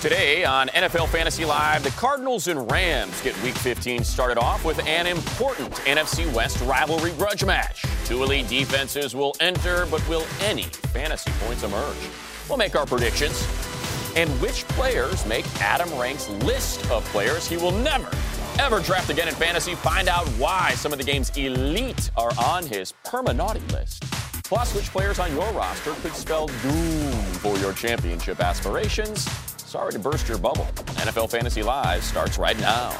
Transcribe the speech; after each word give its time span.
Today 0.00 0.46
on 0.46 0.68
NFL 0.68 1.08
Fantasy 1.08 1.44
Live, 1.44 1.82
the 1.82 1.90
Cardinals 1.90 2.48
and 2.48 2.72
Rams 2.72 3.20
get 3.20 3.38
Week 3.42 3.54
15 3.54 4.02
started 4.02 4.38
off 4.38 4.64
with 4.64 4.78
an 4.86 5.06
important 5.06 5.70
NFC 5.84 6.32
West 6.32 6.58
rivalry 6.62 7.10
grudge 7.12 7.44
match. 7.44 7.84
Two 8.06 8.22
elite 8.22 8.48
defenses 8.48 9.14
will 9.14 9.36
enter, 9.40 9.84
but 9.90 10.06
will 10.08 10.24
any 10.40 10.62
fantasy 10.62 11.30
points 11.40 11.64
emerge? 11.64 11.98
We'll 12.48 12.56
make 12.56 12.76
our 12.76 12.86
predictions. 12.86 13.46
And 14.16 14.30
which 14.40 14.66
players 14.68 15.26
make 15.26 15.44
Adam 15.60 15.90
Rank's 15.98 16.30
list 16.44 16.90
of 16.90 17.04
players 17.06 17.46
he 17.46 17.58
will 17.58 17.70
never, 17.70 18.08
ever 18.58 18.80
draft 18.80 19.10
again 19.10 19.28
in 19.28 19.34
fantasy? 19.34 19.74
Find 19.74 20.08
out 20.08 20.26
why 20.38 20.72
some 20.76 20.92
of 20.92 20.98
the 20.98 21.04
game's 21.04 21.28
elite 21.36 22.10
are 22.16 22.32
on 22.42 22.64
his 22.64 22.94
permanaughty 23.04 23.70
list. 23.70 24.02
Plus, 24.44 24.74
which 24.74 24.86
players 24.86 25.18
on 25.18 25.30
your 25.32 25.52
roster 25.52 25.92
could 25.96 26.14
spell 26.14 26.46
doom 26.62 27.12
for 27.34 27.58
your 27.58 27.74
championship 27.74 28.40
aspirations? 28.40 29.28
Sorry 29.70 29.92
to 29.92 30.00
burst 30.00 30.26
your 30.26 30.36
bubble. 30.36 30.66
NFL 30.96 31.30
Fantasy 31.30 31.62
Live 31.62 32.02
starts 32.02 32.38
right 32.38 32.58
now. 32.58 32.90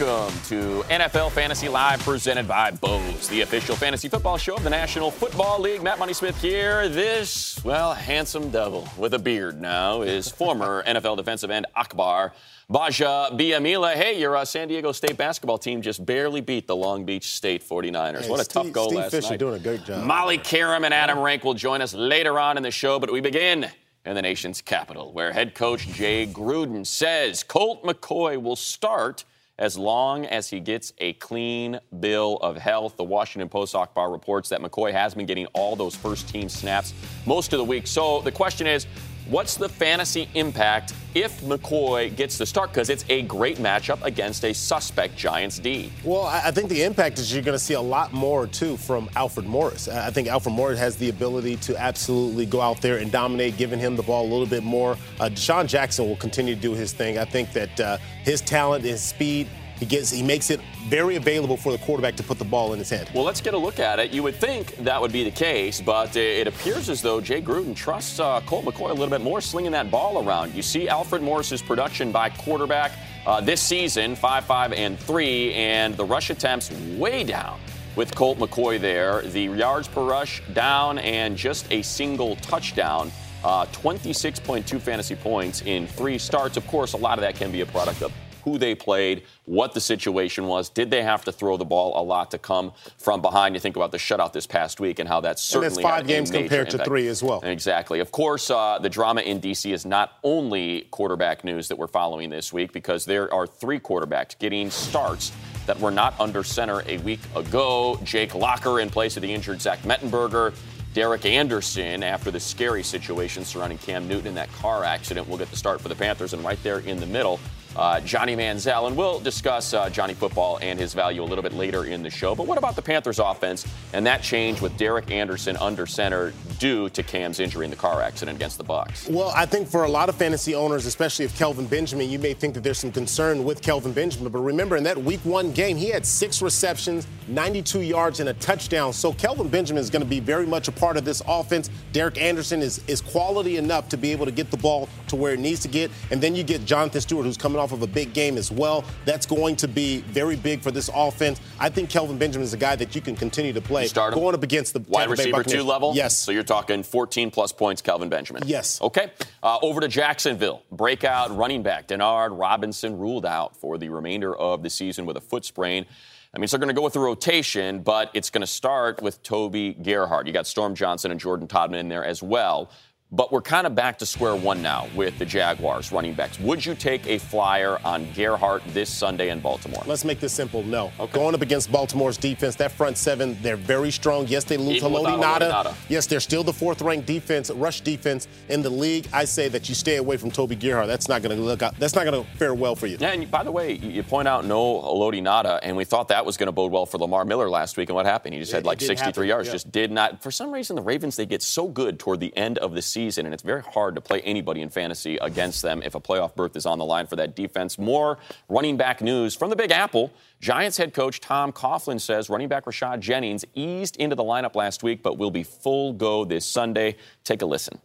Welcome 0.00 0.40
to 0.44 0.82
NFL 0.88 1.30
Fantasy 1.32 1.68
Live 1.68 2.00
presented 2.00 2.48
by 2.48 2.70
Bose, 2.70 3.28
the 3.28 3.42
official 3.42 3.76
fantasy 3.76 4.08
football 4.08 4.38
show 4.38 4.56
of 4.56 4.64
the 4.64 4.70
National 4.70 5.10
Football 5.10 5.60
League. 5.60 5.82
Matt 5.82 5.98
Money 5.98 6.14
Smith 6.14 6.40
here. 6.40 6.88
This, 6.88 7.62
well, 7.64 7.92
handsome 7.92 8.48
devil 8.48 8.88
with 8.96 9.12
a 9.12 9.18
beard 9.18 9.60
now 9.60 10.00
is 10.00 10.30
former 10.30 10.82
NFL 10.84 11.18
defensive 11.18 11.50
end 11.50 11.66
Akbar 11.76 12.32
Gbaja-Biamila. 12.70 13.92
Hey, 13.92 14.18
your 14.18 14.36
uh, 14.36 14.46
San 14.46 14.68
Diego 14.68 14.90
State 14.92 15.18
basketball 15.18 15.58
team 15.58 15.82
just 15.82 16.06
barely 16.06 16.40
beat 16.40 16.66
the 16.66 16.76
Long 16.76 17.04
Beach 17.04 17.32
State 17.32 17.62
49ers. 17.62 18.22
Hey, 18.22 18.30
what 18.30 18.40
a 18.40 18.44
Steve, 18.44 18.54
tough 18.54 18.72
goal 18.72 18.86
Steve 18.86 18.98
last 19.00 19.10
Fisher 19.10 19.30
night. 19.30 19.38
doing 19.38 19.56
a 19.56 19.58
great 19.58 19.84
job. 19.84 20.06
Molly 20.06 20.38
Qerim 20.38 20.86
and 20.86 20.94
Adam 20.94 21.18
Rank 21.18 21.44
will 21.44 21.52
join 21.52 21.82
us 21.82 21.92
later 21.92 22.38
on 22.38 22.56
in 22.56 22.62
the 22.62 22.70
show, 22.70 22.98
but 22.98 23.12
we 23.12 23.20
begin 23.20 23.68
in 24.06 24.14
the 24.14 24.22
nation's 24.22 24.62
capital, 24.62 25.12
where 25.12 25.30
head 25.30 25.54
coach 25.54 25.88
Jay 25.88 26.26
Gruden 26.26 26.86
says 26.86 27.42
Colt 27.42 27.84
McCoy 27.84 28.40
will 28.40 28.56
start 28.56 29.26
as 29.60 29.78
long 29.78 30.24
as 30.26 30.48
he 30.48 30.58
gets 30.58 30.92
a 30.98 31.12
clean 31.14 31.78
bill 32.00 32.38
of 32.38 32.56
health. 32.56 32.96
The 32.96 33.04
Washington 33.04 33.48
Post 33.48 33.74
Akbar 33.74 34.10
reports 34.10 34.48
that 34.48 34.60
McCoy 34.60 34.90
has 34.90 35.14
been 35.14 35.26
getting 35.26 35.46
all 35.52 35.76
those 35.76 35.94
first 35.94 36.28
team 36.28 36.48
snaps 36.48 36.94
most 37.26 37.52
of 37.52 37.58
the 37.58 37.64
week. 37.64 37.86
So 37.86 38.22
the 38.22 38.32
question 38.32 38.66
is, 38.66 38.86
what's 39.30 39.56
the 39.56 39.68
fantasy 39.68 40.28
impact 40.34 40.92
if 41.14 41.40
McCoy 41.40 42.14
gets 42.14 42.36
the 42.36 42.44
start? 42.44 42.70
Because 42.70 42.90
it's 42.90 43.04
a 43.08 43.22
great 43.22 43.58
matchup 43.58 44.02
against 44.04 44.44
a 44.44 44.52
suspect 44.52 45.16
Giants 45.16 45.58
D. 45.58 45.90
Well, 46.04 46.24
I 46.24 46.50
think 46.50 46.68
the 46.68 46.82
impact 46.82 47.18
is 47.18 47.32
you're 47.32 47.42
going 47.42 47.56
to 47.56 47.64
see 47.64 47.74
a 47.74 47.80
lot 47.80 48.12
more, 48.12 48.46
too, 48.46 48.76
from 48.76 49.08
Alfred 49.16 49.46
Morris. 49.46 49.88
I 49.88 50.10
I 50.10 50.12
think 50.12 50.26
Alfred 50.26 50.56
Morris 50.56 50.78
has 50.80 50.96
the 50.96 51.08
ability 51.08 51.56
to 51.58 51.76
absolutely 51.76 52.44
go 52.44 52.60
out 52.60 52.82
there 52.82 52.96
and 52.96 53.12
dominate, 53.12 53.56
giving 53.56 53.78
him 53.78 53.94
the 53.94 54.02
ball 54.02 54.24
a 54.24 54.30
little 54.30 54.44
bit 54.44 54.64
more. 54.64 54.96
Uh, 55.20 55.28
DeSean 55.28 55.68
Jackson 55.68 56.08
will 56.08 56.16
continue 56.16 56.56
to 56.56 56.60
do 56.60 56.74
his 56.74 56.92
thing. 56.92 57.16
I 57.16 57.24
think 57.24 57.52
that 57.52 57.78
uh, 57.78 57.98
his 58.24 58.40
talent, 58.40 58.84
his 58.84 59.00
speed, 59.00 59.46
he 59.78 59.86
gets, 59.86 60.10
he 60.10 60.24
makes 60.24 60.50
it 60.50 60.60
very 60.88 61.16
available 61.16 61.56
for 61.56 61.72
the 61.72 61.78
quarterback 61.78 62.16
to 62.16 62.22
put 62.22 62.38
the 62.38 62.44
ball 62.44 62.72
in 62.72 62.78
his 62.78 62.90
hand. 62.90 63.10
Well, 63.14 63.24
let's 63.24 63.40
get 63.40 63.54
a 63.54 63.58
look 63.58 63.78
at 63.78 63.98
it. 63.98 64.12
You 64.12 64.22
would 64.22 64.36
think 64.36 64.76
that 64.76 65.00
would 65.00 65.12
be 65.12 65.24
the 65.24 65.30
case, 65.30 65.80
but 65.80 66.16
uh, 66.16 66.20
it 66.20 66.46
appears 66.46 66.88
as 66.88 67.02
though 67.02 67.20
Jay 67.20 67.40
Gruden 67.40 67.74
trusts 67.74 68.18
uh, 68.18 68.40
Colt 68.42 68.64
McCoy 68.64 68.90
a 68.90 68.94
little 68.94 69.08
bit 69.08 69.20
more, 69.20 69.40
slinging 69.40 69.72
that 69.72 69.90
ball 69.90 70.26
around. 70.26 70.54
You 70.54 70.62
see 70.62 70.88
Alfred 70.88 71.22
Morris's 71.22 71.62
production 71.62 72.12
by 72.12 72.30
quarterback 72.30 72.92
uh, 73.26 73.40
this 73.40 73.60
season, 73.60 74.16
5 74.16 74.44
5 74.44 74.72
and 74.72 74.98
3, 74.98 75.54
and 75.54 75.96
the 75.96 76.04
rush 76.04 76.30
attempts 76.30 76.70
way 76.96 77.24
down 77.24 77.60
with 77.96 78.14
Colt 78.14 78.38
McCoy 78.38 78.80
there. 78.80 79.22
The 79.22 79.42
yards 79.42 79.88
per 79.88 80.02
rush 80.02 80.42
down, 80.54 80.98
and 80.98 81.36
just 81.36 81.70
a 81.70 81.82
single 81.82 82.36
touchdown. 82.36 83.12
Uh, 83.42 83.64
26.2 83.66 84.80
fantasy 84.80 85.14
points 85.14 85.62
in 85.62 85.86
three 85.86 86.18
starts. 86.18 86.56
Of 86.58 86.66
course, 86.66 86.92
a 86.92 86.98
lot 86.98 87.18
of 87.18 87.22
that 87.22 87.36
can 87.36 87.50
be 87.50 87.62
a 87.62 87.66
product 87.66 88.02
of 88.02 88.12
who 88.44 88.58
they 88.58 88.74
played, 88.74 89.24
what 89.44 89.74
the 89.74 89.80
situation 89.80 90.46
was. 90.46 90.68
Did 90.68 90.90
they 90.90 91.02
have 91.02 91.24
to 91.24 91.32
throw 91.32 91.56
the 91.56 91.64
ball 91.64 92.00
a 92.00 92.02
lot 92.02 92.30
to 92.32 92.38
come 92.38 92.72
from 92.98 93.20
behind? 93.22 93.54
You 93.54 93.60
think 93.60 93.76
about 93.76 93.92
the 93.92 93.98
shutout 93.98 94.32
this 94.32 94.46
past 94.46 94.80
week 94.80 94.98
and 94.98 95.08
how 95.08 95.20
that 95.20 95.30
And 95.30 95.38
certainly 95.38 95.82
that's 95.82 95.94
five 95.96 96.06
games 96.06 96.30
compared 96.30 96.70
to 96.70 96.76
impact. 96.76 96.88
three 96.88 97.08
as 97.08 97.22
well. 97.22 97.40
Exactly. 97.42 98.00
Of 98.00 98.12
course, 98.12 98.50
uh, 98.50 98.78
the 98.80 98.88
drama 98.88 99.20
in 99.22 99.40
D.C. 99.40 99.72
is 99.72 99.84
not 99.84 100.18
only 100.22 100.88
quarterback 100.90 101.44
news 101.44 101.68
that 101.68 101.76
we're 101.76 101.86
following 101.86 102.30
this 102.30 102.52
week 102.52 102.72
because 102.72 103.04
there 103.04 103.32
are 103.32 103.46
three 103.46 103.78
quarterbacks 103.80 104.38
getting 104.38 104.70
starts 104.70 105.32
that 105.66 105.78
were 105.78 105.90
not 105.90 106.18
under 106.18 106.42
center 106.42 106.82
a 106.86 106.98
week 106.98 107.20
ago. 107.36 107.98
Jake 108.04 108.34
Locker 108.34 108.80
in 108.80 108.90
place 108.90 109.16
of 109.16 109.22
the 109.22 109.32
injured 109.32 109.60
Zach 109.60 109.80
Mettenberger. 109.82 110.54
Derek 110.92 111.24
Anderson, 111.24 112.02
after 112.02 112.32
the 112.32 112.40
scary 112.40 112.82
situation 112.82 113.44
surrounding 113.44 113.78
Cam 113.78 114.08
Newton 114.08 114.26
in 114.26 114.34
that 114.34 114.52
car 114.54 114.82
accident, 114.82 115.28
will 115.28 115.38
get 115.38 115.48
the 115.48 115.56
start 115.56 115.80
for 115.80 115.88
the 115.88 115.94
Panthers. 115.94 116.32
And 116.32 116.44
right 116.44 116.60
there 116.64 116.80
in 116.80 116.98
the 116.98 117.06
middle, 117.06 117.38
uh, 117.76 118.00
Johnny 118.00 118.36
Manziel. 118.36 118.86
And 118.86 118.96
we'll 118.96 119.20
discuss 119.20 119.74
uh, 119.74 119.90
Johnny 119.90 120.14
Football 120.14 120.58
and 120.62 120.78
his 120.78 120.94
value 120.94 121.22
a 121.22 121.24
little 121.24 121.42
bit 121.42 121.54
later 121.54 121.84
in 121.84 122.02
the 122.02 122.10
show. 122.10 122.34
But 122.34 122.46
what 122.46 122.58
about 122.58 122.76
the 122.76 122.82
Panthers 122.82 123.18
offense 123.18 123.66
and 123.92 124.06
that 124.06 124.22
change 124.22 124.60
with 124.60 124.76
Derek 124.76 125.10
Anderson 125.10 125.56
under 125.56 125.86
center 125.86 126.32
due 126.58 126.88
to 126.90 127.02
Cam's 127.02 127.40
injury 127.40 127.64
in 127.64 127.70
the 127.70 127.76
car 127.76 128.02
accident 128.02 128.36
against 128.36 128.58
the 128.58 128.64
Bucks? 128.64 129.08
Well, 129.08 129.32
I 129.34 129.46
think 129.46 129.68
for 129.68 129.84
a 129.84 129.88
lot 129.88 130.08
of 130.08 130.16
fantasy 130.16 130.54
owners, 130.54 130.86
especially 130.86 131.24
if 131.24 131.36
Kelvin 131.36 131.66
Benjamin, 131.66 132.10
you 132.10 132.18
may 132.18 132.34
think 132.34 132.54
that 132.54 132.62
there's 132.62 132.78
some 132.78 132.92
concern 132.92 133.44
with 133.44 133.62
Kelvin 133.62 133.92
Benjamin. 133.92 134.32
But 134.32 134.40
remember, 134.40 134.76
in 134.76 134.84
that 134.84 134.98
week 134.98 135.20
one 135.24 135.52
game, 135.52 135.76
he 135.76 135.90
had 135.90 136.04
six 136.04 136.42
receptions, 136.42 137.06
92 137.28 137.80
yards, 137.80 138.20
and 138.20 138.28
a 138.28 138.34
touchdown. 138.34 138.92
So 138.92 139.12
Kelvin 139.12 139.48
Benjamin 139.48 139.80
is 139.80 139.90
going 139.90 140.02
to 140.02 140.08
be 140.08 140.20
very 140.20 140.46
much 140.46 140.68
a 140.68 140.72
part 140.72 140.96
of 140.96 141.04
this 141.04 141.22
offense. 141.26 141.70
Derek 141.92 142.20
Anderson 142.20 142.60
is, 142.60 142.82
is 142.86 143.00
quality 143.00 143.56
enough 143.56 143.88
to 143.90 143.96
be 143.96 144.12
able 144.12 144.26
to 144.26 144.32
get 144.32 144.50
the 144.50 144.56
ball 144.56 144.88
to 145.08 145.16
where 145.16 145.34
it 145.34 145.40
needs 145.40 145.60
to 145.60 145.68
get. 145.68 145.90
And 146.10 146.20
then 146.20 146.34
you 146.34 146.42
get 146.42 146.64
Jonathan 146.64 147.00
Stewart, 147.00 147.24
who's 147.24 147.36
coming 147.36 147.59
off 147.60 147.72
of 147.72 147.82
a 147.82 147.86
big 147.86 148.12
game 148.12 148.36
as 148.36 148.50
well. 148.50 148.84
That's 149.04 149.26
going 149.26 149.56
to 149.56 149.68
be 149.68 150.00
very 150.02 150.36
big 150.36 150.60
for 150.62 150.70
this 150.70 150.90
offense. 150.94 151.40
I 151.58 151.68
think 151.68 151.90
Kelvin 151.90 152.18
Benjamin 152.18 152.44
is 152.44 152.54
a 152.54 152.56
guy 152.56 152.76
that 152.76 152.94
you 152.94 153.00
can 153.00 153.14
continue 153.14 153.52
to 153.52 153.60
play. 153.60 153.82
You 153.82 153.88
start 153.88 154.12
him? 154.12 154.18
Going 154.18 154.34
up 154.34 154.42
against 154.42 154.72
the 154.72 154.80
Wide 154.80 155.02
Tampa 155.06 155.10
receiver 155.10 155.44
two 155.44 155.62
level? 155.62 155.92
Yes. 155.94 156.16
So 156.16 156.32
you're 156.32 156.42
talking 156.42 156.82
14 156.82 157.30
plus 157.30 157.52
points, 157.52 157.82
Kelvin 157.82 158.08
Benjamin? 158.08 158.42
Yes. 158.46 158.80
Okay. 158.80 159.12
Uh, 159.42 159.58
over 159.62 159.80
to 159.80 159.88
Jacksonville. 159.88 160.62
Breakout 160.72 161.36
running 161.36 161.62
back 161.62 161.88
Denard 161.88 162.38
Robinson 162.38 162.98
ruled 162.98 163.26
out 163.26 163.56
for 163.56 163.78
the 163.78 163.88
remainder 163.88 164.34
of 164.34 164.62
the 164.62 164.70
season 164.70 165.06
with 165.06 165.16
a 165.16 165.20
foot 165.20 165.44
sprain. 165.44 165.86
I 166.32 166.38
mean, 166.38 166.46
so 166.46 166.56
they're 166.56 166.64
going 166.64 166.74
to 166.74 166.78
go 166.78 166.84
with 166.84 166.92
the 166.92 167.00
rotation, 167.00 167.80
but 167.80 168.10
it's 168.14 168.30
going 168.30 168.42
to 168.42 168.46
start 168.46 169.02
with 169.02 169.20
Toby 169.24 169.74
Gerhart. 169.74 170.28
You 170.28 170.32
got 170.32 170.46
Storm 170.46 170.76
Johnson 170.76 171.10
and 171.10 171.18
Jordan 171.18 171.48
Todman 171.48 171.80
in 171.80 171.88
there 171.88 172.04
as 172.04 172.22
well. 172.22 172.70
But 173.12 173.32
we're 173.32 173.42
kind 173.42 173.66
of 173.66 173.74
back 173.74 173.98
to 173.98 174.06
square 174.06 174.36
one 174.36 174.62
now 174.62 174.86
with 174.94 175.18
the 175.18 175.24
Jaguars 175.24 175.90
running 175.90 176.14
backs. 176.14 176.38
Would 176.38 176.64
you 176.64 176.76
take 176.76 177.04
a 177.08 177.18
flyer 177.18 177.80
on 177.84 178.06
Gerhart 178.12 178.62
this 178.68 178.88
Sunday 178.88 179.30
in 179.30 179.40
Baltimore? 179.40 179.82
Let's 179.84 180.04
make 180.04 180.20
this 180.20 180.32
simple. 180.32 180.62
No. 180.62 180.92
Okay. 181.00 181.12
Going 181.12 181.34
up 181.34 181.42
against 181.42 181.72
Baltimore's 181.72 182.16
defense, 182.16 182.54
that 182.56 182.70
front 182.70 182.96
seven, 182.96 183.36
they're 183.42 183.56
very 183.56 183.90
strong. 183.90 184.28
Yes, 184.28 184.44
they 184.44 184.56
lose 184.56 184.80
Haloti 184.80 185.20
Ngata. 185.20 185.74
Yes, 185.88 186.06
they're 186.06 186.20
still 186.20 186.44
the 186.44 186.52
fourth 186.52 186.82
ranked 186.82 187.08
defense, 187.08 187.50
rush 187.50 187.80
defense 187.80 188.28
in 188.48 188.62
the 188.62 188.70
league. 188.70 189.08
I 189.12 189.24
say 189.24 189.48
that 189.48 189.68
you 189.68 189.74
stay 189.74 189.96
away 189.96 190.16
from 190.16 190.30
Toby 190.30 190.54
Gerhart. 190.54 190.86
That's 190.86 191.08
not 191.08 191.20
going 191.20 191.36
to 191.36 191.42
look 191.42 191.62
out. 191.62 191.76
That's 191.80 191.96
not 191.96 192.04
going 192.04 192.24
to 192.24 192.30
fare 192.36 192.54
well 192.54 192.76
for 192.76 192.86
you. 192.86 192.96
Yeah, 193.00 193.10
and 193.10 193.28
by 193.28 193.42
the 193.42 193.50
way, 193.50 193.72
you 193.72 194.04
point 194.04 194.28
out 194.28 194.44
no 194.44 194.80
Haloti 194.82 195.20
Ngata, 195.20 195.58
and 195.64 195.76
we 195.76 195.84
thought 195.84 196.08
that 196.08 196.24
was 196.24 196.36
going 196.36 196.46
to 196.46 196.52
bode 196.52 196.70
well 196.70 196.86
for 196.86 196.98
Lamar 196.98 197.24
Miller 197.24 197.50
last 197.50 197.76
week. 197.76 197.88
And 197.88 197.96
what 197.96 198.06
happened? 198.06 198.34
He 198.34 198.40
just 198.40 198.52
had 198.52 198.64
like 198.64 198.80
63 198.80 199.04
happen. 199.06 199.24
yards. 199.26 199.48
Yeah. 199.48 199.52
Just 199.54 199.72
did 199.72 199.90
not. 199.90 200.22
For 200.22 200.30
some 200.30 200.52
reason, 200.52 200.76
the 200.76 200.82
Ravens 200.82 201.16
they 201.16 201.26
get 201.26 201.42
so 201.42 201.66
good 201.66 201.98
toward 201.98 202.20
the 202.20 202.36
end 202.36 202.58
of 202.58 202.72
the 202.72 202.82
season, 202.82 202.99
and 203.00 203.34
it's 203.34 203.42
very 203.42 203.62
hard 203.62 203.90
hard 203.90 203.94
to 203.96 204.00
play 204.00 204.20
anybody 204.20 204.60
in 204.60 204.68
fantasy 204.68 205.16
against 205.16 205.62
them 205.62 205.82
if 205.82 205.94
a 205.94 206.00
playoff 206.00 206.36
berth 206.36 206.54
is 206.54 206.66
on 206.66 206.78
the 206.78 206.84
line 206.84 207.06
for 207.06 207.16
that 207.16 207.34
defense. 207.34 207.78
More 207.78 208.18
running 208.48 208.76
back 208.76 209.00
news 209.00 209.34
from 209.34 209.50
the 209.50 209.56
Big 209.56 209.72
Apple. 209.72 210.12
Giants 210.40 210.76
head 210.76 210.94
coach 210.94 211.18
Tom 211.18 211.50
Coughlin 211.50 212.00
says 212.00 212.30
running 212.30 212.48
back 212.48 212.66
Rashad 212.66 213.00
Jennings 213.00 213.44
eased 213.54 213.96
into 213.96 214.14
the 214.14 214.22
lineup 214.22 214.54
last 214.54 214.82
week, 214.82 215.02
but 215.02 215.18
will 215.18 215.30
be 215.30 215.42
full 215.42 215.92
go 215.92 216.24
this 216.24 216.46
Sunday. 216.46 216.96
Take 217.24 217.42
a 217.42 217.46
listen. 217.46 217.80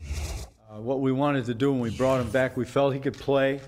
Uh, 0.00 0.80
what 0.80 1.00
we 1.00 1.12
wanted 1.12 1.44
to 1.46 1.54
do 1.54 1.72
when 1.72 1.80
we 1.80 1.90
brought 1.90 2.20
him 2.20 2.30
back, 2.30 2.56
we 2.56 2.64
felt 2.64 2.94
he 2.94 3.00
could 3.00 3.18
play. 3.18 3.60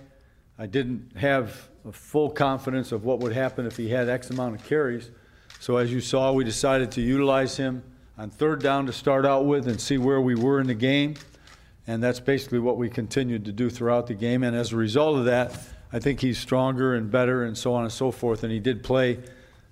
I 0.57 0.67
didn't 0.67 1.17
have 1.17 1.69
full 1.93 2.31
confidence 2.31 2.93
of 2.93 3.05
what 3.05 3.19
would 3.21 3.33
happen 3.33 3.67
if 3.67 3.77
he 3.77 3.89
had 3.89 4.09
X 4.09 4.31
amount 4.31 4.55
of 4.55 4.65
carries. 4.65 5.11
So 5.59 5.77
as 5.77 5.93
you 5.93 6.01
saw, 6.01 6.33
we 6.33 6.45
decided 6.45 6.93
to 6.93 7.01
utilize 7.01 7.57
him 7.57 7.83
on 8.21 8.29
third 8.29 8.63
down 8.63 8.85
to 8.85 8.93
start 8.93 9.25
out 9.25 9.47
with 9.47 9.67
and 9.67 9.81
see 9.81 9.97
where 9.97 10.21
we 10.21 10.35
were 10.35 10.61
in 10.61 10.67
the 10.67 10.75
game. 10.75 11.15
And 11.87 12.03
that's 12.03 12.21
basically 12.21 12.59
what 12.59 12.77
we 12.77 12.91
continued 12.91 13.47
to 13.47 13.53
do 13.53 13.71
throughout 13.71 14.09
the 14.09 14.15
game. 14.15 14.43
And 14.43 14.55
as 14.55 14.73
a 14.73 14.77
result 14.77 15.17
of 15.17 15.25
that, 15.25 15.59
I 15.91 16.01
think 16.01 16.21
he's 16.21 16.39
stronger 16.39 16.95
and 16.95 17.11
better 17.11 17.45
and 17.45 17.57
so 17.57 17.73
on 17.73 17.85
and 17.85 17.93
so 17.93 18.11
forth. 18.11 18.45
And 18.45 18.53
he 18.53 18.61
did 18.61 18.83
play, 18.83 19.19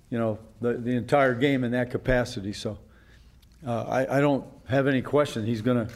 you 0.09 0.17
know, 0.17 0.39
the, 0.61 0.73
the 0.73 0.95
entire 0.95 1.35
game 1.35 1.63
in 1.63 1.71
that 1.73 1.91
capacity. 1.91 2.51
So 2.51 2.79
uh, 3.65 3.83
I, 3.83 4.17
I 4.17 4.19
don't 4.19 4.43
have 4.67 4.87
any 4.87 5.03
question 5.03 5.45
he's 5.45 5.61
going 5.61 5.85
to, 5.85 5.93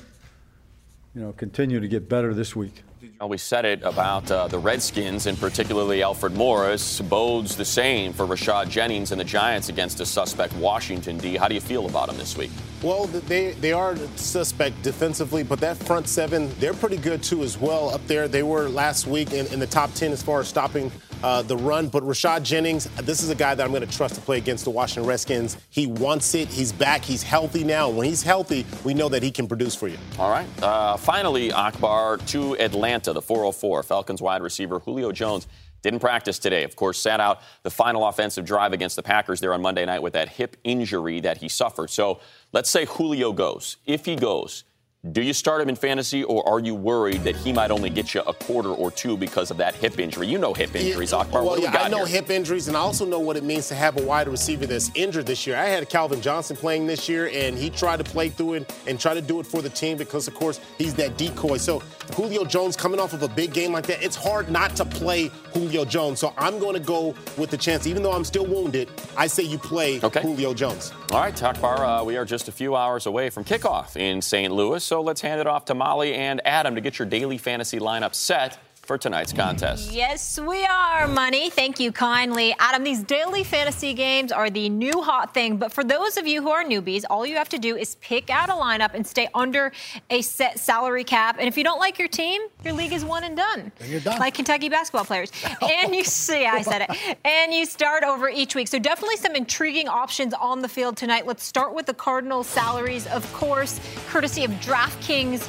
you 1.15 1.21
know, 1.21 1.31
continue 1.33 1.79
to 1.79 1.87
get 1.87 2.07
better 2.07 2.35
this 2.35 2.55
week. 2.55 2.83
We 3.21 3.37
said 3.37 3.63
it 3.63 3.81
about 3.83 4.29
uh, 4.29 4.47
the 4.49 4.59
Redskins 4.59 5.27
and 5.27 5.37
particularly 5.39 6.03
Alfred 6.03 6.33
Morris. 6.33 6.99
Bodes 6.99 7.55
the 7.55 7.63
same 7.63 8.11
for 8.11 8.25
Rashad 8.25 8.69
Jennings 8.69 9.11
and 9.11 9.19
the 9.19 9.25
Giants 9.25 9.69
against 9.69 10.01
a 10.01 10.05
suspect 10.05 10.53
Washington 10.55 11.17
D. 11.17 11.37
How 11.37 11.47
do 11.47 11.55
you 11.55 11.61
feel 11.61 11.85
about 11.85 12.09
him 12.09 12.17
this 12.17 12.37
week? 12.37 12.51
Well, 12.81 13.05
they, 13.05 13.53
they 13.53 13.71
are 13.71 13.95
suspect 14.17 14.81
defensively, 14.81 15.41
but 15.43 15.61
that 15.61 15.77
front 15.77 16.07
seven, 16.09 16.53
they're 16.59 16.73
pretty 16.73 16.97
good 16.97 17.23
too 17.23 17.43
as 17.43 17.57
well 17.57 17.89
up 17.91 18.05
there. 18.07 18.27
They 18.27 18.43
were 18.43 18.67
last 18.67 19.07
week 19.07 19.31
in, 19.31 19.45
in 19.53 19.59
the 19.59 19.67
top 19.67 19.93
10 19.93 20.11
as 20.11 20.21
far 20.21 20.41
as 20.41 20.49
stopping 20.49 20.91
uh, 21.23 21.41
the 21.41 21.57
run. 21.57 21.87
But 21.87 22.03
Rashad 22.03 22.43
Jennings, 22.43 22.85
this 23.01 23.23
is 23.23 23.29
a 23.29 23.35
guy 23.35 23.55
that 23.55 23.63
I'm 23.63 23.71
going 23.71 23.87
to 23.87 23.97
trust 23.97 24.15
to 24.15 24.21
play 24.21 24.37
against 24.37 24.65
the 24.65 24.69
Washington 24.69 25.07
Redskins. 25.07 25.57
He 25.69 25.87
wants 25.87 26.35
it. 26.35 26.49
He's 26.49 26.71
back. 26.71 27.03
He's 27.03 27.23
healthy 27.23 27.63
now. 27.63 27.89
When 27.89 28.07
he's 28.07 28.21
healthy, 28.23 28.65
we 28.83 28.93
know 28.93 29.09
that 29.09 29.23
he 29.23 29.31
can 29.31 29.47
produce 29.47 29.73
for 29.73 29.87
you. 29.87 29.97
All 30.19 30.29
right. 30.29 30.47
Uh, 30.61 30.97
finally, 30.97 31.51
Akbar 31.51 32.17
to 32.17 32.57
Atlanta, 32.59 33.13
the 33.13 33.21
404. 33.21 33.83
Falcons 33.83 34.21
wide 34.21 34.41
receiver 34.41 34.79
Julio 34.79 35.11
Jones 35.11 35.47
didn't 35.81 35.99
practice 35.99 36.39
today. 36.39 36.63
Of 36.63 36.75
course, 36.75 36.99
sat 36.99 37.19
out 37.19 37.41
the 37.61 37.69
final 37.69 38.07
offensive 38.07 38.45
drive 38.45 38.73
against 38.73 38.95
the 38.95 39.03
Packers 39.03 39.39
there 39.39 39.53
on 39.53 39.61
Monday 39.61 39.85
night 39.85 40.01
with 40.01 40.13
that 40.13 40.29
hip 40.29 40.57
injury 40.63 41.19
that 41.21 41.37
he 41.37 41.49
suffered. 41.49 41.89
So 41.89 42.21
let's 42.53 42.69
say 42.69 42.85
Julio 42.85 43.33
goes. 43.33 43.77
If 43.85 44.05
he 44.05 44.15
goes, 44.15 44.63
do 45.11 45.21
you 45.21 45.33
start 45.33 45.59
him 45.59 45.67
in 45.67 45.75
fantasy, 45.75 46.23
or 46.23 46.47
are 46.47 46.61
you 46.61 46.73
worried 46.73 47.25
that 47.25 47.35
he 47.35 47.51
might 47.51 47.71
only 47.71 47.89
get 47.89 48.13
you 48.13 48.21
a 48.21 48.33
quarter 48.33 48.69
or 48.69 48.89
two 48.89 49.17
because 49.17 49.51
of 49.51 49.57
that 49.57 49.75
hip 49.75 49.99
injury? 49.99 50.27
You 50.27 50.37
know 50.37 50.53
hip 50.53 50.73
injuries, 50.73 51.11
yeah, 51.11 51.17
Akbar. 51.17 51.43
Well, 51.43 51.59
yeah, 51.59 51.71
I 51.71 51.89
know 51.89 52.05
here? 52.05 52.21
hip 52.21 52.29
injuries, 52.29 52.69
and 52.69 52.77
I 52.77 52.79
also 52.79 53.05
know 53.05 53.19
what 53.19 53.35
it 53.35 53.43
means 53.43 53.67
to 53.67 53.75
have 53.75 53.99
a 53.99 54.01
wide 54.01 54.29
receiver 54.29 54.65
that's 54.65 54.89
injured 54.95 55.25
this 55.25 55.45
year. 55.45 55.57
I 55.57 55.65
had 55.65 55.89
Calvin 55.89 56.21
Johnson 56.21 56.55
playing 56.55 56.87
this 56.87 57.09
year, 57.09 57.29
and 57.33 57.57
he 57.57 57.69
tried 57.69 57.97
to 57.97 58.05
play 58.05 58.29
through 58.29 58.53
it 58.53 58.73
and 58.87 58.97
try 58.97 59.13
to 59.13 59.21
do 59.21 59.41
it 59.41 59.45
for 59.45 59.61
the 59.61 59.69
team 59.69 59.97
because, 59.97 60.29
of 60.29 60.35
course, 60.35 60.61
he's 60.77 60.93
that 60.93 61.17
decoy. 61.17 61.57
So 61.57 61.79
Julio 62.15 62.45
Jones 62.45 62.77
coming 62.77 63.01
off 63.01 63.11
of 63.11 63.23
a 63.23 63.27
big 63.27 63.51
game 63.51 63.73
like 63.73 63.85
that, 63.87 64.01
it's 64.01 64.15
hard 64.15 64.49
not 64.49 64.73
to 64.77 64.85
play 64.85 65.29
Julio 65.53 65.83
Jones. 65.83 66.21
So 66.21 66.33
I'm 66.37 66.59
going 66.59 66.75
to 66.75 66.79
go 66.79 67.13
with 67.37 67.49
the 67.49 67.57
chance, 67.57 67.87
even 67.87 68.03
though 68.03 68.13
I'm 68.13 68.23
still 68.23 68.45
wounded. 68.45 68.89
I 69.17 69.27
say 69.27 69.43
you 69.43 69.57
play 69.57 69.99
okay. 69.99 70.21
Julio 70.21 70.53
Jones. 70.53 70.93
All 71.11 71.19
right, 71.19 71.43
Akbar. 71.43 71.83
Uh, 71.83 72.03
we 72.05 72.15
are 72.15 72.23
just 72.23 72.47
a 72.47 72.53
few 72.53 72.77
hours 72.77 73.05
away 73.05 73.29
from 73.29 73.43
kickoff 73.43 73.97
in 73.97 74.21
St. 74.21 74.53
Louis, 74.53 74.92
so 74.93 75.01
let's 75.01 75.21
hand 75.21 75.41
it 75.41 75.47
off 75.47 75.65
to 75.65 75.73
Molly 75.73 76.13
and 76.13 76.39
Adam 76.45 76.75
to 76.75 76.81
get 76.81 76.99
your 76.99 77.07
daily 77.07 77.39
fantasy 77.39 77.79
lineup 77.79 78.13
set 78.13 78.59
for 78.83 78.97
tonight's 78.97 79.31
contest. 79.31 79.91
Yes, 79.91 80.39
we 80.39 80.65
are, 80.65 81.07
Money. 81.07 81.49
Thank 81.49 81.79
you 81.79 81.91
kindly. 81.91 82.53
Adam, 82.59 82.83
these 82.83 83.01
daily 83.01 83.43
fantasy 83.43 83.93
games 83.93 84.31
are 84.31 84.49
the 84.49 84.67
new 84.67 85.01
hot 85.01 85.33
thing, 85.33 85.57
but 85.57 85.71
for 85.71 85.83
those 85.83 86.17
of 86.17 86.27
you 86.27 86.41
who 86.41 86.49
are 86.49 86.63
newbies, 86.65 87.05
all 87.09 87.25
you 87.25 87.37
have 87.37 87.47
to 87.49 87.59
do 87.59 87.77
is 87.77 87.95
pick 87.95 88.29
out 88.29 88.49
a 88.49 88.53
lineup 88.53 88.93
and 88.93 89.07
stay 89.07 89.29
under 89.33 89.71
a 90.09 90.21
set 90.21 90.59
salary 90.59 91.05
cap. 91.05 91.37
And 91.39 91.47
if 91.47 91.57
you 91.57 91.63
don't 91.63 91.79
like 91.79 91.97
your 91.97 92.09
team, 92.09 92.41
your 92.63 92.73
league 92.73 92.91
is 92.91 93.05
one 93.05 93.23
and 93.23 93.37
done. 93.37 93.71
And 93.79 93.89
you're 93.89 94.01
done. 94.01 94.19
Like 94.19 94.33
Kentucky 94.33 94.67
basketball 94.67 95.05
players. 95.05 95.31
and 95.61 95.95
you 95.95 96.03
see, 96.03 96.45
I 96.45 96.61
said 96.61 96.87
it. 96.89 97.17
And 97.23 97.53
you 97.53 97.65
start 97.65 98.03
over 98.03 98.29
each 98.29 98.53
week. 98.53 98.67
So 98.67 98.79
definitely 98.79 99.17
some 99.17 99.35
intriguing 99.35 99.87
options 99.87 100.33
on 100.33 100.61
the 100.61 100.67
field 100.67 100.97
tonight. 100.97 101.25
Let's 101.25 101.43
start 101.43 101.73
with 101.73 101.85
the 101.85 101.93
Cardinals 101.93 102.47
salaries, 102.47 103.07
of 103.07 103.31
course, 103.33 103.79
courtesy 104.09 104.43
of 104.43 104.51
DraftKings 104.51 105.47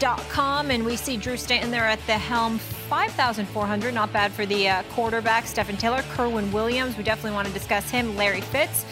com, 0.00 0.70
and 0.70 0.84
we 0.84 0.96
see 0.96 1.16
Drew 1.16 1.36
Stanton 1.36 1.70
there 1.70 1.84
at 1.84 2.04
the 2.06 2.12
helm. 2.18 2.58
5,400, 2.58 3.92
not 3.92 4.12
bad 4.12 4.32
for 4.32 4.46
the 4.46 4.68
uh, 4.68 4.82
quarterback. 4.90 5.44
Stepfan 5.44 5.78
Taylor, 5.78 6.02
Kerwynn 6.14 6.52
Williams, 6.52 6.96
we 6.96 7.02
definitely 7.04 7.32
want 7.32 7.48
to 7.48 7.54
discuss 7.54 7.90
him. 7.90 8.16
Larry 8.16 8.40
Fitz, 8.40 8.84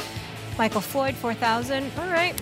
Michael 0.59 0.81
Floyd, 0.81 1.15
4,000. 1.15 1.91
All 1.99 2.09
right. 2.09 2.35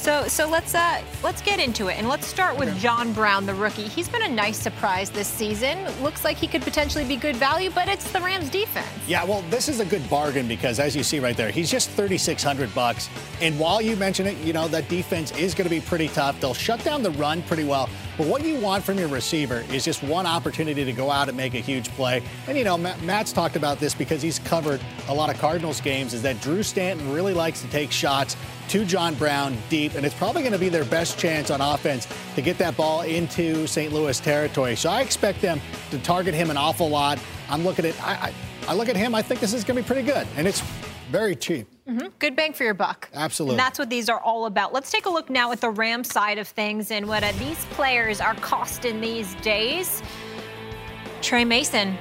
So 0.00 0.26
so 0.28 0.48
let's 0.48 0.74
uh 0.74 1.02
let's 1.22 1.42
get 1.42 1.60
into 1.60 1.88
it 1.88 1.98
and 1.98 2.08
let's 2.08 2.26
start 2.26 2.56
with 2.58 2.74
John 2.78 3.12
Brown, 3.12 3.44
the 3.44 3.52
rookie. 3.52 3.86
He's 3.86 4.08
been 4.08 4.22
a 4.22 4.28
nice 4.28 4.58
surprise 4.58 5.10
this 5.10 5.28
season. 5.28 5.76
Looks 6.02 6.24
like 6.24 6.38
he 6.38 6.46
could 6.46 6.62
potentially 6.62 7.04
be 7.04 7.16
good 7.16 7.36
value, 7.36 7.70
but 7.70 7.86
it's 7.86 8.10
the 8.10 8.18
Rams 8.18 8.48
defense. 8.48 8.88
Yeah, 9.06 9.24
well, 9.24 9.42
this 9.50 9.68
is 9.68 9.78
a 9.78 9.84
good 9.84 10.08
bargain 10.08 10.48
because 10.48 10.80
as 10.80 10.96
you 10.96 11.02
see 11.02 11.18
right 11.18 11.36
there, 11.36 11.50
he's 11.50 11.70
just 11.70 11.90
3600 11.90 12.74
bucks. 12.74 13.10
And 13.42 13.58
while 13.58 13.82
you 13.82 13.94
mention 13.94 14.26
it, 14.26 14.38
you 14.38 14.54
know 14.54 14.68
that 14.68 14.88
defense 14.88 15.32
is 15.32 15.52
going 15.52 15.68
to 15.68 15.74
be 15.74 15.82
pretty 15.82 16.08
tough. 16.08 16.40
They'll 16.40 16.54
shut 16.54 16.82
down 16.82 17.02
the 17.02 17.10
run 17.10 17.42
pretty 17.42 17.64
well. 17.64 17.90
But 18.16 18.26
what 18.26 18.42
you 18.42 18.58
want 18.58 18.82
from 18.82 18.98
your 18.98 19.08
receiver 19.08 19.66
is 19.70 19.84
just 19.84 20.02
one 20.02 20.24
opportunity 20.24 20.82
to 20.82 20.92
go 20.94 21.10
out 21.10 21.28
and 21.28 21.36
make 21.36 21.52
a 21.52 21.60
huge 21.60 21.90
play. 21.90 22.22
And 22.48 22.56
you 22.56 22.64
know, 22.64 22.78
Matt's 22.78 23.34
talked 23.34 23.56
about 23.56 23.78
this 23.78 23.94
because 23.94 24.22
he's 24.22 24.38
covered 24.38 24.80
a 25.08 25.14
lot 25.14 25.28
of 25.28 25.38
Cardinals 25.38 25.82
games 25.82 26.14
is 26.14 26.22
that 26.22 26.40
Drew 26.40 26.62
Stanton 26.62 27.12
really 27.12 27.34
likes 27.34 27.60
to 27.60 27.68
take 27.68 27.92
shots 27.92 28.34
to 28.70 28.84
John 28.84 29.14
Brown 29.16 29.56
deep, 29.68 29.94
and 29.94 30.06
it's 30.06 30.14
probably 30.14 30.42
going 30.42 30.52
to 30.52 30.58
be 30.58 30.68
their 30.68 30.84
best 30.84 31.18
chance 31.18 31.50
on 31.50 31.60
offense 31.60 32.06
to 32.36 32.40
get 32.40 32.56
that 32.58 32.76
ball 32.76 33.02
into 33.02 33.66
St. 33.66 33.92
Louis 33.92 34.18
territory. 34.20 34.76
So 34.76 34.88
I 34.88 35.00
expect 35.00 35.42
them 35.42 35.60
to 35.90 35.98
target 35.98 36.34
him 36.34 36.50
an 36.50 36.56
awful 36.56 36.88
lot. 36.88 37.18
I'm 37.48 37.64
looking 37.64 37.84
at 37.84 38.00
I, 38.00 38.12
I, 38.12 38.34
I 38.68 38.74
look 38.74 38.88
at 38.88 38.96
him. 38.96 39.12
I 39.14 39.22
think 39.22 39.40
this 39.40 39.52
is 39.52 39.64
going 39.64 39.76
to 39.76 39.82
be 39.82 39.86
pretty 39.86 40.06
good, 40.06 40.26
and 40.36 40.46
it's 40.46 40.62
very 41.10 41.34
cheap. 41.34 41.66
Mm-hmm. 41.88 42.06
Good 42.20 42.36
bang 42.36 42.52
for 42.52 42.62
your 42.62 42.74
buck. 42.74 43.08
Absolutely. 43.12 43.54
And 43.54 43.58
that's 43.58 43.78
what 43.78 43.90
these 43.90 44.08
are 44.08 44.20
all 44.20 44.46
about. 44.46 44.72
Let's 44.72 44.92
take 44.92 45.06
a 45.06 45.10
look 45.10 45.28
now 45.28 45.50
at 45.50 45.60
the 45.60 45.70
Ram 45.70 46.04
side 46.04 46.38
of 46.38 46.46
things 46.46 46.92
and 46.92 47.08
what 47.08 47.24
uh, 47.24 47.32
these 47.40 47.64
players 47.70 48.20
are 48.20 48.36
costing 48.36 49.00
these 49.00 49.34
days. 49.36 50.00
Tre 51.20 51.44
Mason, 51.44 51.98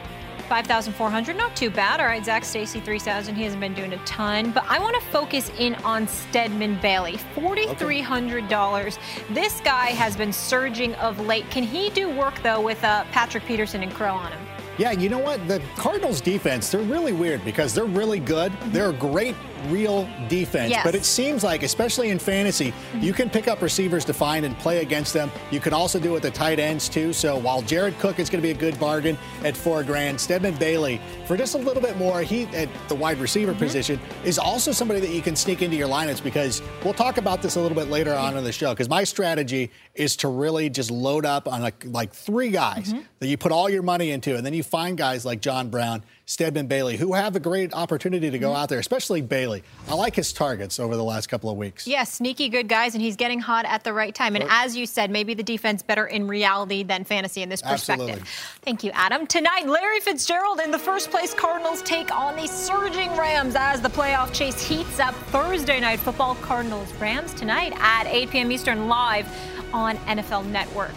5,400, 0.49 1.37
not 1.37 1.55
too 1.55 1.69
bad. 1.69 1.99
All 1.99 2.07
right, 2.07 2.25
Zac 2.25 2.43
Stacy, 2.43 2.79
3,000. 2.79 3.35
He 3.35 3.43
hasn't 3.43 3.61
been 3.61 3.75
doing 3.75 3.93
a 3.93 3.97
ton, 3.99 4.51
but 4.51 4.65
I 4.67 4.79
want 4.79 4.95
to 4.95 5.01
focus 5.11 5.51
in 5.59 5.75
on 5.75 6.07
Stedman 6.07 6.79
Bailey, 6.81 7.17
$4,300. 7.35 8.49
Okay. 8.49 9.33
This 9.33 9.61
guy 9.61 9.91
has 9.91 10.17
been 10.17 10.33
surging 10.33 10.95
of 10.95 11.19
late. 11.19 11.49
Can 11.51 11.63
he 11.63 11.91
do 11.91 12.09
work, 12.09 12.41
though, 12.41 12.59
with 12.59 12.83
uh, 12.83 13.03
Patrick 13.11 13.45
Peterson 13.45 13.83
and 13.83 13.93
Crow 13.93 14.13
on 14.13 14.31
him? 14.31 14.41
Yeah, 14.79 14.91
you 14.91 15.07
know 15.09 15.19
what? 15.19 15.45
The 15.47 15.61
Cardinals 15.75 16.19
defense, 16.19 16.71
they're 16.71 16.81
really 16.81 17.13
weird 17.13 17.45
because 17.45 17.75
they're 17.75 17.85
really 17.85 18.19
good. 18.19 18.51
They're 18.67 18.89
a 18.89 18.93
great 18.93 19.35
real 19.67 20.07
defense. 20.27 20.71
Yes. 20.71 20.83
But 20.83 20.95
it 20.95 21.05
seems 21.05 21.43
like, 21.43 21.63
especially 21.63 22.09
in 22.09 22.19
fantasy, 22.19 22.71
mm-hmm. 22.71 23.01
you 23.01 23.13
can 23.13 23.29
pick 23.29 23.47
up 23.47 23.61
receivers 23.61 24.05
to 24.05 24.13
find 24.13 24.45
and 24.45 24.57
play 24.59 24.81
against 24.81 25.13
them. 25.13 25.31
You 25.51 25.59
can 25.59 25.73
also 25.73 25.99
do 25.99 26.11
it 26.11 26.13
with 26.13 26.23
the 26.23 26.31
tight 26.31 26.59
ends 26.59 26.89
too. 26.89 27.13
So 27.13 27.37
while 27.37 27.61
Jared 27.61 27.97
Cook 27.99 28.19
is 28.19 28.29
going 28.29 28.41
to 28.41 28.47
be 28.47 28.51
a 28.51 28.59
good 28.59 28.79
bargain 28.79 29.17
at 29.43 29.55
four 29.55 29.83
grand, 29.83 30.19
Stedman 30.19 30.55
Bailey 30.55 31.01
for 31.25 31.37
just 31.37 31.55
a 31.55 31.57
little 31.57 31.81
bit 31.81 31.97
more, 31.97 32.21
he 32.21 32.43
at 32.55 32.69
the 32.87 32.95
wide 32.95 33.19
receiver 33.19 33.51
mm-hmm. 33.51 33.59
position 33.59 33.99
is 34.23 34.39
also 34.39 34.71
somebody 34.71 34.99
that 34.99 35.09
you 35.09 35.21
can 35.21 35.35
sneak 35.35 35.61
into 35.61 35.75
your 35.75 35.87
lineups 35.87 36.23
because 36.23 36.61
we'll 36.83 36.93
talk 36.93 37.17
about 37.17 37.41
this 37.41 37.55
a 37.55 37.61
little 37.61 37.77
bit 37.77 37.89
later 37.89 38.13
on 38.13 38.37
in 38.37 38.43
the 38.43 38.51
show. 38.51 38.71
Because 38.71 38.89
my 38.89 39.03
strategy 39.03 39.71
is 39.95 40.15
to 40.17 40.27
really 40.27 40.69
just 40.69 40.91
load 40.91 41.25
up 41.25 41.47
on 41.47 41.61
like, 41.61 41.83
like 41.85 42.13
three 42.13 42.49
guys 42.49 42.93
mm-hmm. 42.93 43.01
that 43.19 43.27
you 43.27 43.37
put 43.37 43.51
all 43.51 43.69
your 43.69 43.83
money 43.83 44.11
into, 44.11 44.35
and 44.35 44.45
then 44.45 44.53
you 44.53 44.63
find 44.63 44.97
guys 44.97 45.25
like 45.25 45.41
John 45.41 45.69
Brown 45.69 46.03
Stedman 46.29 46.67
Bailey, 46.67 46.95
who 46.95 47.13
have 47.13 47.36
a 47.36 47.39
great 47.39 47.74
opportunity 47.74 48.29
to 48.29 48.38
go 48.38 48.50
mm-hmm. 48.50 48.62
out 48.62 48.69
there, 48.69 48.77
especially 48.77 49.19
Bailey. 49.24 49.63
I 49.88 49.95
like 49.95 50.15
his 50.15 50.31
targets 50.31 50.79
over 50.79 50.95
the 50.95 51.03
last 51.03 51.25
couple 51.25 51.50
of 51.50 51.57
weeks. 51.57 51.88
Yeah, 51.88 52.03
sneaky 52.03 52.50
good 52.50 52.67
guys, 52.67 52.93
and 52.93 53.01
he's 53.01 53.15
getting 53.15 53.39
hot 53.39 53.65
at 53.65 53.83
the 53.83 53.93
right 53.93 54.13
time. 54.13 54.36
And 54.36 54.45
as 54.48 54.77
you 54.77 54.86
said, 54.86 55.09
maybe 55.09 55.33
the 55.33 55.41
defense 55.41 55.81
better 55.81 56.05
in 56.05 56.27
reality 56.27 56.83
than 56.83 57.03
fantasy 57.03 57.41
in 57.41 57.50
this 57.50 57.63
perspective. 57.63 58.09
Absolutely. 58.09 58.29
Thank 58.62 58.83
you, 58.83 58.91
Adam. 58.93 59.25
Tonight, 59.25 59.67
Larry 59.67 60.01
Fitzgerald 60.01 60.59
and 60.59 60.71
the 60.71 60.77
first 60.77 61.09
place 61.09 61.33
Cardinals 61.33 61.81
take 61.81 62.15
on 62.15 62.36
the 62.36 62.45
surging 62.45 63.09
Rams 63.17 63.55
as 63.55 63.81
the 63.81 63.89
playoff 63.89 64.31
chase 64.31 64.63
heats 64.63 65.00
up 65.00 65.15
Thursday 65.31 65.79
night 65.79 66.00
football. 66.00 66.36
Cardinals 66.36 66.93
Rams 66.93 67.33
tonight 67.33 67.74
at 67.79 68.05
8 68.05 68.29
p.m. 68.29 68.51
Eastern 68.51 68.88
live 68.88 69.27
on 69.74 69.98
NFL 69.98 70.45
Network. 70.45 70.93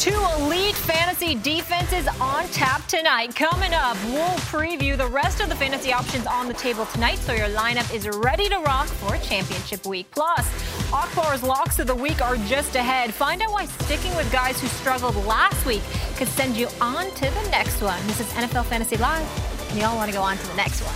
Two 0.00 0.18
elite 0.38 0.74
fantasy 0.76 1.34
defenses 1.34 2.08
on 2.22 2.46
tap 2.46 2.86
tonight. 2.86 3.36
Coming 3.36 3.74
up, 3.74 3.98
we'll 4.06 4.38
preview 4.48 4.96
the 4.96 5.06
rest 5.06 5.42
of 5.42 5.50
the 5.50 5.54
fantasy 5.54 5.92
options 5.92 6.26
on 6.26 6.48
the 6.48 6.54
table 6.54 6.86
tonight 6.86 7.18
so 7.18 7.34
your 7.34 7.48
lineup 7.48 7.94
is 7.94 8.08
ready 8.08 8.48
to 8.48 8.58
rock 8.60 8.86
for 8.86 9.14
championship 9.18 9.84
week. 9.84 10.10
Plus, 10.12 10.48
Akbar's 10.90 11.42
locks 11.42 11.78
of 11.80 11.86
the 11.86 11.94
week 11.94 12.22
are 12.22 12.38
just 12.48 12.76
ahead. 12.76 13.12
Find 13.12 13.42
out 13.42 13.50
why 13.52 13.66
sticking 13.66 14.16
with 14.16 14.32
guys 14.32 14.58
who 14.58 14.68
struggled 14.68 15.16
last 15.26 15.66
week 15.66 15.82
could 16.16 16.28
send 16.28 16.56
you 16.56 16.68
on 16.80 17.10
to 17.10 17.20
the 17.20 17.48
next 17.50 17.82
one. 17.82 18.00
This 18.06 18.20
is 18.20 18.26
NFL 18.28 18.64
Fantasy 18.64 18.96
Live, 18.96 19.68
and 19.68 19.80
y'all 19.80 19.96
want 19.96 20.10
to 20.10 20.16
go 20.16 20.22
on 20.22 20.38
to 20.38 20.46
the 20.46 20.56
next 20.56 20.80
one. 20.80 20.94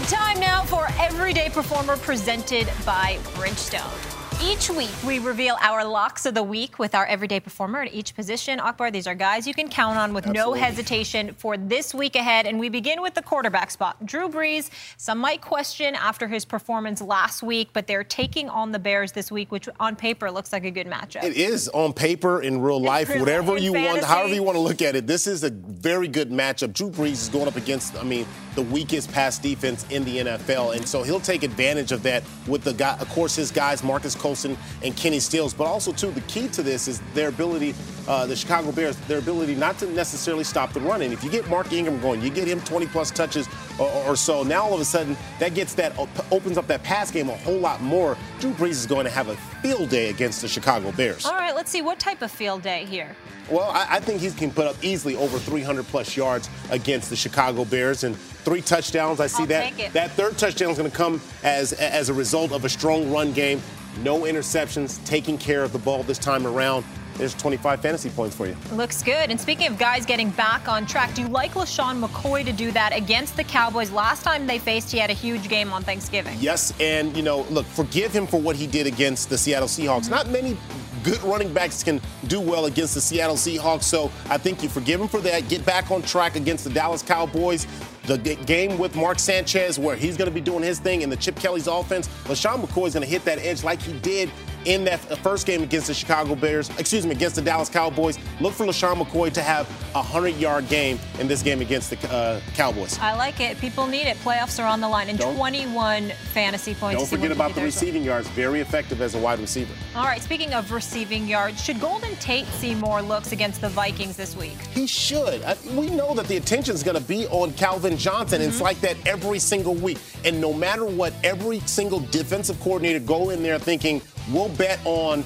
The 0.00 0.06
time 0.06 0.38
now 0.38 0.62
for 0.62 0.86
Everyday 1.00 1.48
Performer 1.48 1.96
presented 1.96 2.68
by 2.86 3.18
Bridgestone. 3.34 4.11
Each 4.44 4.68
week, 4.70 4.90
we 5.06 5.20
reveal 5.20 5.56
our 5.60 5.84
locks 5.84 6.26
of 6.26 6.34
the 6.34 6.42
week 6.42 6.80
with 6.80 6.96
our 6.96 7.06
everyday 7.06 7.38
performer 7.38 7.82
at 7.82 7.94
each 7.94 8.12
position. 8.14 8.58
Akbar, 8.58 8.90
these 8.90 9.06
are 9.06 9.14
guys 9.14 9.46
you 9.46 9.54
can 9.54 9.68
count 9.68 9.96
on 9.96 10.12
with 10.12 10.26
no 10.26 10.52
hesitation 10.52 11.32
for 11.34 11.56
this 11.56 11.94
week 11.94 12.16
ahead. 12.16 12.46
And 12.46 12.58
we 12.58 12.68
begin 12.68 13.00
with 13.00 13.14
the 13.14 13.22
quarterback 13.22 13.70
spot. 13.70 14.04
Drew 14.04 14.28
Brees, 14.28 14.68
some 14.96 15.18
might 15.18 15.40
question 15.42 15.94
after 15.94 16.26
his 16.26 16.44
performance 16.44 17.00
last 17.00 17.44
week, 17.44 17.68
but 17.72 17.86
they're 17.86 18.02
taking 18.02 18.48
on 18.48 18.72
the 18.72 18.80
Bears 18.80 19.12
this 19.12 19.30
week, 19.30 19.52
which 19.52 19.68
on 19.78 19.94
paper 19.94 20.28
looks 20.28 20.52
like 20.52 20.64
a 20.64 20.72
good 20.72 20.88
matchup. 20.88 21.22
It 21.22 21.36
is 21.36 21.68
on 21.68 21.92
paper, 21.92 22.42
in 22.42 22.60
real 22.60 22.80
life, 22.80 23.08
whatever 23.16 23.56
you 23.56 23.72
want, 23.72 24.02
however 24.02 24.34
you 24.34 24.42
want 24.42 24.56
to 24.56 24.62
look 24.62 24.82
at 24.82 24.96
it. 24.96 25.06
This 25.06 25.28
is 25.28 25.44
a 25.44 25.50
very 25.50 26.08
good 26.08 26.30
matchup. 26.30 26.72
Drew 26.72 26.90
Brees 26.90 27.12
is 27.12 27.28
going 27.28 27.46
up 27.46 27.56
against, 27.56 27.96
I 27.96 28.02
mean, 28.02 28.26
the 28.54 28.62
weakest 28.62 29.10
pass 29.12 29.38
defense 29.38 29.86
in 29.88 30.04
the 30.04 30.18
NFL, 30.18 30.76
and 30.76 30.86
so 30.86 31.02
he'll 31.02 31.20
take 31.20 31.42
advantage 31.42 31.90
of 31.90 32.02
that 32.02 32.22
with 32.46 32.62
the 32.64 32.74
guy, 32.74 32.98
of 32.98 33.08
course, 33.08 33.34
his 33.34 33.50
guys, 33.50 33.82
Marques 33.82 34.14
Colston 34.32 34.56
and 34.82 34.96
Kenny 34.96 35.20
Stills. 35.20 35.52
But 35.52 35.64
also, 35.64 35.92
too, 35.92 36.10
the 36.10 36.22
key 36.22 36.48
to 36.48 36.62
this 36.62 36.88
is 36.88 37.00
their 37.12 37.28
ability, 37.28 37.74
uh, 38.08 38.26
the 38.26 38.34
Chicago 38.34 38.72
Bears, 38.72 38.96
their 39.08 39.18
ability 39.18 39.54
not 39.54 39.78
to 39.78 39.86
necessarily 39.90 40.44
stop 40.44 40.72
the 40.72 40.80
run. 40.80 41.02
And 41.02 41.12
if 41.12 41.22
you 41.22 41.30
get 41.30 41.48
Mark 41.50 41.72
Ingram 41.72 42.00
going, 42.00 42.22
you 42.22 42.30
get 42.30 42.48
him 42.48 42.60
20 42.62 42.86
plus 42.86 43.10
touches 43.10 43.46
or, 43.78 43.88
or 44.06 44.16
so. 44.16 44.42
Now 44.42 44.64
all 44.64 44.74
of 44.74 44.80
a 44.80 44.84
sudden, 44.86 45.16
that 45.38 45.54
gets 45.54 45.74
that 45.74 45.98
opens 46.30 46.56
up 46.56 46.66
that 46.68 46.82
pass 46.82 47.10
game 47.10 47.28
a 47.28 47.36
whole 47.36 47.58
lot 47.58 47.82
more. 47.82 48.16
Drew 48.40 48.52
Brees 48.52 48.70
is 48.70 48.86
going 48.86 49.04
to 49.04 49.10
have 49.10 49.28
a 49.28 49.36
field 49.62 49.90
day 49.90 50.08
against 50.08 50.40
the 50.40 50.48
Chicago 50.48 50.92
Bears. 50.92 51.26
All 51.26 51.34
right, 51.34 51.54
let's 51.54 51.70
see 51.70 51.82
what 51.82 51.98
type 51.98 52.22
of 52.22 52.30
field 52.30 52.62
day 52.62 52.86
here. 52.86 53.14
Well, 53.50 53.70
I, 53.70 53.96
I 53.96 54.00
think 54.00 54.20
he 54.20 54.30
can 54.30 54.50
put 54.50 54.66
up 54.66 54.76
easily 54.82 55.16
over 55.16 55.38
300 55.38 55.84
plus 55.86 56.16
yards 56.16 56.48
against 56.70 57.10
the 57.10 57.16
Chicago 57.16 57.64
Bears 57.64 58.04
and 58.04 58.16
three 58.16 58.62
touchdowns. 58.62 59.20
I 59.20 59.26
see 59.26 59.42
I'll 59.42 59.48
that 59.48 59.92
that 59.92 60.10
third 60.12 60.38
touchdown 60.38 60.70
is 60.70 60.78
going 60.78 60.90
to 60.90 60.96
come 60.96 61.20
as 61.42 61.72
as 61.74 62.08
a 62.08 62.14
result 62.14 62.52
of 62.52 62.64
a 62.64 62.68
strong 62.68 63.10
run 63.10 63.32
game, 63.32 63.60
no 63.98 64.20
interceptions, 64.20 65.04
taking 65.04 65.38
care 65.38 65.62
of 65.62 65.72
the 65.72 65.78
ball 65.78 66.02
this 66.02 66.18
time 66.18 66.46
around. 66.46 66.84
There's 67.16 67.34
25 67.34 67.80
fantasy 67.80 68.10
points 68.10 68.34
for 68.34 68.46
you. 68.46 68.56
Looks 68.72 69.02
good. 69.02 69.30
And 69.30 69.38
speaking 69.38 69.66
of 69.66 69.78
guys 69.78 70.06
getting 70.06 70.30
back 70.30 70.66
on 70.66 70.86
track, 70.86 71.14
do 71.14 71.22
you 71.22 71.28
like 71.28 71.52
LeSean 71.52 72.02
McCoy 72.02 72.44
to 72.44 72.52
do 72.52 72.72
that 72.72 72.96
against 72.96 73.36
the 73.36 73.44
Cowboys? 73.44 73.90
Last 73.90 74.22
time 74.22 74.46
they 74.46 74.58
faced, 74.58 74.90
he 74.90 74.98
had 74.98 75.10
a 75.10 75.14
huge 75.14 75.48
game 75.48 75.72
on 75.72 75.82
Thanksgiving. 75.82 76.36
Yes, 76.40 76.72
and 76.80 77.14
you 77.16 77.22
know, 77.22 77.42
look, 77.50 77.66
forgive 77.66 78.12
him 78.12 78.26
for 78.26 78.40
what 78.40 78.56
he 78.56 78.66
did 78.66 78.86
against 78.86 79.28
the 79.28 79.36
Seattle 79.36 79.68
Seahawks. 79.68 80.08
Not 80.08 80.30
many 80.30 80.56
good 81.02 81.22
running 81.22 81.52
backs 81.52 81.82
can 81.82 82.00
do 82.26 82.40
well 82.40 82.66
against 82.66 82.94
the 82.94 83.00
Seattle 83.00 83.36
Seahawks, 83.36 83.84
so 83.84 84.10
I 84.28 84.38
think 84.38 84.62
you 84.62 84.68
forgive 84.68 85.00
him 85.00 85.08
for 85.08 85.20
that. 85.20 85.48
Get 85.48 85.64
back 85.64 85.90
on 85.90 86.02
track 86.02 86.36
against 86.36 86.64
the 86.64 86.70
Dallas 86.70 87.02
Cowboys. 87.02 87.66
The 88.04 88.18
game 88.18 88.78
with 88.78 88.96
Mark 88.96 89.20
Sanchez, 89.20 89.78
where 89.78 89.94
he's 89.94 90.16
going 90.16 90.28
to 90.28 90.34
be 90.34 90.40
doing 90.40 90.64
his 90.64 90.80
thing 90.80 91.02
in 91.02 91.10
the 91.10 91.16
Chip 91.16 91.36
Kelly's 91.36 91.68
offense. 91.68 92.08
LeSean 92.24 92.60
McCoy 92.60 92.88
is 92.88 92.94
going 92.94 93.04
to 93.04 93.08
hit 93.08 93.24
that 93.24 93.38
edge 93.38 93.62
like 93.62 93.80
he 93.80 93.92
did 94.00 94.28
in 94.64 94.84
that 94.84 95.00
first 95.22 95.46
game 95.46 95.62
against 95.62 95.86
the 95.88 95.94
Chicago 95.94 96.34
Bears, 96.34 96.70
excuse 96.78 97.04
me, 97.04 97.12
against 97.12 97.36
the 97.36 97.42
Dallas 97.42 97.68
Cowboys. 97.68 98.18
Look 98.40 98.54
for 98.54 98.66
LeSean 98.66 98.96
McCoy 99.02 99.32
to 99.32 99.42
have 99.42 99.68
a 99.94 99.98
100 99.98 100.36
yard 100.36 100.68
game 100.68 100.98
in 101.18 101.28
this 101.28 101.42
game 101.42 101.60
against 101.60 101.90
the 101.90 102.12
uh, 102.12 102.40
Cowboys. 102.54 102.98
I 102.98 103.14
like 103.16 103.40
it. 103.40 103.58
People 103.58 103.86
need 103.86 104.06
it. 104.06 104.16
Playoffs 104.18 104.62
are 104.62 104.66
on 104.66 104.80
the 104.80 104.88
line, 104.88 105.08
and 105.08 105.18
Don't- 105.18 105.36
21 105.36 106.10
fantasy 106.32 106.74
points. 106.74 107.00
Don't 107.00 107.08
forget 107.08 107.30
about 107.32 107.48
the 107.48 107.54
do 107.54 107.60
there 107.60 107.66
as 107.66 107.74
well. 107.74 107.82
receiving 107.82 108.02
yards. 108.04 108.28
Very 108.28 108.60
effective 108.60 109.00
as 109.00 109.14
a 109.14 109.18
wide 109.18 109.38
receiver. 109.40 109.72
All 109.94 110.04
right, 110.04 110.22
speaking 110.22 110.54
of 110.54 110.70
receiving 110.70 111.26
yards, 111.26 111.62
should 111.62 111.80
Golden 111.80 112.14
Tate 112.16 112.46
see 112.46 112.74
more 112.74 113.02
looks 113.02 113.32
against 113.32 113.60
the 113.60 113.68
Vikings 113.68 114.16
this 114.16 114.36
week? 114.36 114.56
He 114.72 114.86
should. 114.86 115.42
I, 115.42 115.56
we 115.74 115.90
know 115.90 116.14
that 116.14 116.26
the 116.28 116.36
attention 116.36 116.74
is 116.74 116.82
going 116.82 116.96
to 116.96 117.02
be 117.02 117.26
on 117.28 117.52
Calvin 117.54 117.96
Johnson. 117.96 118.40
It's 118.40 118.60
like 118.60 118.80
that 118.80 118.96
every 119.06 119.38
single 119.38 119.74
week. 119.74 119.98
And 120.24 120.40
no 120.40 120.52
matter 120.52 120.84
what, 120.84 121.12
every 121.24 121.60
single 121.60 122.00
defensive 122.00 122.58
coordinator 122.60 123.00
go 123.00 123.30
in 123.30 123.42
there 123.42 123.58
thinking, 123.58 124.00
we'll 124.30 124.48
bet 124.50 124.78
on 124.84 125.24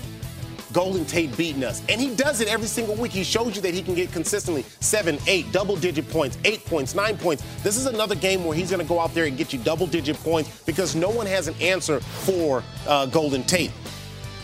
Golden 0.73 1.05
Tate 1.07 1.35
beating 1.37 1.65
us. 1.65 1.83
And 1.89 2.01
he 2.01 2.15
does 2.15 2.41
it 2.41 2.49
every 2.49 2.67
single 2.67 2.95
week. 2.97 3.13
He 3.13 3.25
shows 3.25 3.57
you 3.57 3.63
that 3.63 3.73
he 3.73 3.83
can 3.83 3.95
get 3.95 4.13
consistently 4.13 4.63
seven, 4.81 5.19
eight, 5.27 5.51
double 5.51 5.75
digit 5.77 6.09
points, 6.11 6.37
eight 6.45 6.65
points, 6.67 6.95
nine 6.95 7.17
points. 7.17 7.43
This 7.63 7.77
is 7.77 7.87
another 7.87 8.15
game 8.15 8.45
where 8.45 8.55
he's 8.55 8.71
going 8.71 8.83
to 8.83 8.89
go 8.89 9.01
out 9.01 9.15
there 9.15 9.25
and 9.25 9.39
get 9.39 9.53
you 9.53 9.59
double 9.61 9.87
digit 9.87 10.17
points 10.17 10.63
because 10.67 10.95
no 10.95 11.09
one 11.09 11.27
has 11.27 11.49
an 11.49 11.55
answer 11.63 12.01
for 12.01 12.63
uh, 12.87 13.07
Golden 13.07 13.43
Tate. 13.45 13.71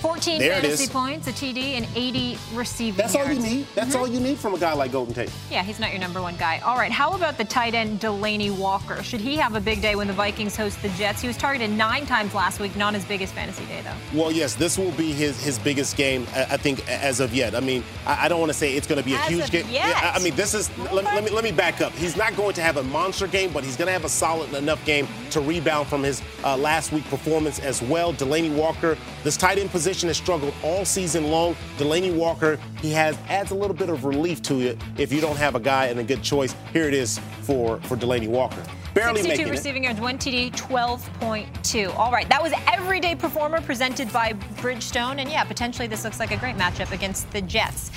14 0.02 0.40
There 0.40 0.60
fantasy 0.60 0.88
points, 0.88 1.28
a 1.28 1.32
TD, 1.32 1.76
and 1.76 1.86
80 1.94 2.36
receiving 2.54 2.96
That's 2.98 3.14
all 3.14 3.30
you 3.32 3.38
need. 3.40 3.66
That's 3.76 3.94
all 3.94 4.08
you 4.08 4.18
need 4.18 4.36
from 4.36 4.52
a 4.54 4.58
guy 4.58 4.72
like 4.74 4.90
Golden 4.90 5.14
Tate. 5.14 5.30
Yeah, 5.48 5.62
he's 5.62 5.78
not 5.78 5.90
your 5.92 6.00
number 6.00 6.20
one 6.20 6.36
guy. 6.36 6.58
All 6.58 6.76
right, 6.76 6.90
how 6.90 7.12
about 7.12 7.38
the 7.38 7.44
tight 7.44 7.74
end 7.74 8.00
Delanie 8.00 8.50
Walker? 8.50 9.00
Should 9.04 9.20
he 9.20 9.36
have 9.36 9.54
a 9.54 9.60
big 9.60 9.80
day 9.80 9.94
when 9.94 10.08
the 10.08 10.12
Vikings 10.12 10.56
host 10.56 10.82
the 10.82 10.88
Jets? 10.90 11.20
He 11.22 11.28
was 11.28 11.36
targeted 11.36 11.70
nine 11.70 12.04
times 12.04 12.34
last 12.34 12.58
week, 12.58 12.74
not 12.74 12.94
his 12.94 13.04
biggest 13.04 13.32
fantasy 13.32 13.64
day, 13.66 13.80
though. 13.82 14.18
Well, 14.20 14.32
yes, 14.32 14.56
this 14.56 14.76
will 14.76 14.90
be 14.92 15.12
his, 15.12 15.40
his 15.40 15.56
biggest 15.60 15.96
game, 15.96 16.26
I 16.34 16.56
think, 16.56 16.86
as 16.88 17.20
of 17.20 17.32
yet. 17.32 17.54
I 17.54 17.60
mean, 17.60 17.84
I, 18.04 18.24
I 18.24 18.28
don't 18.28 18.40
want 18.40 18.50
to 18.50 18.58
say 18.58 18.74
it's 18.74 18.88
going 18.88 19.00
to 19.00 19.04
be 19.04 19.14
a 19.14 19.18
As 19.18 19.28
huge 19.28 19.50
game. 19.52 19.66
yet. 19.70 19.88
Yeah, 19.88 20.12
I 20.14 20.18
mean, 20.20 20.34
this 20.34 20.52
is. 20.52 20.68
Let, 20.78 21.04
me- 21.04 21.10
let 21.12 21.24
me 21.24 21.30
let 21.30 21.44
me 21.44 21.52
back 21.52 21.80
up. 21.80 21.92
He's 21.92 22.16
not 22.16 22.34
going 22.36 22.54
to 22.54 22.62
have 22.62 22.76
a 22.76 22.82
monster 22.82 23.28
game, 23.28 23.52
but 23.52 23.62
he's 23.62 23.76
going 23.76 23.86
to 23.86 23.92
have 23.92 24.04
a 24.04 24.08
solid 24.08 24.52
enough 24.54 24.84
game 24.84 25.06
to 25.30 25.40
rebound 25.40 25.86
from 25.86 26.02
his 26.02 26.22
uh, 26.44 26.56
last 26.56 26.90
week 26.90 27.04
performance 27.04 27.60
as 27.60 27.80
well. 27.82 28.12
Delanie 28.12 28.52
Walker, 28.52 28.98
this 29.22 29.36
tight 29.36 29.58
end 29.58 29.70
position 29.70 29.91
has 30.00 30.16
struggled 30.16 30.54
all 30.62 30.84
season 30.84 31.28
long. 31.30 31.54
Delanie 31.76 32.14
Walker, 32.14 32.58
he 32.80 32.90
has 32.92 33.16
adds 33.28 33.50
a 33.50 33.54
little 33.54 33.76
bit 33.76 33.90
of 33.90 34.04
relief 34.04 34.42
to 34.42 34.60
it 34.60 34.78
if 34.96 35.12
you 35.12 35.20
don't 35.20 35.36
have 35.36 35.54
a 35.54 35.60
guy 35.60 35.86
and 35.86 36.00
a 36.00 36.04
good 36.04 36.22
choice. 36.22 36.54
Here 36.72 36.88
it 36.88 36.94
is 36.94 37.18
for 37.42 37.78
for 37.82 37.96
Delanie 37.96 38.28
Walker. 38.28 38.62
Barely 38.94 39.22
62 39.22 39.28
making 39.28 39.46
it. 39.46 39.50
receiving 39.50 39.84
yards, 39.84 40.00
one 40.00 40.18
TD, 40.18 40.52
12.2. 40.52 41.96
All 41.96 42.12
right, 42.12 42.28
that 42.28 42.42
was 42.42 42.52
Everyday 42.66 43.14
Performer 43.14 43.62
presented 43.62 44.12
by 44.12 44.34
Bridgestone. 44.56 45.18
And 45.18 45.30
yeah, 45.30 45.44
potentially 45.44 45.88
this 45.88 46.04
looks 46.04 46.20
like 46.20 46.30
a 46.30 46.36
great 46.36 46.56
matchup 46.56 46.92
against 46.92 47.30
the 47.30 47.40
Jets. 47.40 47.90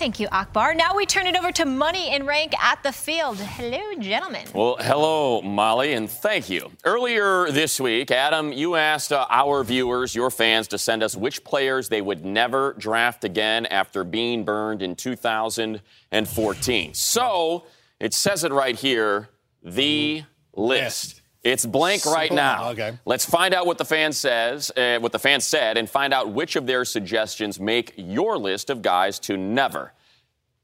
Thank 0.00 0.18
you, 0.18 0.28
Akbar. 0.32 0.72
Now 0.72 0.96
we 0.96 1.04
turn 1.04 1.26
it 1.26 1.36
over 1.36 1.52
to 1.52 1.66
Money 1.66 2.08
and 2.08 2.26
Rank 2.26 2.54
at 2.58 2.82
the 2.82 2.90
field. 2.90 3.36
Hello, 3.36 3.92
gentlemen. 4.00 4.46
Well, 4.54 4.78
hello, 4.80 5.42
Molly, 5.42 5.92
and 5.92 6.08
thank 6.10 6.48
you. 6.48 6.72
Earlier 6.86 7.50
this 7.50 7.78
week, 7.78 8.10
Adam, 8.10 8.50
you 8.50 8.76
asked 8.76 9.12
uh, 9.12 9.26
our 9.28 9.62
viewers, 9.62 10.14
your 10.14 10.30
fans, 10.30 10.68
to 10.68 10.78
send 10.78 11.02
us 11.02 11.14
which 11.14 11.44
players 11.44 11.90
they 11.90 12.00
would 12.00 12.24
never 12.24 12.72
draft 12.78 13.24
again 13.24 13.66
after 13.66 14.02
being 14.02 14.42
burned 14.42 14.80
in 14.80 14.96
2014. 14.96 16.94
So 16.94 17.66
it 18.00 18.14
says 18.14 18.42
it 18.42 18.52
right 18.52 18.76
here 18.76 19.28
the 19.62 20.22
list. 20.54 21.19
It's 21.42 21.64
blank 21.64 22.04
right 22.04 22.30
now. 22.30 22.70
Okay. 22.70 22.98
Let's 23.06 23.24
find 23.24 23.54
out 23.54 23.66
what 23.66 23.78
the 23.78 23.84
fan 23.84 24.12
says, 24.12 24.70
uh, 24.76 24.98
what 25.00 25.12
the 25.12 25.18
fans 25.18 25.44
said, 25.44 25.78
and 25.78 25.88
find 25.88 26.12
out 26.12 26.30
which 26.32 26.54
of 26.56 26.66
their 26.66 26.84
suggestions 26.84 27.58
make 27.58 27.94
your 27.96 28.36
list 28.36 28.68
of 28.68 28.82
guys 28.82 29.18
to 29.20 29.36
never, 29.38 29.92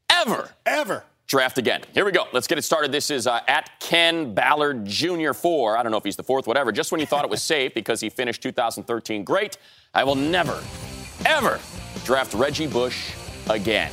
ever 0.09 0.51
Ever. 0.67 1.03
draft 1.25 1.57
again. 1.57 1.81
Here 1.95 2.05
we 2.05 2.11
go. 2.11 2.25
Let's 2.31 2.45
get 2.45 2.59
it 2.59 2.61
started. 2.61 2.91
This 2.91 3.09
is 3.09 3.25
uh, 3.25 3.39
at 3.47 3.71
Ken 3.79 4.35
Ballard 4.35 4.85
Jr. 4.85 5.33
4. 5.33 5.77
I 5.77 5.81
don't 5.81 5.91
know 5.91 5.97
if 5.97 6.03
he's 6.03 6.15
the 6.15 6.23
fourth, 6.23 6.45
whatever. 6.45 6.71
Just 6.71 6.91
when 6.91 6.99
you 7.01 7.07
thought 7.07 7.23
it 7.23 7.31
was 7.31 7.41
safe 7.41 7.73
because 7.73 7.99
he 7.99 8.09
finished 8.09 8.43
2013 8.43 9.23
great, 9.23 9.57
I 9.95 10.03
will 10.03 10.15
never, 10.15 10.61
ever 11.25 11.59
draft 12.05 12.35
Reggie 12.35 12.67
Bush 12.67 13.13
again. 13.49 13.91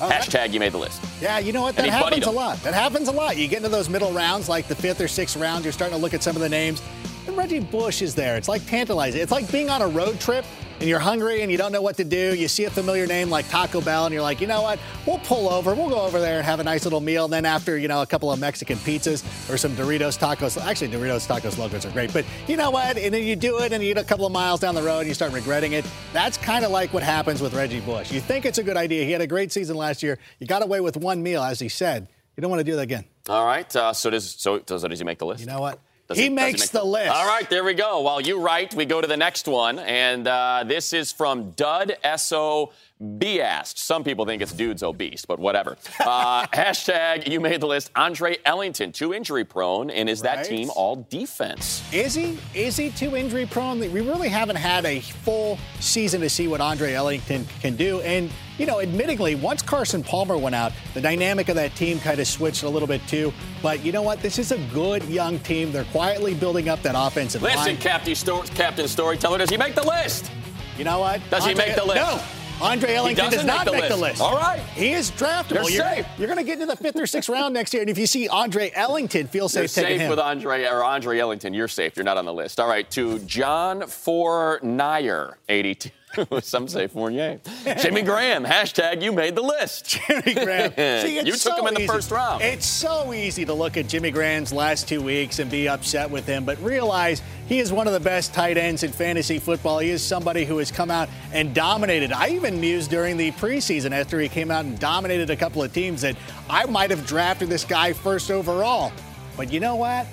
Oh, 0.00 0.08
Hashtag 0.08 0.52
you 0.52 0.60
made 0.60 0.72
the 0.72 0.78
list. 0.78 1.02
Yeah, 1.20 1.38
you 1.38 1.52
know 1.52 1.62
what? 1.62 1.74
That 1.76 1.88
happens 1.88 2.26
a 2.26 2.30
lot. 2.30 2.62
That 2.62 2.74
happens 2.74 3.08
a 3.08 3.12
lot. 3.12 3.36
You 3.36 3.48
get 3.48 3.58
into 3.58 3.68
those 3.68 3.88
middle 3.88 4.12
rounds, 4.12 4.48
like 4.48 4.68
the 4.68 4.76
fifth 4.76 5.00
or 5.00 5.08
sixth 5.08 5.36
round, 5.36 5.64
you're 5.64 5.72
starting 5.72 5.96
to 5.96 6.00
look 6.00 6.14
at 6.14 6.22
some 6.22 6.36
of 6.36 6.42
the 6.42 6.48
names. 6.48 6.80
And 7.28 7.36
Reggie 7.36 7.60
Bush 7.60 8.00
is 8.00 8.14
there. 8.14 8.38
It's 8.38 8.48
like 8.48 8.64
tantalizing. 8.64 9.20
It's 9.20 9.30
like 9.30 9.52
being 9.52 9.68
on 9.68 9.82
a 9.82 9.86
road 9.86 10.18
trip 10.18 10.46
and 10.80 10.88
you're 10.88 10.98
hungry 10.98 11.42
and 11.42 11.52
you 11.52 11.58
don't 11.58 11.72
know 11.72 11.82
what 11.82 11.98
to 11.98 12.04
do. 12.04 12.34
You 12.34 12.48
see 12.48 12.64
a 12.64 12.70
familiar 12.70 13.06
name 13.06 13.28
like 13.28 13.46
Taco 13.50 13.82
Bell 13.82 14.06
and 14.06 14.14
you're 14.14 14.22
like, 14.22 14.40
you 14.40 14.46
know 14.46 14.62
what? 14.62 14.78
We'll 15.04 15.18
pull 15.18 15.50
over. 15.50 15.74
We'll 15.74 15.90
go 15.90 16.00
over 16.00 16.20
there 16.20 16.38
and 16.38 16.46
have 16.46 16.58
a 16.58 16.64
nice 16.64 16.84
little 16.84 17.02
meal. 17.02 17.24
And 17.24 17.32
then 17.32 17.44
after, 17.44 17.76
you 17.76 17.86
know, 17.86 18.00
a 18.00 18.06
couple 18.06 18.32
of 18.32 18.40
Mexican 18.40 18.78
pizzas 18.78 19.22
or 19.52 19.58
some 19.58 19.76
Doritos 19.76 20.18
tacos. 20.18 20.58
Actually, 20.58 20.88
Doritos 20.88 21.26
tacos 21.26 21.58
logos 21.58 21.84
are 21.84 21.90
great. 21.90 22.14
But 22.14 22.24
you 22.46 22.56
know 22.56 22.70
what? 22.70 22.96
And 22.96 23.12
then 23.12 23.24
you 23.24 23.36
do 23.36 23.58
it 23.58 23.74
and 23.74 23.84
you 23.84 23.92
get 23.92 24.02
a 24.02 24.08
couple 24.08 24.24
of 24.24 24.32
miles 24.32 24.60
down 24.60 24.74
the 24.74 24.82
road 24.82 25.00
and 25.00 25.08
you 25.08 25.14
start 25.14 25.34
regretting 25.34 25.74
it. 25.74 25.84
That's 26.14 26.38
kind 26.38 26.64
of 26.64 26.70
like 26.70 26.94
what 26.94 27.02
happens 27.02 27.42
with 27.42 27.52
Reggie 27.52 27.80
Bush. 27.80 28.10
You 28.10 28.20
think 28.20 28.46
it's 28.46 28.56
a 28.56 28.62
good 28.62 28.78
idea. 28.78 29.04
He 29.04 29.12
had 29.12 29.20
a 29.20 29.26
great 29.26 29.52
season 29.52 29.76
last 29.76 30.02
year. 30.02 30.18
You 30.38 30.46
got 30.46 30.62
away 30.62 30.80
with 30.80 30.96
one 30.96 31.22
meal, 31.22 31.42
as 31.42 31.60
he 31.60 31.68
said. 31.68 32.08
You 32.38 32.40
don't 32.40 32.50
want 32.50 32.60
to 32.60 32.64
do 32.64 32.76
that 32.76 32.82
again. 32.82 33.04
All 33.28 33.44
right. 33.44 33.76
Uh, 33.76 33.92
so 33.92 34.08
does 34.08 34.30
so, 34.30 34.62
so 34.66 34.88
does 34.88 34.98
he 34.98 35.04
make 35.04 35.18
the 35.18 35.26
list? 35.26 35.40
You 35.40 35.46
know 35.46 35.60
what? 35.60 35.78
Does 36.08 36.16
he, 36.16 36.24
does 36.24 36.34
makes 36.34 36.60
make 36.60 36.70
the 36.70 36.84
list. 36.84 37.10
All 37.10 37.26
right, 37.26 37.48
there 37.50 37.62
we 37.62 37.74
go. 37.74 38.00
While 38.00 38.22
you 38.22 38.40
write, 38.40 38.74
we 38.74 38.86
go 38.86 39.02
to 39.02 39.06
the 39.06 39.16
next 39.16 39.46
one, 39.46 39.78
and 39.78 40.26
uh, 40.26 40.64
this 40.66 40.94
is 40.94 41.12
from 41.12 41.50
Dud 41.50 41.98
So 42.16 42.72
be 43.18 43.40
asked. 43.40 43.78
Some 43.78 44.02
people 44.02 44.26
think 44.26 44.42
it's 44.42 44.52
dudes 44.52 44.82
obese, 44.82 45.24
but 45.24 45.38
whatever. 45.38 45.76
Uh, 46.00 46.46
hashtag 46.52 47.30
you 47.30 47.40
made 47.40 47.60
the 47.60 47.66
list. 47.66 47.90
Andre 47.94 48.38
Ellington, 48.44 48.92
too 48.92 49.14
injury 49.14 49.44
prone, 49.44 49.90
and 49.90 50.08
is 50.08 50.22
that 50.22 50.44
team 50.44 50.70
all 50.74 51.06
defense? 51.08 51.82
Is 51.92 52.14
he? 52.14 52.38
Is 52.54 52.76
he 52.76 52.90
too 52.90 53.16
injury 53.16 53.46
prone? 53.46 53.78
We 53.78 54.00
really 54.00 54.28
haven't 54.28 54.56
had 54.56 54.84
a 54.84 55.00
full 55.00 55.58
season 55.78 56.20
to 56.22 56.28
see 56.28 56.48
what 56.48 56.60
Andre 56.60 56.94
Ellington 56.94 57.46
can 57.60 57.76
do. 57.76 58.00
And, 58.00 58.30
you 58.58 58.66
know, 58.66 58.76
admittingly, 58.76 59.40
once 59.40 59.62
Carson 59.62 60.02
Palmer 60.02 60.36
went 60.36 60.56
out, 60.56 60.72
the 60.94 61.00
dynamic 61.00 61.48
of 61.48 61.54
that 61.54 61.76
team 61.76 62.00
kind 62.00 62.18
of 62.18 62.26
switched 62.26 62.64
a 62.64 62.68
little 62.68 62.88
bit 62.88 63.06
too. 63.06 63.32
But 63.62 63.84
you 63.84 63.92
know 63.92 64.02
what? 64.02 64.20
This 64.20 64.38
is 64.38 64.50
a 64.50 64.58
good 64.72 65.04
young 65.04 65.38
team. 65.40 65.70
They're 65.70 65.84
quietly 65.84 66.34
building 66.34 66.68
up 66.68 66.82
that 66.82 66.94
offensive 66.96 67.42
Listen, 67.42 67.58
line. 67.58 67.76
Captain, 67.76 68.16
Sto- 68.16 68.42
Captain 68.42 68.88
Storyteller, 68.88 69.38
does 69.38 69.50
he 69.50 69.56
make 69.56 69.76
the 69.76 69.86
list? 69.86 70.30
You 70.76 70.84
know 70.84 70.98
what? 70.98 71.20
Does 71.30 71.44
he 71.44 71.54
make 71.54 71.76
the 71.76 71.84
list? 71.84 71.96
No. 71.96 72.20
Andre 72.60 72.94
Ellington 72.94 73.30
does 73.30 73.44
not 73.44 73.66
make 73.66 73.74
the 73.74 73.80
make 73.80 73.88
the 73.90 73.96
list. 73.96 74.20
list. 74.20 74.22
All 74.22 74.36
right. 74.36 74.58
He 74.74 74.92
is 74.92 75.10
draftable. 75.12 75.70
You're 75.70 75.82
safe. 75.84 76.06
You're 76.18 76.26
going 76.26 76.38
to 76.38 76.44
get 76.44 76.54
into 76.54 76.66
the 76.66 76.76
fifth 76.76 76.96
or 76.96 77.06
sixth 77.06 77.28
round 77.28 77.54
next 77.54 77.72
year. 77.72 77.82
And 77.82 77.90
if 77.90 77.96
you 77.98 78.06
see 78.06 78.28
Andre 78.28 78.70
Ellington, 78.74 79.28
feel 79.28 79.42
You're 79.42 79.68
safe 79.68 79.74
taking 79.74 79.90
safe 79.92 80.00
him. 80.02 80.10
with 80.10 80.18
Andre 80.18 80.64
or 80.64 80.82
Andre 80.82 81.18
Ellington. 81.20 81.54
You're 81.54 81.68
safe. 81.68 81.96
You're 81.96 82.04
not 82.04 82.16
on 82.16 82.24
the 82.24 82.34
list. 82.34 82.58
All 82.58 82.68
right, 82.68 82.90
to 82.92 83.20
John 83.20 83.86
Fournier, 83.86 85.38
82. 85.48 85.90
Some 86.42 86.68
say 86.68 86.86
Fournier. 86.86 87.40
Jimmy 87.80 88.02
Graham, 88.02 88.44
hashtag 88.44 89.02
you 89.02 89.12
made 89.12 89.34
the 89.34 89.42
list. 89.42 89.86
Jimmy 90.08 90.34
Graham. 90.34 90.72
See, 90.76 91.18
it's 91.18 91.26
you 91.26 91.32
took 91.32 91.56
so 91.56 91.56
him 91.56 91.66
in 91.68 91.74
the 91.74 91.80
easy. 91.82 91.92
first 91.92 92.10
round. 92.10 92.42
It's 92.42 92.66
so 92.66 93.12
easy 93.12 93.44
to 93.44 93.54
look 93.54 93.76
at 93.76 93.88
Jimmy 93.88 94.10
Graham's 94.10 94.52
last 94.52 94.88
two 94.88 95.02
weeks 95.02 95.38
and 95.38 95.50
be 95.50 95.68
upset 95.68 96.10
with 96.10 96.26
him, 96.26 96.44
but 96.44 96.60
realize 96.62 97.22
he 97.46 97.60
is 97.60 97.72
one 97.72 97.86
of 97.86 97.92
the 97.92 98.00
best 98.00 98.34
tight 98.34 98.56
ends 98.56 98.82
in 98.82 98.92
fantasy 98.92 99.38
football. 99.38 99.78
He 99.78 99.90
is 99.90 100.02
somebody 100.02 100.44
who 100.44 100.58
has 100.58 100.70
come 100.70 100.90
out 100.90 101.08
and 101.32 101.54
dominated. 101.54 102.12
I 102.12 102.28
even 102.30 102.60
mused 102.60 102.90
during 102.90 103.16
the 103.16 103.32
preseason 103.32 103.92
after 103.92 104.20
he 104.20 104.28
came 104.28 104.50
out 104.50 104.64
and 104.64 104.78
dominated 104.78 105.30
a 105.30 105.36
couple 105.36 105.62
of 105.62 105.72
teams 105.72 106.02
that 106.02 106.16
I 106.50 106.66
might 106.66 106.90
have 106.90 107.06
drafted 107.06 107.48
this 107.48 107.64
guy 107.64 107.92
first 107.92 108.30
overall. 108.30 108.92
But 109.36 109.52
you 109.52 109.60
know 109.60 109.76
what? 109.76 110.06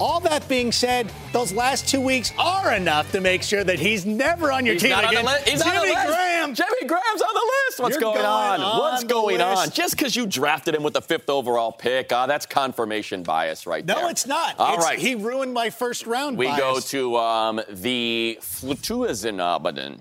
All 0.00 0.18
that 0.20 0.48
being 0.48 0.72
said, 0.72 1.12
those 1.32 1.52
last 1.52 1.86
two 1.86 2.00
weeks 2.00 2.32
are 2.38 2.72
enough 2.72 3.12
to 3.12 3.20
make 3.20 3.42
sure 3.42 3.62
that 3.64 3.78
he's 3.78 4.06
never 4.06 4.50
on 4.50 4.64
your 4.64 4.74
He's 4.74 4.82
team 4.82 4.92
not 4.92 5.04
on 5.04 5.10
again. 5.10 5.24
the 5.26 5.30
list. 5.32 5.48
He's 5.48 5.62
Jimmy 5.62 5.78
list. 5.80 6.06
Graham. 6.06 6.54
Jimmy 6.54 6.84
Graham's 6.86 7.20
on 7.22 7.34
the 7.34 7.52
list. 7.68 7.80
What's 7.80 7.96
going, 7.98 8.14
going 8.14 8.24
on? 8.26 8.60
on 8.60 8.78
What's 8.78 9.04
going 9.04 9.40
on? 9.42 9.70
Just 9.70 9.96
because 9.96 10.16
you 10.16 10.26
drafted 10.26 10.74
him 10.74 10.82
with 10.82 10.94
the 10.94 11.02
fifth 11.02 11.28
overall 11.28 11.70
pick, 11.70 12.10
uh, 12.12 12.26
that's 12.26 12.46
confirmation 12.46 13.22
bias 13.22 13.66
right 13.66 13.84
No, 13.84 13.94
there. 13.94 14.02
No, 14.04 14.08
it's 14.08 14.26
not. 14.26 14.58
All 14.58 14.72
It's- 14.74 14.84
right. 14.84 14.98
He 14.98 15.14
ruined 15.16 15.52
my 15.52 15.68
first 15.70 16.06
round. 16.06 16.38
We 16.38 16.46
go 16.46 16.72
bias. 16.74 16.88
to 16.90 17.16
um, 17.18 17.60
the 17.68 18.38
Flutuazinabadan. 18.40 20.00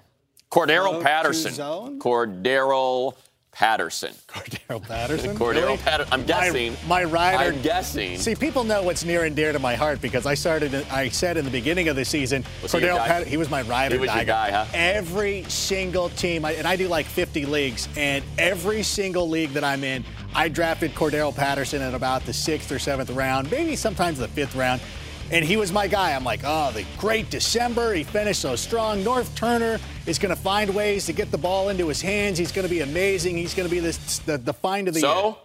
Cordarrelle 0.50 1.04
Patterson. 1.04 2.00
Cordarrelle 2.00 3.16
Patterson. 3.52 4.14
Cordarrelle 4.28 4.82
Patterson. 4.88 5.36
Cordarrelle 5.38 5.54
Really? 5.66 5.78
Patterson. 5.78 6.14
I'm 6.14 6.24
guessing. 6.26 6.74
My, 6.88 7.04
my 7.04 7.04
rider. 7.04 7.56
I'm 7.56 7.62
guessing. 7.62 8.18
See, 8.18 8.36
people 8.36 8.64
know 8.64 8.84
what's 8.84 9.04
near 9.04 9.26
and 9.26 9.36
dear 9.36 9.52
to 9.52 9.60
my 9.60 9.76
heart 9.76 10.02
because 10.02 10.26
I 10.26 10.34
started. 10.36 10.74
I 10.92 11.10
said 11.10 11.36
in 11.36 11.46
the 11.46 11.52
beginning 11.52 11.88
of 11.90 11.96
the 11.96 12.06
season, 12.06 12.46
Was 12.62 12.72
Cordarrelle? 12.74 12.98
Patterson. 13.06 13.30
He 13.30 13.38
was 13.38 13.50
my 13.50 13.64
rider. 13.64 13.96
He 13.96 14.02
was 14.02 14.14
your 14.14 14.24
guy, 14.24 14.52
huh? 14.52 14.66
Every 14.74 15.44
single 15.50 16.10
team, 16.10 16.46
I, 16.46 16.54
and 16.54 16.68
I 16.68 16.76
do 16.76 16.88
like 16.88 17.06
50 17.06 17.46
leagues, 17.48 17.90
and 17.98 18.24
every 18.38 18.84
single 18.84 19.28
league 19.28 19.50
that 19.52 19.64
I'm 19.64 19.84
in, 19.84 20.06
I 20.36 20.48
drafted 20.48 20.94
Cordarrelle 20.94 21.36
Patterson 21.36 21.82
at 21.82 21.94
about 21.94 22.26
the 22.26 22.34
sixth 22.34 22.72
or 22.72 22.80
seventh 22.80 23.10
round, 23.10 23.50
maybe 23.52 23.76
sometimes 23.76 24.20
the 24.20 24.28
fifth 24.28 24.56
round. 24.56 24.80
And 25.32 25.46
he 25.46 25.58
was 25.58 25.72
my 25.72 25.88
guy. 25.88 26.14
I'm 26.14 26.24
like, 26.24 26.42
oh, 26.44 26.72
the 26.72 26.84
great 26.98 27.30
December. 27.30 27.94
He 27.94 28.04
finished 28.04 28.42
so 28.42 28.56
strong. 28.56 29.04
Norv 29.04 29.34
Turner 29.36 29.80
is 30.08 30.18
going 30.18 30.36
to 30.36 30.42
find 30.42 30.74
ways 30.74 31.06
to 31.06 31.14
get 31.14 31.30
the 31.30 31.38
ball 31.38 31.70
into 31.70 31.88
his 31.88 32.02
hands. 32.02 32.38
He's 32.40 32.52
going 32.52 32.68
to 32.68 32.70
be 32.70 32.82
amazing. 32.82 33.38
He's 33.38 33.54
going 33.54 33.70
to 33.70 33.74
be 33.74 33.80
this, 33.80 34.20
the, 34.20 34.38
the 34.40 34.54
find 34.54 34.88
of 34.88 34.96
the 34.96 35.02
year. 35.02 35.10
so, 35.10 35.38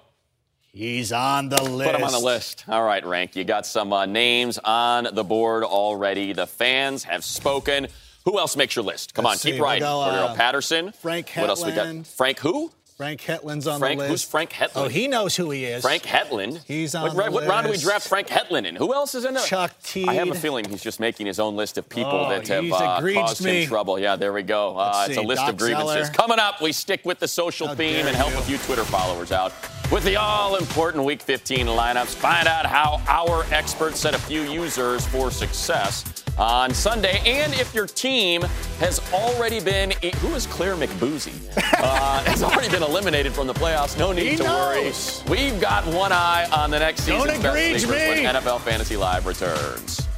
He's 0.73 1.13
on 1.13 1.51
the 1.51 1.63
list. 1.63 1.89
put 1.93 2.01
him 2.01 2.05
on 2.05 2.11
the 2.13 2.19
list. 2.19 2.65
All 2.67 2.83
right, 2.83 3.05
Rank. 3.07 3.37
You 3.37 3.45
got 3.45 3.65
some 3.65 3.93
uh, 3.93 4.07
names 4.07 4.59
on 4.65 5.07
the 5.13 5.23
board 5.23 5.63
already. 5.63 6.33
The 6.33 6.49
fans 6.49 7.05
have 7.05 7.25
spoken. 7.25 7.87
Who 8.25 8.39
else 8.41 8.57
makes 8.57 8.75
your 8.75 8.85
list? 8.85 9.15
Come 9.15 9.25
Let's 9.27 9.45
on, 9.45 9.51
keep 9.51 9.55
see, 9.55 9.61
we'll 9.61 9.69
writing. 9.69 9.83
go, 9.85 10.01
uh, 10.01 10.35
Patterson. 10.35 10.91
Frank 10.93 11.31
What 11.37 11.49
else 11.49 11.65
we 11.65 11.71
got? 11.73 12.07
Frank 12.07 12.41
who? 12.41 12.73
Frank 12.97 13.21
Hetland's 13.23 13.67
on 13.67 13.81
Frank, 13.81 13.99
the 13.99 14.05
list. 14.05 14.11
who's 14.11 14.23
Frank 14.23 14.53
Hetland? 14.53 14.87
Oh, 14.87 14.89
he 14.89 15.09
knows 15.09 15.35
who 15.35 15.51
he 15.51 15.65
is. 15.65 15.83
Frank 15.83 16.05
Hetland. 16.05 16.61
He's 16.65 16.95
on 16.95 17.17
what, 17.17 17.33
what 17.33 17.45
round 17.49 17.67
do 17.67 17.73
we 17.73 17.77
draft 17.79 18.07
Frank 18.09 18.29
Hetland 18.29 18.69
in? 18.69 18.77
Who 18.77 18.95
else 18.95 19.17
is 19.17 19.25
in 19.25 19.35
there? 19.35 19.43
Chuck 19.45 19.73
I 20.07 20.15
have 20.15 20.29
a 20.29 20.35
feeling 20.35 20.65
he's 20.69 20.83
just 20.83 21.01
making 21.01 21.27
his 21.27 21.41
own 21.41 21.57
list 21.57 21.77
of 21.77 21.89
people 21.89 22.13
Oh, 22.13 22.29
that 22.31 22.47
have 22.47 22.71
uh, 22.71 23.01
caused 23.01 23.45
me. 23.45 23.63
him 23.63 23.69
trouble. 23.69 23.99
Yeah, 23.99 24.15
there 24.15 24.33
we 24.33 24.45
go. 24.45 24.77
Uh, 24.79 25.07
it's 25.09 25.19
a 25.19 25.23
list 25.23 25.41
Doc 25.41 25.51
of 25.51 25.57
grievances. 25.57 26.07
Zeller. 26.07 26.15
Coming 26.15 26.39
up, 26.39 26.63
we 26.63 26.71
stick 26.71 27.05
with 27.05 27.19
the 27.19 27.27
social 27.27 27.67
How 27.67 27.75
theme 27.75 28.07
and 28.07 28.15
help 28.17 28.31
you. 28.33 28.39
a 28.39 28.43
few 28.43 28.59
Twitter 28.59 28.85
followers 28.85 29.33
out 29.33 29.53
with 29.91 30.05
the 30.05 30.17
all-important 30.17 31.05
Week 31.05 31.23
15 31.23 31.67
lineups. 31.67 32.15
Find 32.15 32.49
out 32.49 32.67
how 32.67 33.01
our 33.09 33.45
experts 33.53 34.01
set 34.01 34.15
a 34.15 34.19
few 34.19 34.43
users 34.43 35.07
for 35.07 35.31
success 35.31 36.25
on 36.37 36.75
Sunday, 36.75 37.21
and 37.25 37.53
if 37.55 37.73
your 37.73 37.87
team 37.87 38.43
has 38.81 39.01
already 39.13 39.61
been 39.61 39.93
who 40.17 40.35
is 40.35 40.47
Claire 40.47 40.75
McBoozy 40.75 41.33
uh, 41.79 42.25
has 42.25 42.43
already 42.43 42.69
been 42.69 42.83
eliminated 42.83 43.33
from 43.33 43.47
the 43.47 43.55
playoffs. 43.55 43.97
No 43.97 44.11
need 44.13 44.31
He 44.31 44.37
to 44.39 44.43
knows. 44.43 45.23
worry. 45.29 45.39
We've 45.51 45.61
got 45.61 45.87
one 45.87 46.11
eye 46.13 46.49
on 46.53 46.71
the 46.71 46.79
next 46.81 47.03
season. 47.03 47.29
Don't 47.29 47.29
season's 47.29 47.43
best 47.45 47.57
egregious 47.57 47.91
when 47.91 48.19
me. 48.19 48.25
NFL 48.25 48.61
Fantasy 48.63 48.97
Live 48.97 49.27
returns. 49.27 50.09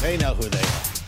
They 0.00 0.16
know 0.16 0.34
who 0.34 0.48
they 0.48 0.58
are. 0.58 0.99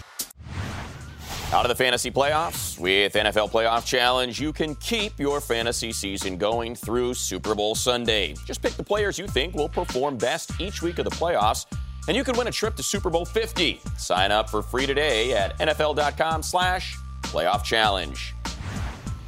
Out 1.52 1.66
of 1.66 1.68
the 1.68 1.74
fantasy 1.74 2.10
playoffs 2.10 2.78
with 2.78 3.12
NFL 3.12 3.50
Playoff 3.50 3.84
Challenge, 3.84 4.40
you 4.40 4.54
can 4.54 4.74
keep 4.76 5.18
your 5.18 5.38
fantasy 5.38 5.92
season 5.92 6.38
going 6.38 6.74
through 6.74 7.12
Super 7.12 7.54
Bowl 7.54 7.74
Sunday. 7.74 8.34
Just 8.46 8.62
pick 8.62 8.72
the 8.72 8.82
players 8.82 9.18
you 9.18 9.26
think 9.26 9.54
will 9.54 9.68
perform 9.68 10.16
best 10.16 10.58
each 10.58 10.80
week 10.80 10.98
of 10.98 11.04
the 11.04 11.10
playoffs, 11.10 11.66
and 12.08 12.16
you 12.16 12.24
can 12.24 12.38
win 12.38 12.46
a 12.46 12.50
trip 12.50 12.74
to 12.76 12.82
Super 12.82 13.10
Bowl 13.10 13.26
50. 13.26 13.82
Sign 13.98 14.32
up 14.32 14.48
for 14.48 14.62
free 14.62 14.86
today 14.86 15.34
at 15.34 15.58
NFL.com 15.58 16.42
slash 16.42 16.96
playoff 17.20 17.62
challenge. 17.62 18.34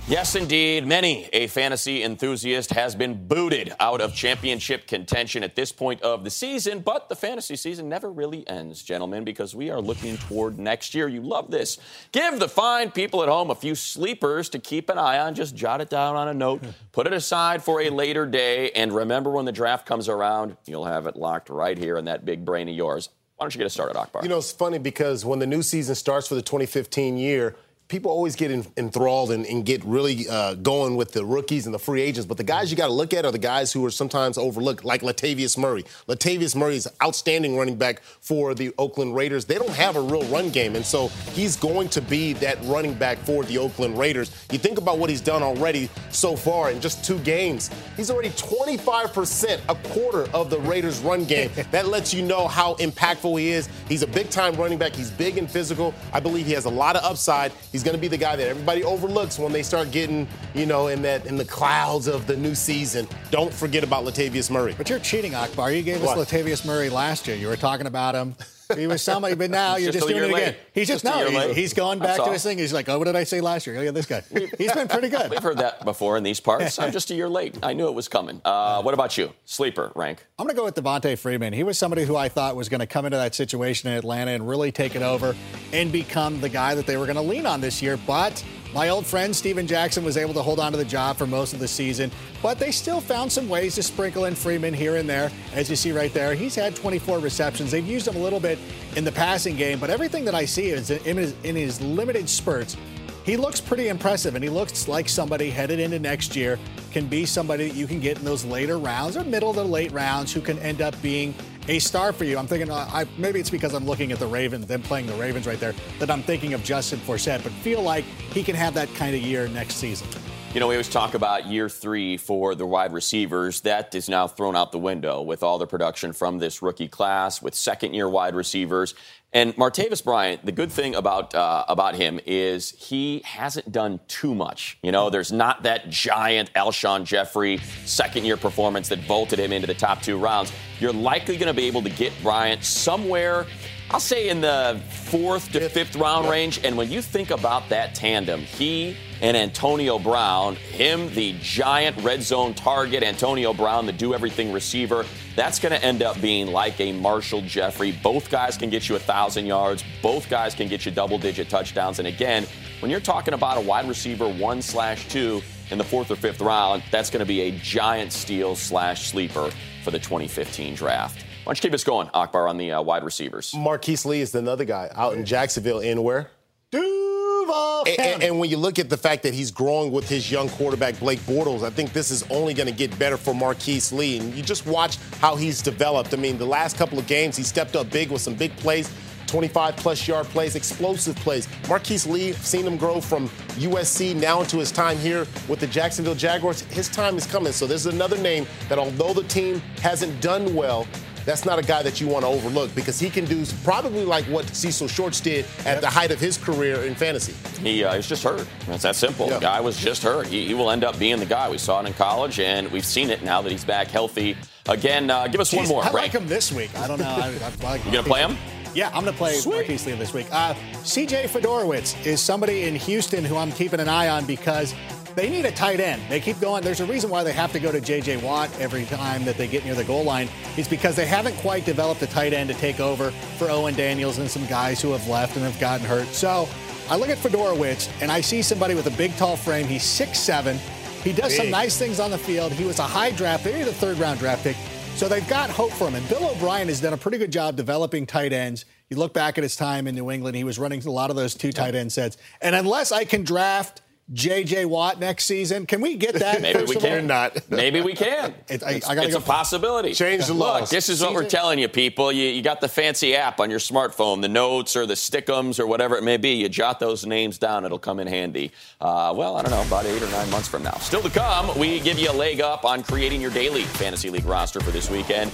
Yes, 0.07 0.35
indeed. 0.35 0.87
Many 0.87 1.31
a 1.33 1.47
fantasy 1.47 2.03
enthusiast 2.03 2.75
has 2.75 2.95
been 2.95 3.27
booted 3.27 3.73
out 3.81 4.03
of 4.03 4.15
championship 4.15 4.87
contention 4.87 5.43
at 5.43 5.57
this 5.57 5.73
point 5.73 6.03
of 6.03 6.25
the 6.25 6.31
season, 6.31 6.81
but 6.81 7.09
the 7.09 7.17
fantasy 7.17 7.57
season 7.57 7.89
never 7.89 8.13
really 8.13 8.47
ends, 8.47 8.83
gentlemen, 8.83 9.25
because 9.25 9.55
we 9.55 9.71
are 9.71 9.81
looking 9.81 10.19
toward 10.19 10.59
next 10.59 10.95
year. 10.95 11.09
You 11.09 11.23
love 11.23 11.51
this. 11.51 11.79
Give 12.13 12.39
the 12.39 12.51
fine 12.51 12.91
people 12.91 13.23
at 13.23 13.31
home 13.31 13.51
a 13.51 13.55
few 13.55 13.75
sleepers 13.75 14.51
to 14.51 14.59
keep 14.59 14.91
an 14.91 14.99
eye 14.99 15.19
on. 15.19 15.35
Just 15.35 15.57
jot 15.57 15.81
it 15.81 15.89
down 15.89 16.17
on 16.17 16.29
a 16.29 16.35
note, 16.35 16.63
put 16.93 17.07
it 17.07 17.15
aside 17.15 17.65
for 17.65 17.81
a 17.81 17.89
later 17.89 18.27
day, 18.27 18.73
and 18.73 18.95
remember 18.95 19.31
when 19.31 19.47
the 19.47 19.53
draft 19.53 19.87
comes 19.87 20.11
around, 20.11 20.59
you'll 20.67 20.85
have 20.85 21.07
it 21.07 21.17
locked 21.17 21.49
right 21.49 21.79
here 21.79 21.97
in 21.97 22.05
that 22.05 22.27
big 22.27 22.45
brain 22.45 22.69
of 22.69 22.75
yours. 22.75 23.09
Why 23.37 23.45
don't 23.45 23.55
you 23.55 23.59
get 23.59 23.67
us 23.67 23.73
started, 23.73 23.97
Akbar? 23.97 24.23
You 24.23 24.29
know, 24.29 24.39
it's 24.39 24.53
funny 24.53 24.79
because 24.79 25.25
when 25.25 25.39
the 25.39 25.47
new 25.47 25.63
season 25.63 25.95
starts 25.95 26.29
for 26.29 26.35
the 26.35 26.43
2015 26.43 27.17
year, 27.17 27.57
people 27.95 28.11
always 28.11 28.35
get 28.35 28.51
en- 28.51 28.67
enthralled 28.77 29.31
and, 29.31 29.47
and 29.47 29.65
get 29.65 29.85
really 29.85 30.29
uh, 30.29 30.55
going 30.55 30.97
with 30.97 31.13
the 31.13 31.25
rookies 31.25 31.65
and 31.65 31.73
the 31.73 31.79
free 31.79 32.03
agents. 32.03 32.27
But 32.27 32.39
the 32.39 32.43
guys 32.43 32.69
you 32.69 32.77
got 32.77 32.89
to 32.89 32.93
look 32.93 33.15
at 33.15 33.25
are 33.25 33.31
the 33.31 33.39
guys 33.39 33.73
who 33.73 33.87
are 33.87 33.91
sometimes 33.91 34.37
overlooked, 34.37 34.85
like 34.85 35.03
Latavius 35.03 35.57
Murray. 35.57 35.85
Latavius 36.09 36.57
Murray 36.57 36.75
is 36.75 36.89
outstanding 37.01 37.57
running 37.57 37.77
back 37.77 38.03
for 38.03 38.53
the 38.53 38.75
Oakland 38.79 39.15
Raiders. 39.15 39.45
They 39.45 39.55
don't 39.55 39.71
have 39.71 39.95
a 39.95 40.01
real 40.01 40.25
run 40.25 40.51
game, 40.51 40.75
and 40.75 40.85
so 40.85 41.07
he's 41.35 41.55
going 41.55 41.89
to 41.91 42.03
be 42.03 42.33
that 42.33 42.59
running 42.65 42.95
back 42.95 43.17
for 43.19 43.45
the 43.45 43.59
Oakland 43.59 43.97
Raiders. 43.97 44.45
You 44.51 44.59
think 44.59 44.79
about 44.79 44.99
what 44.99 45.09
he's 45.09 45.21
done 45.21 45.45
already 45.45 45.89
so 46.11 46.35
far 46.35 46.73
in 46.73 46.81
just 46.81 47.05
two 47.05 47.21
games. 47.21 47.71
He's 47.97 48.11
already 48.11 48.31
25%, 48.31 49.61
a 49.69 49.75
quarter 49.89 50.29
of 50.35 50.51
the 50.51 50.59
Raiders' 50.59 50.99
run 50.99 51.27
game. 51.27 51.53
that 51.71 51.87
lets 51.87 52.13
you 52.13 52.25
know 52.25 52.49
how 52.49 52.75
impactful 52.75 53.39
he 53.39 53.51
is. 53.51 53.69
He's 53.89 54.03
a 54.03 54.09
big 54.09 54.31
time 54.31 54.57
running 54.57 54.79
back. 54.79 54.97
He's 54.97 55.13
big 55.13 55.39
and 55.39 55.49
physical. 55.49 55.95
I 56.13 56.19
believe 56.19 56.45
he 56.45 56.55
has 56.55 56.65
a 56.65 56.71
lot 56.71 56.97
of 56.97 57.05
upside. 57.05 57.53
He's 57.71 57.84
going 57.85 57.95
to 57.95 58.01
be 58.01 58.09
the 58.09 58.17
guy 58.17 58.35
that 58.35 58.49
everybody 58.49 58.83
overlooks 58.83 59.39
when 59.39 59.53
they 59.53 59.63
start 59.63 59.91
getting, 59.91 60.27
you 60.55 60.67
know, 60.67 60.89
in 60.89 61.03
that 61.03 61.27
in 61.27 61.37
the 61.37 61.45
clouds 61.45 62.09
of 62.09 62.27
the 62.27 62.37
new 62.37 62.55
season. 62.55 63.07
Don't 63.31 63.53
forget 63.53 63.85
about 63.85 64.05
Latavius 64.05 64.51
Murray. 64.51 64.75
But 64.77 64.91
you're 64.91 64.99
cheating, 64.99 65.35
Akbar. 65.35 65.71
You 65.71 65.83
gave 65.83 66.03
us 66.03 66.17
What? 66.17 66.27
Latavius 66.27 66.65
Murray 66.67 66.89
last 66.89 67.27
year. 67.29 67.37
You 67.37 67.47
were 67.49 67.57
talking 67.57 67.87
about 67.87 68.15
him. 68.15 68.35
He 68.77 68.87
was 68.87 69.03
somebody, 69.03 69.35
but 69.35 69.51
now 69.51 69.77
you're 69.77 69.93
just 69.93 70.07
just 70.07 70.09
doing 70.09 70.23
it 70.31 70.35
again. 70.35 70.47
late. 70.47 70.57
He's 70.73 70.89
just, 70.89 71.05
Just 71.05 71.33
no. 71.33 71.39
late. 71.39 71.57
he's 71.57 71.75
going 71.75 71.99
back 71.99 72.17
to 72.17 72.33
his 72.33 72.43
thing. 72.43 72.59
He's 72.59 72.73
like, 72.73 72.89
oh, 72.89 72.99
what 72.99 73.05
did 73.05 73.17
I 73.17 73.25
say 73.25 73.41
last 73.41 73.67
year? 73.67 73.79
Look 73.79 73.89
at 73.89 73.95
this 73.95 74.07
guy. 74.07 74.23
He's 74.59 74.73
been 74.73 74.89
pretty 74.89 75.09
good. 75.09 75.31
We've 75.31 75.43
heard 75.43 75.59
that 75.59 75.85
before 75.85 76.17
in 76.17 76.23
these 76.23 76.41
parts. 76.41 76.79
I'm 76.79 76.93
just 76.93 77.11
a 77.11 77.15
year 77.15 77.29
late. 77.29 77.59
I 77.63 77.73
knew 77.73 77.89
it 77.89 77.95
was 77.95 78.09
coming. 78.09 78.41
Uh, 78.45 78.83
what 78.83 78.95
about 78.95 79.17
you? 79.19 79.33
Sleeper 79.45 79.93
rank. 79.95 80.27
I'm 80.39 80.47
going 80.47 80.55
to 80.55 80.59
go 80.59 80.65
with 80.65 80.75
Devonta 80.75 81.17
Freeman. 81.19 81.53
He 81.53 81.63
was 81.63 81.79
somebody 81.79 82.05
who 82.05 82.17
I 82.17 82.29
thought 82.29 82.57
was 82.57 82.69
going 82.69 82.81
to 82.81 82.87
come 82.87 83.05
into 83.05 83.19
that 83.19 83.35
situation 83.35 83.91
in 83.91 83.97
Atlanta 83.99 84.33
and 84.33 84.49
really 84.49 84.73
take 84.73 84.97
it 84.97 85.03
over 85.03 85.35
and 85.73 85.93
become 85.93 86.41
the 86.41 86.49
guy 86.49 86.75
that 86.75 86.87
they 86.87 86.97
were 86.97 87.07
going 87.07 87.17
to 87.17 87.23
lean 87.23 87.47
on 87.47 87.61
this 87.61 87.83
year. 87.83 87.97
But 88.07 88.43
my 88.75 88.89
old 88.89 89.07
friend 89.07 89.35
Steven 89.35 89.69
Jackson 89.69 90.05
was 90.05 90.17
able 90.17 90.35
to 90.35 90.43
hold 90.43 90.59
on 90.59 90.73
to 90.73 90.79
the 90.79 90.85
job 90.85 91.17
for 91.17 91.29
most 91.29 91.53
of 91.53 91.61
the 91.61 91.69
season. 91.69 92.11
But 92.43 92.59
they 92.59 92.73
still 92.73 93.01
found 93.01 93.31
some 93.31 93.49
ways 93.49 93.77
to 93.77 93.85
sprinkle 93.85 94.25
in 94.25 94.35
Freeman 94.35 94.75
here 94.75 94.97
and 94.97 95.09
there. 95.09 95.31
As 95.53 95.71
you 95.71 95.77
see 95.77 95.93
right 95.93 96.13
there, 96.13 96.35
he's 96.35 96.57
had 96.57 96.75
24 96.75 97.21
receptions. 97.21 97.71
They've 97.71 97.87
used 97.87 98.09
him 98.09 98.17
a 98.17 98.19
little 98.19 98.41
bit 98.41 98.59
in 98.97 99.05
the 99.05 99.13
passing 99.13 99.55
game, 99.55 99.79
but 99.79 99.91
everything 99.91 100.25
that 100.25 100.35
I 100.35 100.45
see 100.45 100.71
is 100.71 100.91
in 100.91 101.17
his, 101.17 101.35
in 101.45 101.55
his 101.55 101.81
limited 101.81 102.29
spurts. 102.29 102.77
He 103.25 103.39
looks 103.39 103.61
pretty 103.61 103.89
impressive, 103.89 104.35
and 104.35 104.45
he 104.45 104.51
looks 104.51 104.87
like 104.87 105.09
somebody 105.09 105.49
headed 105.49 105.81
into 105.81 105.99
next 105.99 106.37
year 106.37 106.59
can 106.93 107.07
be 107.07 107.25
somebody 107.25 107.69
that 107.69 107.77
you 107.77 107.87
can 107.87 107.99
get 107.99 108.19
in 108.19 108.25
those 108.25 108.45
later 108.45 108.79
rounds 108.79 109.17
or 109.17 109.25
middle 109.25 109.55
to 109.55 109.63
late 109.63 109.93
rounds 109.93 110.33
who 110.33 110.41
can 110.41 110.59
end 110.59 110.83
up 110.83 111.01
being 111.01 111.35
a 111.69 111.79
star 111.79 112.13
for 112.13 112.25
you. 112.25 112.39
I'm 112.39 112.47
thinking, 112.47 112.71
uh, 112.71 112.89
I, 112.93 113.07
maybe 113.17 113.41
it's 113.41 113.51
because 113.51 113.75
I'm 113.75 113.87
looking 113.87 114.13
at 114.13 114.19
the 114.19 114.27
Ravens, 114.27 114.67
them 114.67 114.83
playing 114.83 115.07
the 115.07 115.15
Ravens 115.15 115.47
right 115.47 115.59
there, 115.59 115.75
that 115.99 116.11
I'm 116.11 116.23
thinking 116.23 116.55
of 116.55 116.63
Justin 116.63 116.99
Forsett, 117.01 117.43
but 117.43 117.53
feel 117.53 117.83
like 117.83 118.05
he 118.05 118.43
can 118.43 118.55
have 118.55 118.75
that 118.75 118.93
kind 118.95 119.15
of 119.15 119.23
year 119.23 119.49
next 119.49 119.77
season. 119.77 120.09
You 120.55 120.61
know, 120.61 120.69
we 120.69 120.77
always 120.77 120.89
talk 120.89 121.15
about 121.15 121.49
year 121.49 121.69
three 121.69 122.17
for 122.17 122.55
the 122.55 122.65
wide 122.65 122.93
receivers. 122.93 123.63
That 123.63 123.93
is 123.93 124.09
now 124.09 124.29
thrown 124.29 124.55
out 124.55 124.71
the 124.71 124.79
window 124.79 125.21
with 125.21 125.43
all 125.43 125.59
the 125.59 125.67
production 125.67 126.13
from 126.13 126.39
this 126.39 126.63
rookie 126.63 126.87
class, 126.87 127.43
with 127.43 127.57
second 127.57 127.93
year 127.93 128.09
wide 128.09 128.37
receivers. 128.37 128.95
And 129.33 129.57
Martavis 129.57 130.05
Bryant, 130.05 130.47
the 130.47 130.53
good 130.53 130.71
thing 130.71 130.95
about 130.95 131.35
uh, 131.35 131.65
about 131.67 131.97
him 131.97 132.21
is 132.25 132.71
he 132.71 133.21
hasn't 133.25 133.73
done 133.73 133.99
too 134.07 134.33
much. 134.33 134.79
You 134.81 134.93
know, 134.93 135.11
there's 135.11 135.33
not 135.33 135.65
that 135.65 135.91
giant 135.91 136.53
Alshon 136.53 137.05
Jeffery 137.05 137.59
second 137.85 138.25
year 138.25 138.37
performance 138.37 138.89
that 138.91 139.01
vaulted 139.01 139.41
him 139.41 139.53
into 139.53 139.67
the 139.67 139.75
top 139.75 140.03
two 140.03 140.17
rounds. 140.19 140.53
You're 140.79 140.93
likely 140.93 141.37
going 141.37 141.49
to 141.49 141.53
be 141.53 141.67
able 141.67 141.83
to 141.83 141.91
get 141.91 142.13
Bryant 142.23 142.63
somewhere. 142.63 143.47
I'll 143.91 144.01
say 144.01 144.29
in 144.31 144.41
the 144.41 144.81
fourth 144.89 145.53
to 145.53 145.69
fifth 145.69 145.95
round 145.97 146.29
range. 146.29 146.59
And 146.65 146.77
when 146.77 146.91
you 146.91 147.03
think 147.03 147.31
about 147.31 147.69
that 147.69 147.95
tandem, 147.95 148.41
he 148.41 148.97
and 149.21 149.37
Antonio 149.37 149.99
Brown, 149.99 150.57
him 150.57 151.13
the 151.15 151.35
giant 151.41 151.97
red 152.03 152.23
zone 152.23 152.55
target, 152.55 153.03
Antonio 153.03 153.53
Brown 153.53 153.87
the 153.87 153.93
do 153.93 154.15
everything 154.15 154.53
receiver, 154.53 155.05
that's 155.37 155.59
going 155.59 155.73
to 155.73 155.85
end 155.85 156.03
up 156.03 156.21
being 156.21 156.47
like 156.47 156.81
a 156.81 156.93
Marshall 156.93 157.43
Jeffery. 157.43 157.93
Both 157.93 158.31
guys 158.31 158.57
can 158.57 158.71
get 158.71 158.89
you 158.89 158.97
a 158.97 158.99
thousand 158.99 159.47
yards. 159.47 159.85
Both 160.03 160.31
guys 160.31 160.55
can 160.55 160.67
get 160.69 160.87
you 160.87 160.91
double 160.91 161.19
digit 161.19 161.51
touchdowns. 161.51 161.99
And 161.99 162.09
again, 162.09 162.47
when 162.81 162.91
you're 162.91 163.01
talking 163.01 163.35
about 163.35 163.59
a 163.59 163.61
wide 163.61 163.87
receiver 163.87 164.29
one 164.29 164.63
slash 164.63 165.09
two 165.09 165.43
in 165.71 165.79
the 165.79 165.85
fourth 165.85 166.11
or 166.11 166.17
fifth 166.17 166.41
round, 166.41 166.83
that's 166.91 167.11
going 167.11 167.21
to 167.21 167.27
be 167.27 167.43
a 167.43 167.51
giant 167.59 168.13
steal 168.13 168.57
slash 168.57 169.09
sleeper 169.09 169.51
for 169.85 169.91
the 169.91 169.99
2015 169.99 170.75
draft. 170.75 171.25
Why 171.45 171.51
don't 171.53 171.59
you 171.63 171.69
keep 171.69 171.75
us 171.75 171.85
going, 171.85 172.09
Akbar, 172.15 172.49
on 172.49 172.57
the 172.57 172.73
uh, 172.73 172.81
wide 172.83 173.05
receivers? 173.05 173.53
Marqise 173.53 174.07
Lee 174.07 174.23
is 174.23 174.35
another 174.35 174.65
guy 174.65 174.89
out 174.95 175.13
in 175.13 175.27
Jacksonville 175.27 175.81
in 175.81 176.03
where? 176.03 176.31
Duval 176.71 177.85
And, 177.87 178.01
and- 178.01 178.23
and 178.23 178.39
when 178.39 178.49
you 178.49 178.57
look 178.57 178.79
at 178.79 178.89
the 178.89 178.97
fact 178.97 179.23
that 179.25 179.35
he's 179.35 179.51
growing 179.51 179.93
with 179.93 180.09
his 180.09 180.31
young 180.31 180.49
quarterback, 180.49 180.99
Blake 180.99 181.21
Bortles, 181.21 181.63
I 181.63 181.69
think 181.69 181.93
this 181.93 182.11
is 182.11 182.23
only 182.31 182.55
going 182.55 182.69
to 182.69 182.73
get 182.75 182.99
better 182.99 183.19
for 183.19 183.35
Marqise 183.35 183.93
Lee. 183.93 184.19
And 184.19 184.35
you 184.35 184.43
just 184.43 184.67
watch 184.67 184.97
how 185.21 185.37
he's 185.37 185.61
developed. 185.61 186.15
I 186.15 186.17
mean, 186.17 186.39
the 186.39 186.47
last 186.47 186.79
couple 186.79 186.99
of 186.99 187.07
games, 187.07 187.37
he 187.37 187.43
stepped 187.43 187.77
up 187.77 187.91
big 187.91 188.11
with 188.11 188.23
some 188.23 188.35
big 188.35 188.57
plays. 188.57 188.91
25 189.27 189.77
plus 189.77 190.07
yard 190.07 190.27
plays, 190.27 190.55
explosive 190.55 191.17
plays. 191.17 191.47
Marqise 191.65 192.07
Lee, 192.11 192.29
I've 192.29 192.37
seen 192.47 192.65
him 192.67 192.77
grow 192.77 193.01
from 193.01 193.29
USC 193.59 194.15
now 194.15 194.41
into 194.41 194.59
his 194.59 194.71
time 194.71 194.97
here 194.99 195.27
with 195.49 195.59
the 195.61 195.67
Jacksonville 195.67 196.15
Jaguars. 196.15 196.61
His 196.63 196.89
time 196.89 197.17
is 197.17 197.27
coming. 197.27 197.53
So 197.53 197.67
there's 197.67 197.87
another 197.87 198.17
name 198.19 198.47
that, 198.69 198.79
although 198.79 199.13
the 199.13 199.25
team 199.25 199.61
hasn't 199.83 200.21
done 200.21 200.55
well, 200.55 200.87
that's 201.25 201.45
not 201.45 201.59
a 201.59 201.63
guy 201.63 201.83
that 201.83 202.01
you 202.01 202.09
want 202.09 202.25
to 202.25 202.29
overlook 202.29 202.75
because 202.75 202.99
he 202.99 203.11
can 203.11 203.25
do 203.25 203.45
probably 203.63 204.05
like 204.05 204.25
what 204.27 204.47
Cecil 204.49 204.89
Shorts 204.89 205.21
did 205.21 205.47
at 205.65 205.81
the 205.81 205.89
height 205.89 206.11
of 206.11 206.21
his 206.21 206.37
career 206.37 206.83
in 206.85 206.95
fantasy. 206.95 207.35
He 207.61 207.85
uh, 207.85 207.95
he's 207.95 208.09
just 208.09 208.23
hurt. 208.23 208.47
It's 208.69 208.83
that 208.83 208.97
simple. 208.97 209.27
Yeah. 209.27 209.35
The 209.35 209.41
guy 209.41 209.61
was 209.61 209.77
just 209.77 210.03
hurt. 210.03 210.27
He, 210.27 210.47
he 210.47 210.55
will 210.55 210.71
end 210.71 210.85
up 210.85 210.99
being 210.99 211.19
the 211.19 211.27
guy. 211.27 211.49
We 211.49 211.59
saw 211.59 211.81
it 211.81 211.87
in 211.87 211.95
college, 211.95 212.41
and 212.41 212.71
we've 212.71 212.85
seen 212.85 213.11
it 213.11 213.23
now 213.23 213.43
that 213.43 213.51
he's 213.51 213.65
back 213.65 213.89
healthy. 213.89 214.37
Again, 214.67 215.11
uh, 215.11 215.29
give 215.29 215.41
us 215.41 215.53
one 215.53 215.69
more. 215.69 215.85
I 215.85 215.91
like 215.91 216.13
him 216.13 216.27
this 216.27 216.51
week. 216.53 216.75
I 216.79 216.87
don't 216.87 216.99
know. 216.99 217.05
I, 217.05 217.29
I 217.29 217.65
like 217.65 217.85
You 217.85 217.93
gonna 217.93 218.03
play 218.03 218.21
him? 218.21 218.37
Yeah, 218.75 218.89
I'm 218.89 219.05
going 219.05 219.13
to 219.13 219.13
play 219.13 219.35
Sweet. 219.35 219.69
Marqise 219.69 219.87
Lee 219.87 219.93
this 219.93 220.13
week. 220.13 220.27
Uh, 220.33 220.53
CJ 220.83 221.29
Fiedorowicz 221.29 222.05
is 222.05 222.21
somebody 222.21 222.65
in 222.65 222.75
Houston 222.75 223.25
who 223.25 223.37
I'm 223.37 223.53
keeping 223.53 223.79
an 223.79 223.89
eye 223.89 224.09
on 224.09 224.27
because 224.27 224.75
they 225.15 225.31
need 225.31 225.45
a 225.45 225.53
tight 225.53 225.81
end. 225.81 226.03
They 226.09 226.21
keep 226.21 226.41
going. 226.41 226.63
There's 226.63 226.81
a 226.81 226.87
reason 226.87 227.11
why 227.11 227.23
they 227.25 227.33
have 227.33 227.53
to 227.53 227.61
go 227.61 227.71
to 227.71 227.81
J.J. 227.81 228.19
Watt 228.19 228.51
every 228.61 228.85
time 228.87 229.25
that 229.25 229.37
they 229.37 229.47
get 229.47 229.65
near 229.65 229.75
the 229.75 229.85
goal 229.85 230.05
line. 230.05 230.29
It's 230.57 230.69
because 230.69 230.97
they 230.97 231.07
haven't 231.07 231.37
quite 231.37 231.65
developed 231.65 232.03
a 232.03 232.07
tight 232.07 232.33
end 232.33 232.51
to 232.51 232.57
take 232.57 232.81
over 232.81 233.11
for 233.39 233.51
Owen 233.51 233.75
Daniels 233.75 234.19
and 234.19 234.31
some 234.31 234.47
guys 234.47 234.81
who 234.81 234.93
have 234.93 235.07
left 235.09 235.37
and 235.37 235.45
have 235.45 235.59
gotten 235.61 235.87
hurt. 235.87 236.07
So 236.09 236.49
I 236.89 236.97
look 236.97 237.09
at 237.09 237.19
Fiedorowicz 237.19 237.91
and 238.03 238.11
I 238.11 238.21
see 238.21 238.43
somebody 238.43 238.75
with 238.75 238.87
a 238.87 238.97
big, 238.97 239.17
tall 239.17 239.37
frame. 239.37 239.67
He's 239.67 239.85
6'7". 239.85 240.57
He 241.03 241.13
does 241.13 241.37
some 241.37 241.51
nice 241.51 241.77
things 241.77 242.01
on 242.01 242.11
the 242.11 242.19
field. 242.19 242.53
He 242.53 242.65
was 242.65 242.79
a 242.79 242.83
high 242.83 243.11
draft 243.11 243.45
maybe 243.45 243.63
the 243.63 243.75
third 243.75 243.99
round 243.99 244.19
draft 244.19 244.43
pick. 244.43 244.57
So 244.97 245.09
they've 245.09 245.29
got 245.29 245.51
hope 245.51 245.73
for 245.73 245.89
him. 245.89 245.97
And 245.97 246.09
Bill 246.09 246.31
O'Brien 246.31 246.69
has 246.69 246.81
done 246.81 246.93
a 246.93 246.97
pretty 246.97 247.19
good 247.19 247.33
job 247.33 247.57
developing 247.57 248.07
tight 248.07 248.33
ends. 248.33 248.65
You 248.89 248.97
look 248.97 249.13
back 249.13 249.37
at 249.39 249.43
his 249.43 249.57
time 249.57 249.87
in 249.87 249.95
New 249.95 250.11
England, 250.11 250.37
he 250.37 250.45
was 250.45 250.59
running 250.59 250.85
a 250.87 250.91
lot 250.91 251.11
of 251.11 251.17
those 251.17 251.35
two 251.35 251.53
tight 251.53 251.75
end 251.75 251.93
sets. 251.93 252.17
And 252.41 252.55
unless 252.55 252.93
I 252.93 253.05
can 253.05 253.25
draft 253.25 253.83
J.J. 254.13 254.67
Watt 254.67 255.01
next 255.01 255.25
season, 255.25 255.65
can 255.65 255.81
we 255.81 255.97
get 255.97 256.15
that? 256.17 256.43
Maybe 256.43 256.59
we 256.65 256.77
of 256.77 256.85
all? 256.85 256.91
can. 256.91 257.07
not. 257.07 257.51
Maybe 257.51 257.81
we 257.81 257.95
can. 257.95 258.35
It- 258.49 258.63
I- 258.63 258.73
it's 258.73 258.87
I 258.89 258.95
it's 259.03 259.15
go- 259.15 259.19
a 259.19 259.23
possibility. 259.23 259.95
Change 259.95 260.27
the 260.27 260.35
Look, 260.35 260.69
this 260.69 260.91
is 260.91 261.01
what 261.01 261.15
we're 261.15 261.27
telling 261.29 261.59
you, 261.59 261.69
people. 261.69 262.13
You, 262.13 262.29
you 262.29 262.43
got 262.43 262.61
the 262.61 262.69
fancy 262.69 263.17
app 263.17 263.41
on 263.41 263.49
your 263.51 263.59
smartphone, 263.59 264.21
the 264.21 264.29
notes 264.29 264.77
or 264.77 264.85
the 264.85 264.93
stickums 264.95 265.59
or 265.59 265.67
whatever 265.67 265.97
it 265.97 266.05
may 266.05 266.19
be. 266.19 266.35
You 266.35 266.51
jot 266.51 266.81
those 266.81 267.07
names 267.07 267.39
down. 267.39 267.65
It'll 267.65 267.79
come 267.79 267.99
in 267.99 268.07
handy. 268.07 268.53
Uh, 268.81 269.15
well, 269.17 269.37
I 269.37 269.43
don't 269.43 269.51
know, 269.53 269.63
about 269.63 269.87
eight 269.87 270.03
or 270.03 270.11
nine 270.11 270.29
months 270.31 270.49
from 270.49 270.63
now. 270.63 270.75
Still 270.75 271.01
to 271.03 271.11
come, 271.11 271.59
we 271.59 271.81
give 271.81 271.99
you 271.99 272.11
a 272.11 272.13
leg 272.13 272.43
up 272.43 272.67
on 272.67 272.83
creating 272.83 273.23
your 273.23 273.31
daily 273.31 273.63
fantasy 273.63 274.11
league 274.11 274.27
roster 274.27 274.61
for 274.61 274.71
this 274.71 274.91
weekend. 274.91 275.31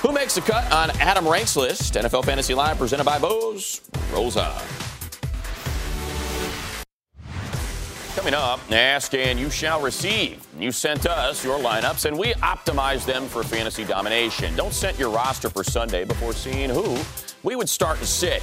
Who 0.00 0.12
makes 0.12 0.34
the 0.34 0.40
cut 0.40 0.70
on 0.72 0.90
Adam 1.00 1.28
Rank's 1.28 1.56
list? 1.56 1.94
NFL 1.94 2.24
Fantasy 2.24 2.54
Live 2.54 2.78
presented 2.78 3.04
by 3.04 3.18
Bose. 3.18 3.82
Rolls 4.12 4.36
on. 4.38 4.62
Coming 8.14 8.34
up, 8.34 8.60
ask 8.70 9.12
and 9.12 9.40
you 9.40 9.50
shall 9.50 9.82
receive. 9.82 10.46
You 10.56 10.70
sent 10.70 11.04
us 11.04 11.44
your 11.44 11.58
lineups 11.58 12.04
and 12.04 12.16
we 12.16 12.32
optimized 12.34 13.06
them 13.06 13.26
for 13.26 13.42
fantasy 13.42 13.84
domination. 13.84 14.54
Don't 14.54 14.72
set 14.72 14.96
your 14.96 15.10
roster 15.10 15.50
for 15.50 15.64
Sunday 15.64 16.04
before 16.04 16.32
seeing 16.32 16.70
who 16.70 16.96
we 17.42 17.56
would 17.56 17.68
start 17.68 17.98
and 17.98 18.06
sit. 18.06 18.40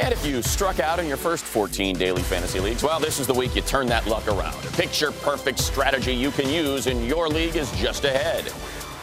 And 0.00 0.12
if 0.12 0.26
you 0.26 0.42
struck 0.42 0.80
out 0.80 0.98
in 0.98 1.06
your 1.06 1.16
first 1.16 1.44
14 1.44 1.96
daily 1.96 2.22
fantasy 2.22 2.58
leagues, 2.58 2.82
well, 2.82 2.98
this 2.98 3.20
is 3.20 3.28
the 3.28 3.32
week 3.32 3.54
you 3.54 3.62
turn 3.62 3.86
that 3.86 4.08
luck 4.08 4.26
around. 4.26 4.56
A 4.64 4.72
picture 4.72 5.12
perfect 5.12 5.60
strategy 5.60 6.12
you 6.12 6.32
can 6.32 6.50
use 6.50 6.88
in 6.88 7.04
your 7.04 7.28
league 7.28 7.54
is 7.54 7.70
just 7.78 8.04
ahead. 8.04 8.46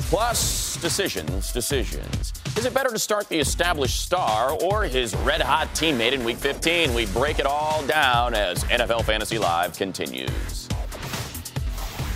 Plus, 0.09 0.62
decisions, 0.77 1.51
decisions. 1.51 2.33
Is 2.57 2.65
it 2.65 2.73
better 2.73 2.89
to 2.89 2.99
start 2.99 3.29
the 3.29 3.39
established 3.39 4.01
star 4.01 4.51
or 4.61 4.83
his 4.83 5.15
red 5.17 5.41
hot 5.41 5.67
teammate 5.69 6.13
in 6.13 6.23
week 6.23 6.37
15? 6.37 6.93
We 6.93 7.05
break 7.07 7.39
it 7.39 7.45
all 7.45 7.85
down 7.85 8.33
as 8.33 8.63
NFL 8.65 9.03
Fantasy 9.05 9.37
Live 9.37 9.77
continues. 9.77 10.62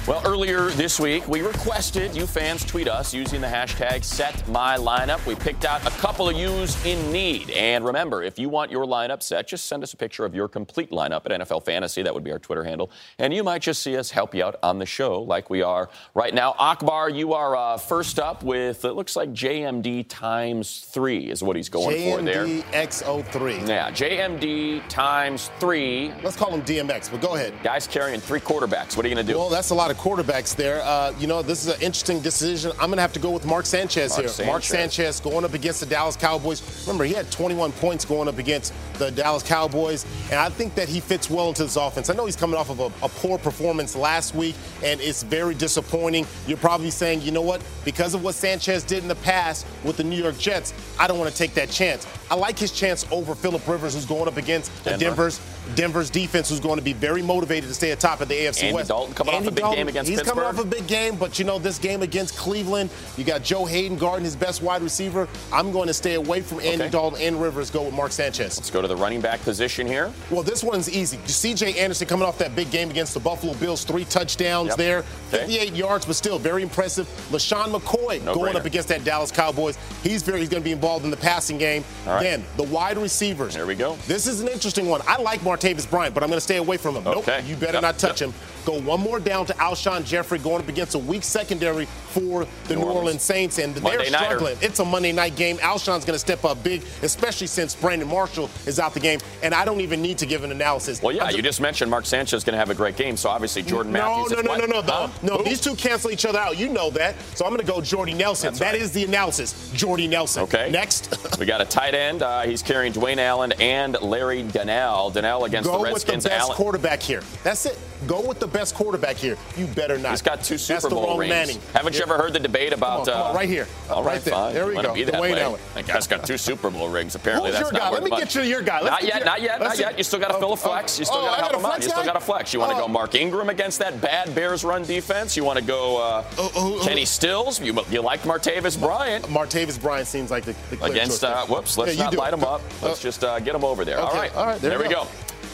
Well, 0.08 0.22
earlier 0.26 0.70
this 0.70 1.02
week, 1.02 1.28
we 1.28 1.42
requested 1.42 2.16
you 2.16 2.28
fans 2.28 2.64
tweet 2.64 2.88
us 2.88 3.14
using 3.14 3.42
the 3.42 3.48
hashtag 3.48 4.04
SetMyLineup. 4.06 5.26
We 5.26 5.36
picked 5.36 5.66
out 5.66 5.86
a 5.86 5.90
couple 6.00 6.30
of 6.30 6.38
yous 6.38 6.86
in 6.86 7.12
need. 7.12 7.50
And 7.50 7.84
remember, 7.84 8.24
if 8.24 8.40
you 8.40 8.48
want 8.48 8.72
your 8.72 8.86
lineup 8.86 9.22
set, 9.22 9.50
just 9.50 9.66
send 9.66 9.84
us 9.84 9.92
a 9.92 9.98
picture 9.98 10.24
of 10.24 10.34
your 10.34 10.48
complete 10.48 10.92
lineup 10.92 11.26
at 11.26 11.42
NFL 11.42 11.66
Fantasy. 11.66 12.04
That 12.04 12.14
would 12.14 12.24
be 12.24 12.32
our 12.32 12.40
Twitter 12.40 12.64
handle. 12.64 12.90
And 13.20 13.34
you 13.34 13.44
might 13.44 13.62
just 13.62 13.84
see 13.84 13.98
us 13.98 14.10
help 14.10 14.34
you 14.34 14.46
out 14.46 14.56
on 14.64 14.80
the 14.80 14.86
show 14.86 15.24
like 15.24 15.50
we 15.50 15.62
are 15.62 15.90
right 16.14 16.34
now. 16.34 16.56
Akbar, 16.58 17.10
you 17.10 17.34
are 17.34 17.58
uh, 17.58 17.78
first 17.78 18.18
up 18.18 18.44
with, 18.44 18.86
it 18.86 18.94
looks 18.94 19.18
like 19.18 19.34
JMD 19.34 20.06
times 20.08 20.86
three 20.90 21.30
is 21.30 21.44
what 21.44 21.58
he's 21.58 21.68
going 21.68 22.16
for 22.16 22.22
there. 22.24 22.46
JMD 22.46 22.64
X03. 22.72 23.68
Yeah, 23.68 23.92
JMD 23.92 24.88
times 24.88 25.52
three. 25.60 26.14
Let's 26.24 26.38
call 26.38 26.54
him 26.54 26.62
DMX, 26.62 27.12
but 27.12 27.20
go 27.20 27.36
ahead. 27.36 27.54
Guys 27.62 27.88
carrying 27.88 28.22
three 28.22 28.40
quarterbacks. 28.40 28.96
What 28.96 29.06
are 29.06 29.10
you 29.10 29.16
going 29.16 29.28
to 29.28 29.34
do? 29.34 29.38
Well, 29.38 29.50
that's 29.50 29.72
a 29.72 29.76
lot 29.76 29.92
of 29.92 29.97
quarterbacks 29.98 30.56
there. 30.56 30.82
Uh, 30.84 31.14
you 31.20 31.28
know, 31.28 31.42
this 31.42 31.66
is 31.66 31.74
an 31.76 31.82
interesting 31.82 32.22
decision. 32.22 32.72
I'm 32.74 32.88
going 32.90 32.98
to 32.98 33.02
have 33.02 33.14
to 33.14 33.20
go 33.20 33.32
with 33.32 33.46
Mark 33.46 33.66
Sanchez 33.66 34.12
Mark 34.18 34.30
here. 34.30 34.46
Mark 34.46 34.64
Sanchez. 34.64 35.18
Sanchez 35.18 35.20
going 35.20 35.44
up 35.44 35.54
against 35.54 35.80
the 35.80 35.86
Dallas 35.86 36.16
Cowboys. 36.16 36.62
Remember, 36.86 37.04
he 37.04 37.14
had 37.14 37.30
21 37.32 37.72
points 37.74 38.06
going 38.06 38.28
up 38.28 38.38
against 38.38 38.74
the 38.94 39.12
Dallas 39.12 39.44
Cowboys, 39.44 40.06
and 40.32 40.40
I 40.40 40.50
think 40.50 40.76
that 40.76 40.88
he 40.88 41.00
fits 41.00 41.30
well 41.30 41.50
into 41.50 41.64
this 41.64 41.76
offense. 41.76 42.10
I 42.10 42.14
know 42.14 42.26
he's 42.26 42.36
coming 42.36 42.58
off 42.58 42.70
of 42.70 42.80
a, 42.80 42.86
a 43.04 43.10
poor 43.10 43.38
performance 43.38 43.96
last 43.96 44.34
week, 44.36 44.56
and 44.84 45.00
it's 45.02 45.24
very 45.24 45.54
disappointing. 45.56 46.26
You're 46.48 46.58
probably 46.58 46.90
saying, 46.90 47.22
you 47.22 47.32
know 47.32 47.42
what? 47.42 47.62
Because 47.86 48.14
of 48.14 48.24
what 48.24 48.36
Sanchez 48.36 48.84
did 48.84 49.02
in 49.04 49.08
the 49.08 49.16
past 49.16 49.66
with 49.84 49.98
the 49.98 50.04
New 50.04 50.22
York 50.22 50.38
Jets, 50.38 50.74
I 51.00 51.08
don't 51.08 51.20
want 51.20 51.32
to 51.32 51.38
take 51.38 51.54
that 51.56 51.70
chance. 51.70 52.08
I 52.30 52.36
like 52.36 52.58
his 52.58 52.72
chance 52.72 53.06
over 53.12 53.36
Philip 53.36 53.68
Rivers, 53.68 53.94
who's 53.94 54.06
going 54.06 54.28
up 54.28 54.38
against 54.38 54.72
Denver. 54.84 55.00
Denver's 55.00 55.42
Denver's 55.76 56.10
defense, 56.10 56.50
who's 56.50 56.60
going 56.60 56.78
to 56.78 56.84
be 56.84 56.94
very 56.94 57.22
motivated 57.22 57.68
to 57.70 57.74
stay 57.74 57.92
atop 57.92 58.22
of 58.22 58.28
the 58.28 58.36
AFC 58.36 58.64
Andy 58.64 58.76
West. 58.76 58.88
Dalton 58.90 59.14
coming 59.14 59.36
off 59.36 59.48
a 59.48 59.52
big 59.52 59.64
game 59.64 59.87
against 59.88 60.10
He's 60.10 60.22
coming 60.22 60.44
off 60.44 60.60
a 60.60 60.66
big 60.66 60.88
game, 60.88 61.16
but 61.16 61.40
you 61.40 61.46
know 61.46 61.60
this 61.60 61.78
game 61.80 62.02
against 62.02 62.36
Cleveland, 62.38 62.90
you 63.18 63.24
got 63.24 63.44
Joe 63.44 63.66
Haden 63.66 63.98
guarding 63.98 64.26
his 64.26 64.36
best 64.36 64.62
wide 64.62 64.82
receiver. 64.82 65.28
I'm 65.52 65.72
going 65.72 65.88
to 65.88 65.94
stay 65.94 66.16
away 66.16 66.42
from 66.42 66.60
Andy 66.60 66.84
Okay. 66.84 66.90
Dalton 66.90 67.22
and 67.22 67.42
Rivers. 67.42 67.70
Go 67.72 67.84
with 67.84 67.94
Mark 67.94 68.12
Sanchez. 68.12 68.58
Let's 68.58 68.70
go 68.72 68.82
to 68.82 68.88
the 68.88 68.96
running 68.96 69.22
back 69.22 69.42
position 69.42 69.88
here. 69.88 70.12
Well, 70.30 70.44
this 70.44 70.64
one's 70.64 70.90
easy. 70.90 71.18
C.J. 71.26 71.80
Anderson 71.80 72.08
coming 72.08 72.28
off 72.28 72.38
that 72.38 72.56
big 72.56 72.70
game 72.72 72.90
against 72.90 73.14
the 73.14 73.20
Buffalo 73.20 73.54
Bills, 73.56 73.84
three 73.84 74.06
touchdowns 74.06 74.70
Yep. 74.70 74.78
there, 74.78 74.98
Okay. 75.00 75.40
58 75.46 75.74
yards, 75.74 76.06
but 76.06 76.16
still 76.16 76.40
very 76.40 76.64
impressive. 76.64 77.08
LeSean 77.32 77.68
McCoy 77.74 78.22
No 78.24 78.34
going 78.34 78.54
brainer. 78.54 78.60
up 78.60 78.66
against 78.66 78.88
that 78.90 79.04
Dallas 79.04 79.32
Cowboys. 79.32 79.78
He's 80.04 80.24
very 80.24 80.40
he's 80.40 80.50
going 80.50 80.62
to 80.62 80.66
be 80.66 80.72
involved 80.72 81.04
in 81.06 81.12
the 81.12 81.18
passing 81.18 81.58
game. 81.58 81.84
Right. 82.06 82.22
Then 82.24 82.44
the 82.56 82.64
wide 82.64 82.98
receivers. 82.98 83.54
There 83.54 83.66
we 83.66 83.76
go. 83.76 83.96
This 84.08 84.28
is 84.28 84.42
an 84.42 84.48
interesting 84.48 84.88
one. 84.88 85.02
I 85.08 85.22
like 85.22 85.42
Martavis 85.42 85.90
Bryant, 85.90 86.14
but 86.14 86.24
I'm 86.24 86.30
going 86.30 86.38
to 86.38 86.42
stay 86.42 86.58
away 86.58 86.78
from 86.78 86.96
him. 86.96 87.08
Okay. 87.08 87.38
Nope, 87.40 87.50
you 87.50 87.56
better 87.56 87.74
Yep, 87.74 87.82
not 87.82 87.98
touch 88.00 88.22
yep. 88.22 88.30
him. 88.30 88.36
Go 88.66 88.82
one 88.82 89.00
more 89.02 89.20
down 89.20 89.46
to 89.46 89.58
Alshon 89.78 90.04
Jeffery 90.06 90.40
going 90.40 90.62
up 90.62 90.68
against 90.70 90.96
a 90.96 91.00
weak 91.00 91.24
secondary 91.24 91.86
for 91.86 92.46
the 92.68 92.76
New 92.76 92.82
New, 92.82 92.86
Orleans. 92.88 92.98
Orleans. 92.98 93.22
Saints, 93.22 93.60
and 93.60 93.80
Monday 93.82 94.04
they're 94.04 94.12
nighter. 94.12 94.26
struggling. 94.38 94.58
It's 94.62 94.80
a 94.80 94.86
Monday 94.86 95.12
night 95.12 95.36
game. 95.36 95.58
Alshon's 95.58 96.04
going 96.06 96.16
to 96.16 96.20
step 96.20 96.44
up 96.46 96.64
big, 96.64 96.82
especially 97.04 97.48
since 97.48 97.76
Brandon 97.76 98.08
Marshall 98.08 98.50
is 98.66 98.80
out 98.80 98.94
the 98.94 99.00
game, 99.00 99.20
and 99.44 99.54
I 99.54 99.66
don't 99.66 99.82
even 99.82 100.02
need 100.02 100.18
to 100.20 100.26
give 100.26 100.44
an 100.44 100.52
analysis. 100.52 101.02
Well, 101.02 101.16
yeah, 101.16 101.26
I'm 101.26 101.36
you 101.36 101.42
just 101.42 101.62
mentioned 101.62 101.92
Mark 101.92 102.06
Sanchez 102.06 102.38
is 102.40 102.44
going 102.44 102.54
to 102.54 102.58
have 102.60 102.70
a 102.70 102.76
great 102.76 102.96
game, 102.96 103.18
so 103.18 103.30
obviously 103.30 103.62
Jordan 103.64 103.92
Matthews. 103.92 104.32
no, 104.32 104.40
is 104.40 104.46
no, 104.46 104.56
no, 104.56 104.66
no, 104.66 104.82
no, 104.82 104.92
Huh? 104.92 105.10
no. 105.22 105.38
These 105.44 105.62
two 105.62 105.76
cancel 105.76 106.10
each 106.12 106.26
other 106.26 106.40
out. 106.40 106.58
You 106.58 106.70
know 106.70 106.90
that. 106.92 107.16
So 107.36 107.46
I'm 107.46 107.52
going 107.54 107.66
to 107.66 107.72
go 107.72 107.82
Jordy 107.82 108.14
Nelson. 108.14 108.48
That's 108.48 108.60
That 108.60 108.72
right. 108.74 108.82
is 108.82 108.92
the 108.92 109.04
analysis. 109.04 109.72
Jordy 109.74 110.08
Nelson. 110.08 110.44
Okay. 110.44 110.70
Next. 110.72 111.16
We 111.40 111.46
got 111.46 111.62
a 111.62 111.66
tight 111.66 111.94
end. 111.94 112.24
Uh, 112.24 112.42
he's 112.44 112.64
carrying 112.64 112.94
Dwayne 112.94 113.18
Allen 113.18 113.52
and 113.60 113.96
Larry 114.02 114.44
Donnell. 114.44 115.12
Donnell 115.12 115.46
against 115.46 115.70
go 115.70 115.78
the 115.78 115.84
Redskins. 115.84 116.06
Go 116.08 116.16
with 116.16 116.24
the 116.24 116.30
best 116.30 116.42
Allen. 116.46 116.56
quarterback 116.56 117.02
here. 117.02 117.22
That's 117.44 117.66
it. 117.68 117.78
Go 118.08 118.22
with 118.26 118.40
the 118.40 118.48
best 118.48 118.74
quarterback 118.76 119.18
here. 119.18 119.38
You 119.58 119.66
better 119.68 119.98
not. 119.98 120.12
He's 120.12 120.22
got 120.22 120.44
two 120.44 120.58
Super 120.58 120.74
That's 120.76 120.84
the 120.86 120.90
Bowl 120.92 121.08
wrong 121.08 121.18
rings. 121.20 121.30
Manning. 121.30 121.60
Haven't 121.74 121.96
you 121.96 122.02
ever 122.04 122.18
heard 122.18 122.34
the 122.34 122.40
debate 122.40 122.74
about? 122.74 123.06
Come 123.06 123.16
on, 123.16 123.20
come 123.20 123.22
on, 123.28 123.32
uh, 123.32 123.34
right 123.38 123.50
here. 123.50 123.68
All 123.90 124.04
Right 124.04 124.14
right, 124.14 124.22
there. 124.22 124.34
fine. 124.34 124.54
There 124.54 124.68
we 124.68 124.76
go. 124.76 124.94
Be 124.94 125.04
that 125.06 125.16
Dwayne 125.16 125.20
way. 125.34 125.42
Allen. 125.42 125.60
That 125.74 125.88
guy's 125.88 126.08
got 126.08 126.26
two 126.26 126.38
Super 126.38 126.70
Bowl 126.70 126.90
rings. 126.90 127.16
Apparently, 127.16 127.50
Who's 127.52 127.60
that's 127.60 127.72
your 127.72 127.80
not 127.82 127.90
guy? 127.90 127.96
Let 127.96 128.04
me 128.04 128.10
much. 128.12 128.20
get 128.20 128.36
you 128.36 128.42
to 128.42 128.48
your 128.48 128.62
guy. 128.62 128.82
Let's 128.82 128.92
not 128.92 129.04
yet, 129.04 129.20
you- 129.20 129.26
not 129.26 129.42
yet, 129.42 129.60
not 129.62 129.80
yet. 129.80 129.98
You 129.98 130.04
still 130.04 130.20
got 130.20 130.28
to 130.30 130.36
fill 130.40 130.50
a 130.50 130.54
Oh, 130.54 130.56
flex. 130.56 131.00
You 131.00 131.06
still 131.06 131.18
oh, 131.18 131.26
got 131.26 131.36
to 131.36 131.42
help 131.42 131.54
a 131.54 131.60
him 131.60 131.66
out. 131.66 131.84
You 131.84 131.90
still 131.90 132.04
got 132.06 132.14
to 132.14 132.20
flex. 132.20 132.54
You 132.54 132.60
want 132.60 132.72
to 132.74 132.78
Oh. 132.78 132.82
go 132.82 132.88
Mark 132.88 133.16
Ingram 133.16 133.50
against 133.50 133.80
that 133.80 134.00
bad 134.02 134.34
Bears 134.36 134.64
run 134.64 134.84
defense? 134.84 135.36
You 135.36 135.44
want 135.44 135.58
to 135.60 135.66
go 135.66 135.98
uh, 135.98 136.24
Oh, 136.38 136.52
oh, 136.56 136.80
oh. 136.82 136.86
Kenny 136.86 137.06
Stills? 137.06 137.60
You, 137.60 137.78
you 137.90 138.02
like 138.02 138.22
Martavis 138.22 138.80
Bryant? 138.80 139.26
Martavis 139.26 139.80
Bryant 139.82 140.08
seems 140.08 140.30
like 140.32 140.44
the, 140.46 140.56
the 140.70 140.84
against 140.84 141.24
uh, 141.24 141.46
whoops 141.48 141.78
let's 141.78 141.96
Yeah, 141.96 142.04
not 142.06 142.16
light 142.16 142.34
him 142.34 142.44
up 142.44 142.62
let's 142.82 143.02
just 143.02 143.24
uh, 143.24 143.40
get 143.40 143.56
him 143.56 143.64
over 143.64 143.84
there 143.86 144.00
All 144.00 144.14
right. 144.14 144.34
All 144.36 144.46
right. 144.46 144.60
there 144.62 144.78
we 144.80 144.88
go. 144.88 145.08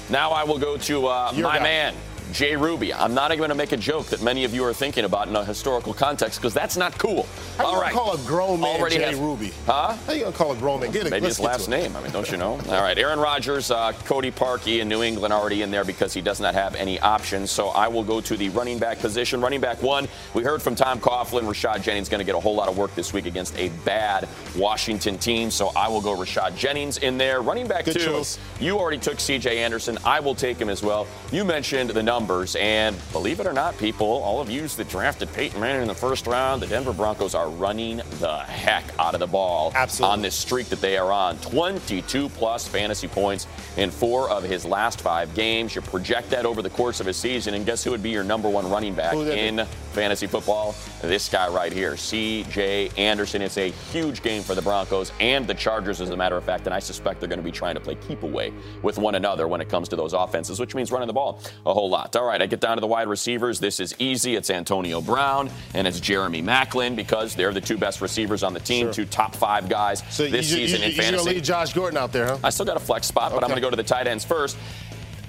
now 0.10 0.32
i 0.32 0.44
will 0.44 0.58
go 0.60 0.78
to 0.78 1.08
uh, 1.08 1.32
my 1.38 1.60
man 1.60 1.94
Jay 2.34 2.56
Ruby. 2.56 2.94
I'm 2.94 3.14
not 3.14 3.32
even 3.32 3.38
going 3.38 3.50
to 3.50 3.56
make 3.56 3.72
a 3.72 3.78
joke 3.78 4.08
that 4.08 4.22
many 4.24 4.44
of 4.44 4.54
you 4.54 4.66
are 4.66 4.74
thinking 4.74 5.06
about 5.06 5.28
in 5.28 5.36
a 5.36 5.46
historical 5.46 5.94
context 5.94 6.40
because 6.42 6.54
that's 6.54 6.76
not 6.76 6.98
cool. 6.98 7.28
How 7.58 7.68
All 7.68 7.76
you 7.76 7.82
right. 7.82 7.94
call 7.94 8.14
a 8.14 8.18
grown 8.26 8.60
man 8.60 8.80
Already 8.82 8.98
Jay 8.98 9.04
have- 9.04 9.20
Ruby? 9.20 9.52
Huh? 9.68 9.96
How 10.08 10.14
you 10.14 10.24
gonna 10.24 10.36
call 10.36 10.52
a 10.52 10.56
grown 10.56 10.80
man? 10.82 10.92
Get 10.92 11.06
it. 11.06 11.12
Maybe 11.12 11.28
his 11.28 11.40
last 11.40 11.70
name. 11.70 11.96
I 11.96 12.02
mean, 12.02 12.12
don't 12.12 12.30
you 12.32 12.38
know? 12.38 12.54
All 12.70 12.82
right, 12.82 12.98
Aaron 12.98 13.20
Rodgers, 13.20 13.70
uh, 13.70 13.94
Cody 14.06 14.32
Parkey 14.32 14.80
in 14.82 14.90
New 14.90 15.04
England 15.04 15.32
already 15.34 15.62
in 15.62 15.70
there 15.70 15.86
because 15.86 16.12
he 16.14 16.22
does 16.22 16.40
not 16.40 16.56
have 16.56 16.74
any 16.76 17.00
options. 17.00 17.52
So 17.52 17.68
I 17.70 17.88
will 17.88 18.04
go 18.04 18.20
to 18.22 18.36
the 18.36 18.50
running 18.50 18.80
back 18.80 18.98
position. 19.00 19.40
Running 19.40 19.62
back 19.62 19.82
one, 19.84 20.08
we 20.34 20.42
heard 20.44 20.62
from 20.62 20.74
Tom 20.76 21.00
Coughlin. 21.00 21.44
Rashad 21.44 21.84
Jennings 21.84 22.10
going 22.10 22.20
to 22.20 22.26
get 22.26 22.36
a 22.36 22.40
whole 22.40 22.56
lot 22.56 22.68
of 22.68 22.78
work 22.78 22.96
this 22.96 23.14
week 23.14 23.28
against 23.28 23.56
a 23.60 23.70
bad 23.86 24.28
Washington 24.58 25.18
team. 25.20 25.52
So 25.52 25.72
I 25.76 25.88
will 25.88 26.02
go 26.02 26.16
Rashad 26.18 26.56
Jennings 26.58 26.98
in 26.98 27.18
there. 27.20 27.42
Running 27.42 27.68
back 27.68 27.86
Good 27.86 27.94
two, 28.00 28.06
choice. 28.06 28.40
you 28.60 28.80
already 28.80 28.98
took 28.98 29.20
C.J. 29.20 29.60
Anderson. 29.60 30.00
I 30.04 30.20
will 30.20 30.34
take 30.36 30.58
him 30.58 30.70
as 30.70 30.82
well. 30.82 31.06
You 31.32 31.44
mentioned 31.46 31.92
the 31.92 32.02
numbers, 32.24 32.56
and 32.56 32.96
believe 33.12 33.42
it 33.42 33.46
or 33.46 33.52
not, 33.52 33.78
people, 33.78 34.08
all 34.08 34.40
of 34.40 34.50
you 34.50 34.66
that 34.66 34.88
drafted 34.88 35.30
Peyton 35.34 35.60
Manning 35.60 35.82
in 35.82 35.88
the 35.90 35.94
first 35.94 36.26
round, 36.26 36.62
the 36.62 36.68
Denver 36.68 36.94
Broncos 36.94 37.36
are 37.36 37.50
running 37.50 37.98
the 38.20 38.38
heck 38.46 38.86
out 38.98 39.14
of 39.14 39.20
the 39.20 39.28
ball 39.28 39.74
Absolutely. 39.76 40.14
on 40.14 40.22
this 40.22 40.34
streak 40.34 40.68
that 40.68 40.80
they 40.80 40.96
are 40.96 41.12
on. 41.12 41.38
22 41.40 42.30
plus 42.30 42.66
fantasy 42.66 43.10
points 43.10 43.46
in 43.76 43.92
four 43.92 44.30
of 44.30 44.42
his 44.42 44.64
last 44.64 45.02
five 45.02 45.36
games. 45.36 45.76
You 45.76 45.82
project 45.82 46.30
that 46.30 46.46
over 46.46 46.62
the 46.62 46.70
course 46.70 47.02
of 47.02 47.08
a 47.08 47.14
season, 47.14 47.56
and 47.56 47.66
guess 47.66 47.84
who 47.84 47.92
would 47.92 48.02
be 48.02 48.12
your 48.12 48.24
number 48.24 48.50
one 48.50 48.70
running 48.70 48.96
back 48.96 49.16
be? 49.16 49.30
in 49.32 49.66
fantasy 49.92 50.26
football? 50.26 50.74
This 51.02 51.28
guy 51.28 51.50
right 51.50 51.74
here, 51.74 51.98
C.J. 51.98 52.92
Anderson. 52.96 53.42
It's 53.42 53.58
a 53.58 53.72
huge 53.92 54.24
game 54.24 54.44
for 54.44 54.56
the 54.56 54.62
Broncos 54.62 55.12
and 55.20 55.46
the 55.46 55.54
Chargers, 55.54 56.00
as 56.00 56.12
a 56.12 56.18
matter 56.18 56.38
of 56.38 56.46
fact, 56.46 56.68
and 56.68 56.74
I 56.74 56.80
suspect 56.80 57.20
they're 57.20 57.28
going 57.28 57.40
to 57.40 57.44
be 57.44 57.52
trying 57.52 57.76
to 57.76 57.82
play 57.82 57.96
keep 57.96 58.24
away 58.24 58.54
with 58.82 58.98
one 58.98 59.16
another 59.16 59.50
when 59.50 59.60
it 59.60 59.68
comes 59.68 59.90
to 59.90 59.98
those 59.98 60.14
offenses, 60.14 60.58
which 60.58 60.74
means 60.74 60.90
running 60.90 61.08
the 61.08 61.14
ball 61.14 61.42
a 61.66 61.74
whole 61.74 61.90
lot. 61.90 62.03
All 62.16 62.26
right, 62.26 62.42
I 62.42 62.46
get 62.46 62.60
down 62.60 62.78
to 62.78 62.82
the 62.82 62.88
wide 62.88 63.08
receivers. 63.08 63.60
This 63.60 63.80
is 63.80 63.96
easy. 64.00 64.36
It's 64.36 64.50
Antonio 64.50 65.02
Brown 65.02 65.50
and 65.74 65.88
it's 65.88 66.00
Jeremy 66.00 66.42
Maclin 66.42 66.96
because 66.96 67.34
they're 67.36 67.54
the 67.54 67.62
two 67.62 67.78
best 67.78 68.02
receivers 68.02 68.44
on 68.44 68.54
the 68.54 68.60
team, 68.60 68.88
Sure. 68.88 68.94
two 68.94 69.06
top 69.06 69.36
five 69.36 69.68
guys 69.70 70.04
So 70.10 70.28
this 70.28 70.50
you, 70.52 70.58
season 70.58 70.80
you, 70.82 70.86
in 70.86 70.92
you, 70.92 70.96
you're 70.96 71.04
fantasy. 71.04 71.24
gonna 71.26 71.36
leave 71.36 71.44
Josh 71.44 71.74
Gordon 71.74 71.98
out 71.98 72.12
there, 72.12 72.28
huh? 72.28 72.38
I 72.44 72.50
still 72.50 72.66
got 72.66 72.78
a 72.78 72.82
flex 72.82 73.08
spot, 73.08 73.32
but 73.32 73.44
I'm 73.44 73.50
going 73.50 73.56
to 73.58 73.62
go 73.62 73.70
to 73.70 73.76
the 73.76 73.84
tight 73.84 74.08
ends 74.08 74.24
first. 74.26 74.58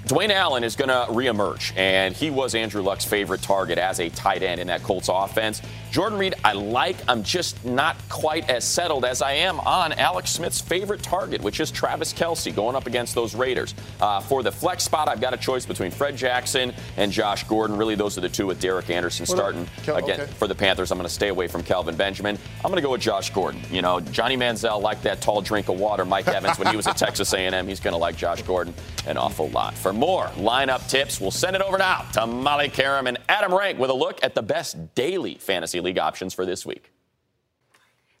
Dwayne 0.05 0.29
Allen 0.29 0.63
is 0.63 0.75
going 0.75 0.89
to 0.89 1.07
reemerge, 1.11 1.75
and 1.75 2.15
he 2.15 2.29
was 2.29 2.53
Andrew 2.53 2.83
Luck's 2.83 3.05
favorite 3.05 3.41
target 3.41 3.79
as 3.79 3.99
a 3.99 4.09
tight 4.09 4.43
end 4.43 4.61
in 4.61 4.67
that 4.67 4.83
Colts 4.83 5.09
offense. 5.11 5.63
Jordan 5.95 6.19
Reed, 6.19 6.35
I 6.43 6.51
like. 6.51 6.97
I'm 7.07 7.23
just 7.23 7.63
not 7.63 7.95
quite 8.09 8.49
as 8.49 8.65
settled 8.65 9.05
as 9.05 9.21
I 9.21 9.31
am 9.31 9.61
on 9.61 9.93
Alex 9.93 10.29
Smith's 10.31 10.59
favorite 10.59 11.01
target, 11.01 11.41
which 11.41 11.61
is 11.61 11.71
Travis 11.71 12.11
Kelce 12.11 12.53
going 12.53 12.75
up 12.75 12.85
against 12.85 13.15
those 13.15 13.33
Raiders. 13.33 13.73
Uh, 14.01 14.19
for 14.19 14.43
the 14.43 14.51
flex 14.51 14.83
spot, 14.83 15.07
I've 15.07 15.21
got 15.21 15.33
a 15.33 15.37
choice 15.37 15.65
between 15.65 15.91
Fred 15.91 16.17
Jackson 16.17 16.73
and 16.97 17.13
Josh 17.13 17.45
Gordon. 17.45 17.77
Really, 17.77 17.95
those 17.95 18.17
are 18.17 18.21
the 18.21 18.27
two 18.27 18.45
with 18.45 18.59
Derek 18.59 18.89
Anderson 18.89 19.25
starting 19.25 19.65
Kel- 19.83 19.95
again 19.95 20.19
okay. 20.19 20.31
for 20.33 20.49
the 20.49 20.55
Panthers. 20.55 20.91
I'm 20.91 20.97
going 20.97 21.07
to 21.07 21.13
stay 21.13 21.29
away 21.29 21.47
from 21.47 21.63
Kelvin 21.63 21.95
Benjamin. 21.95 22.37
I'm 22.57 22.71
going 22.71 22.75
to 22.75 22.85
go 22.85 22.91
with 22.91 22.99
Josh 22.99 23.29
Gordon. 23.29 23.61
You 23.71 23.81
know, 23.81 24.01
Johnny 24.01 24.35
Manziel 24.35 24.81
liked 24.81 25.03
that 25.03 25.21
tall 25.21 25.41
drink 25.41 25.69
of 25.69 25.79
water. 25.79 26.03
Mike 26.03 26.27
Evans 26.27 26.59
when 26.59 26.67
he 26.67 26.75
was 26.75 26.87
at 26.87 26.97
Texas 26.97 27.33
A&M, 27.33 27.69
he's 27.69 27.79
going 27.79 27.93
to 27.93 27.97
like 27.97 28.17
Josh 28.17 28.41
Gordon 28.41 28.73
an 29.07 29.15
awful 29.15 29.47
lot. 29.47 29.73
For 29.75 29.93
more 29.93 30.25
lineup 30.35 30.89
tips, 30.89 31.21
we'll 31.21 31.31
send 31.31 31.55
it 31.55 31.61
over 31.61 31.77
now 31.77 32.05
to 32.15 32.27
Molly 32.27 32.67
Qerim 32.67 33.07
and 33.07 33.17
Adam 33.29 33.53
Rank 33.53 33.79
with 33.79 33.91
a 33.91 33.93
look 33.93 34.21
at 34.25 34.35
the 34.35 34.43
best 34.43 34.93
daily 34.93 35.35
fantasy 35.35 35.84
league 35.85 35.99
options 35.99 36.33
for 36.33 36.45
this 36.45 36.65
week. 36.65 36.94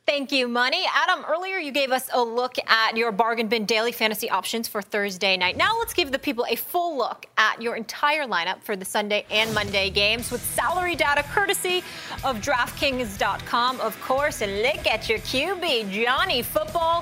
Thank 0.07 0.31
you, 0.31 0.47
Money. 0.47 0.85
Adam, 0.93 1.25
earlier 1.27 1.57
you 1.57 1.71
gave 1.71 1.91
us 1.91 2.11
a 2.13 2.21
look 2.21 2.57
at 2.67 2.95
your 2.95 3.11
bargain 3.11 3.47
bin 3.47 3.65
daily 3.65 3.91
fantasy 3.91 4.29
options 4.29 4.67
for 4.67 4.83
Thursday 4.83 5.35
night. 5.35 5.57
Now 5.57 5.79
let's 5.79 5.95
give 5.95 6.11
the 6.11 6.19
people 6.19 6.45
a 6.47 6.55
full 6.55 6.95
look 6.95 7.25
at 7.39 7.59
your 7.59 7.75
entire 7.75 8.27
lineup 8.27 8.61
for 8.61 8.75
the 8.75 8.85
Sunday 8.85 9.25
and 9.31 9.51
Monday 9.55 9.89
games 9.89 10.31
with 10.31 10.41
salary 10.41 10.95
data 10.95 11.23
courtesy 11.33 11.79
of 12.23 12.39
DraftKings.com, 12.39 13.81
of 13.81 13.99
course. 13.99 14.41
And 14.41 14.61
look 14.61 14.85
at 14.85 15.09
your 15.09 15.17
QB, 15.17 15.89
Johnny 15.89 16.43
Football. 16.43 17.01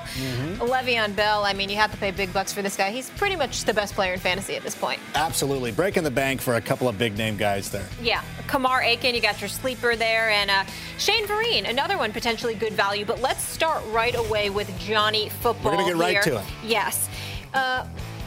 Le'Veon 0.60 1.14
Bell, 1.14 1.44
I 1.44 1.52
mean, 1.52 1.68
you 1.68 1.76
have 1.76 1.90
to 1.90 1.98
pay 1.98 2.10
big 2.10 2.32
bucks 2.32 2.54
for 2.54 2.62
this 2.62 2.74
guy. 2.74 2.90
He's 2.90 3.10
pretty 3.10 3.36
much 3.36 3.64
the 3.64 3.74
best 3.74 3.92
player 3.92 4.14
in 4.14 4.18
fantasy 4.18 4.56
at 4.56 4.62
this 4.62 4.74
point. 4.74 4.98
Absolutely. 5.14 5.72
Breaking 5.72 6.04
the 6.04 6.10
bank 6.10 6.40
for 6.40 6.54
a 6.54 6.60
couple 6.60 6.88
of 6.88 6.96
big 6.96 7.18
name 7.18 7.36
guys 7.36 7.70
there. 7.70 7.86
Yeah, 8.00 8.22
Kamar 8.46 8.82
Aiken, 8.82 9.14
you 9.14 9.20
got 9.20 9.42
your 9.42 9.48
sleeper 9.48 9.94
there, 9.94 10.30
and 10.30 10.50
uh, 10.50 10.64
Shane 10.96 11.26
Vereen, 11.26 11.68
another 11.68 11.98
one 11.98 12.10
potentially 12.10 12.54
good 12.54 12.72
value. 12.72 12.93
But 13.02 13.20
let's 13.20 13.42
start 13.42 13.82
right 13.88 14.14
away 14.14 14.50
with 14.50 14.70
Johnny 14.78 15.28
Football. 15.28 15.72
We're 15.72 15.78
gonna 15.78 15.88
get 15.88 15.96
right 15.96 16.22
to 16.22 16.38
it. 16.38 16.44
Yes. 16.62 17.08
Uh, 17.52 17.86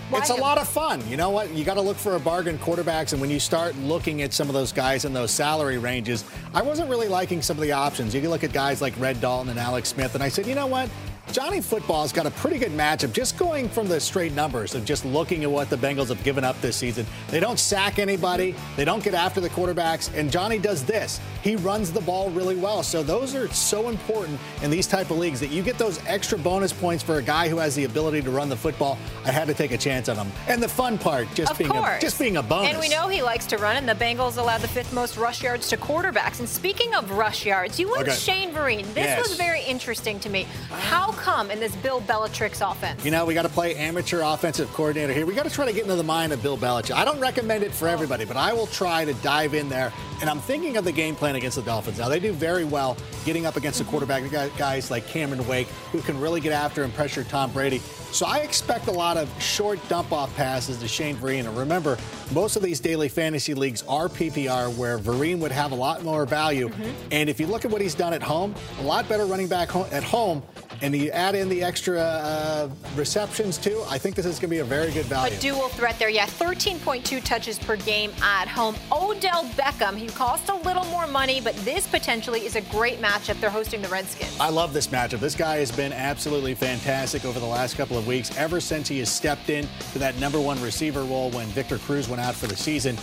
why 0.10 0.20
It's 0.20 0.30
a 0.30 0.36
lot 0.36 0.58
of 0.58 0.70
fun. 0.70 1.06
You 1.10 1.18
know 1.18 1.30
what? 1.30 1.52
You 1.52 1.66
got 1.66 1.74
to 1.74 1.82
look 1.82 1.98
for 1.98 2.16
a 2.16 2.20
bargain 2.20 2.58
quarterbacks, 2.60 3.12
and 3.12 3.20
when 3.20 3.30
you 3.30 3.42
start 3.42 3.76
looking 3.78 4.22
at 4.22 4.32
some 4.32 4.48
of 4.48 4.54
those 4.54 4.72
guys 4.72 5.04
in 5.04 5.12
those 5.12 5.32
salary 5.32 5.78
ranges, 5.78 6.24
I 6.54 6.62
wasn't 6.62 6.90
really 6.90 7.10
liking 7.10 7.42
some 7.42 7.58
of 7.58 7.62
the 7.62 7.74
options. 7.74 8.16
You 8.16 8.22
can 8.22 8.30
look 8.30 8.46
at 8.46 8.54
guys 8.54 8.82
like 8.82 8.98
Red 9.00 9.20
Dalton 9.20 9.50
and 9.50 9.60
Alex 9.60 9.90
Smith, 9.90 10.16
and 10.16 10.24
I 10.24 10.30
said, 10.30 10.48
you 10.48 10.56
know 10.56 10.68
what? 10.68 10.90
Johnny 11.32 11.60
Football's 11.62 12.14
got 12.14 12.26
a 12.26 12.32
pretty 12.32 12.58
good 12.58 12.72
matchup 12.72 13.12
just 13.12 13.38
going 13.38 13.68
from 13.70 13.88
the 13.88 14.00
straight 14.00 14.34
numbers 14.34 14.74
of 14.76 14.86
just 14.86 15.04
looking 15.06 15.44
at 15.44 15.52
what 15.52 15.70
the 15.70 15.76
Bengals 15.76 16.08
have 16.08 16.24
given 16.24 16.44
up 16.44 16.60
this 16.62 16.76
season. 16.78 17.06
They 17.30 17.40
don't 17.40 17.60
sack 17.60 18.00
anybody, 18.00 18.56
they 18.76 18.86
don't 18.86 19.04
get 19.04 19.14
after 19.14 19.42
the 19.42 19.50
quarterbacks, 19.50 20.12
and 20.18 20.32
Johnny 20.32 20.58
does 20.58 20.84
this. 20.86 21.20
He 21.44 21.56
runs 21.58 21.92
the 21.92 22.02
ball 22.02 22.30
really 22.32 22.56
well. 22.56 22.82
So 22.82 23.04
those 23.04 23.36
are 23.36 23.48
so 23.50 23.90
important 23.90 24.40
in 24.64 24.72
these 24.72 24.88
type 24.88 25.12
of 25.12 25.18
leagues 25.18 25.40
that 25.42 25.52
you 25.52 25.62
get 25.62 25.78
those 25.78 26.00
extra 26.08 26.38
bonus 26.38 26.72
points 26.74 27.04
for 27.04 27.18
a 27.18 27.22
guy 27.24 27.50
who 27.50 27.58
has 27.58 27.76
the 27.76 27.84
ability 27.84 28.22
to 28.22 28.32
run 28.32 28.50
the 28.50 28.56
football. 28.56 28.98
I 29.26 29.32
had 29.32 29.48
to 29.48 29.54
take 29.54 29.72
a 29.72 29.78
chance 29.78 30.10
on 30.10 30.16
him. 30.16 30.32
And 30.48 30.64
the 30.64 30.68
fun 30.70 30.98
part, 30.98 31.28
just 31.36 31.52
Of 31.52 31.58
being 31.58 31.70
course. 31.70 31.98
a, 31.98 32.02
just 32.02 32.18
being 32.20 32.38
a 32.38 32.44
bonus. 32.44 32.72
And 32.72 32.80
we 32.80 32.90
know 32.90 33.08
he 33.10 33.22
likes 33.22 33.46
to 33.48 33.58
run, 33.58 33.76
and 33.76 33.88
the 33.88 33.96
Bengals 33.96 34.38
allowed 34.38 34.62
the 34.62 34.68
fifth 34.68 34.94
most 34.94 35.18
rush 35.18 35.44
yards 35.44 35.68
to 35.70 35.78
quarterbacks. 35.78 36.40
And 36.40 36.48
speaking 36.50 36.96
of 36.96 37.12
rush 37.12 37.46
yards, 37.46 37.80
you 37.80 37.90
went 37.90 38.08
Okay. 38.08 38.16
Shane 38.18 38.52
Vereen. 38.54 38.86
This 38.94 39.06
Yes. 39.06 39.28
was 39.28 39.38
very 39.38 39.62
interesting 39.64 40.20
to 40.22 40.30
me. 40.30 40.48
How 40.72 41.12
come 41.18 41.52
in 41.52 41.60
this 41.60 41.76
Bill 41.78 42.02
Belichick's 42.02 42.62
offense? 42.62 43.04
You 43.04 43.12
know, 43.12 43.26
we 43.26 43.34
got 43.34 43.42
to 43.42 43.50
play 43.50 43.76
amateur 43.76 44.22
offensive 44.22 44.72
coordinator 44.74 45.14
here. 45.14 45.26
We 45.26 45.34
got 45.34 45.44
to 45.44 45.50
try 45.50 45.66
to 45.66 45.74
get 45.74 45.84
into 45.84 45.96
the 45.96 46.04
mind 46.04 46.32
of 46.32 46.42
Bill 46.42 46.58
Belichick. 46.58 46.96
I 46.96 47.04
don't 47.04 47.20
recommend 47.20 47.64
it 47.64 47.74
for 47.74 47.88
everybody, 47.88 48.24
but 48.24 48.38
I 48.38 48.54
will 48.54 48.68
try 48.68 49.04
to 49.04 49.14
dive 49.16 49.54
in 49.54 49.68
there. 49.68 49.92
And 50.22 50.30
I'm 50.30 50.40
thinking 50.40 50.78
of 50.78 50.86
the 50.86 50.92
game 50.92 51.16
plan 51.16 51.36
against 51.36 51.58
the 51.58 51.64
Dolphins. 51.64 52.00
Now, 52.00 52.10
they 52.10 52.20
do 52.20 52.32
very 52.32 52.64
well 52.64 52.98
getting 53.26 53.46
up 53.46 53.58
against 53.58 53.80
the 53.80 53.86
quarterback 53.86 54.24
guys 54.58 54.90
like 54.90 55.06
Cameron 55.08 55.46
Wake, 55.48 55.68
who 55.92 56.02
can 56.02 56.20
really 56.20 56.40
get 56.40 56.54
after 56.54 56.84
and 56.84 56.94
pressure 56.94 57.24
Tom 57.24 57.52
Brady. 57.52 57.80
So 58.12 58.26
I 58.26 58.38
expect 58.38 58.88
a 58.88 58.92
lot 58.92 59.18
of 59.18 59.30
short 59.42 59.86
dump 59.90 60.12
off 60.12 60.34
passes 60.36 60.78
to 60.78 60.88
Shane 60.88 61.18
Vereen. 61.18 61.46
And 61.46 61.58
remember, 61.58 61.98
most 62.32 62.56
of 62.56 62.64
these 62.64 62.80
daily 62.80 63.10
fantasy 63.10 63.54
leagues 63.54 63.84
are 63.84 64.08
PPR, 64.08 64.76
where 64.76 64.98
Vereen 64.98 65.40
would 65.40 65.52
have 65.52 65.72
a 65.72 65.76
lot 65.76 66.04
more 66.04 66.26
value. 66.26 66.70
Mm-hmm. 66.70 67.08
And 67.12 67.30
if 67.30 67.40
you 67.40 67.48
look 67.48 67.66
at 67.66 67.72
what 67.72 67.82
he's 67.82 67.96
done 67.96 68.14
at 68.14 68.24
home, 68.24 68.56
a 68.80 68.84
lot 68.84 69.08
better 69.10 69.26
running 69.26 69.48
back 69.48 69.76
at 69.76 70.04
home 70.04 70.42
and 70.82 70.94
you 71.08 71.14
add 71.14 71.36
in 71.36 71.48
the 71.48 71.64
extra 71.64 72.00
uh, 72.00 72.70
receptions 72.96 73.58
too, 73.58 73.82
I 73.88 73.98
think 73.98 74.16
this 74.16 74.26
is 74.26 74.40
going 74.40 74.50
to 74.50 74.56
be 74.56 74.60
a 74.60 74.64
very 74.66 74.92
good 74.92 75.06
value. 75.06 75.36
A 75.36 75.40
dual 75.40 75.70
threat 75.70 75.98
there, 75.98 76.10
yeah. 76.10 76.26
13.2 76.26 77.24
touches 77.24 77.58
per 77.58 77.78
game 77.78 78.12
at 78.22 78.48
home. 78.48 78.76
Odell 78.92 79.46
Beckham, 79.56 79.96
he 79.96 80.08
cost 80.08 80.50
a 80.50 80.56
little 80.56 80.84
more 80.86 81.08
money, 81.08 81.40
but 81.40 81.56
this 81.58 81.88
potentially 81.88 82.46
is 82.46 82.56
a 82.56 82.62
great 82.62 83.02
matchup. 83.02 83.40
They're 83.40 83.50
hosting 83.50 83.82
the 83.82 83.88
Redskins. 83.88 84.38
I 84.40 84.50
love 84.50 84.74
this 84.74 84.88
matchup. 84.88 85.20
This 85.20 85.36
guy 85.36 85.58
has 85.58 85.72
been 85.72 85.94
absolutely 85.94 86.54
fantastic 86.54 87.24
over 87.24 87.40
the 87.40 87.46
last 87.46 87.78
couple 87.78 87.98
of 87.98 88.06
weeks, 88.06 88.38
ever 88.38 88.60
since 88.60 88.90
he 88.90 89.00
has 89.00 89.10
stepped 89.10 89.50
in 89.50 89.68
to 89.94 90.00
that 90.00 90.18
number 90.20 90.42
one 90.42 90.62
receiver 90.62 91.04
role 91.04 91.32
when 91.32 91.48
Victor 91.48 91.78
Cruz 91.78 92.10
went 92.10 92.22
out 92.22 92.36
for 92.36 92.48
the 92.48 92.58
season. 92.58 92.98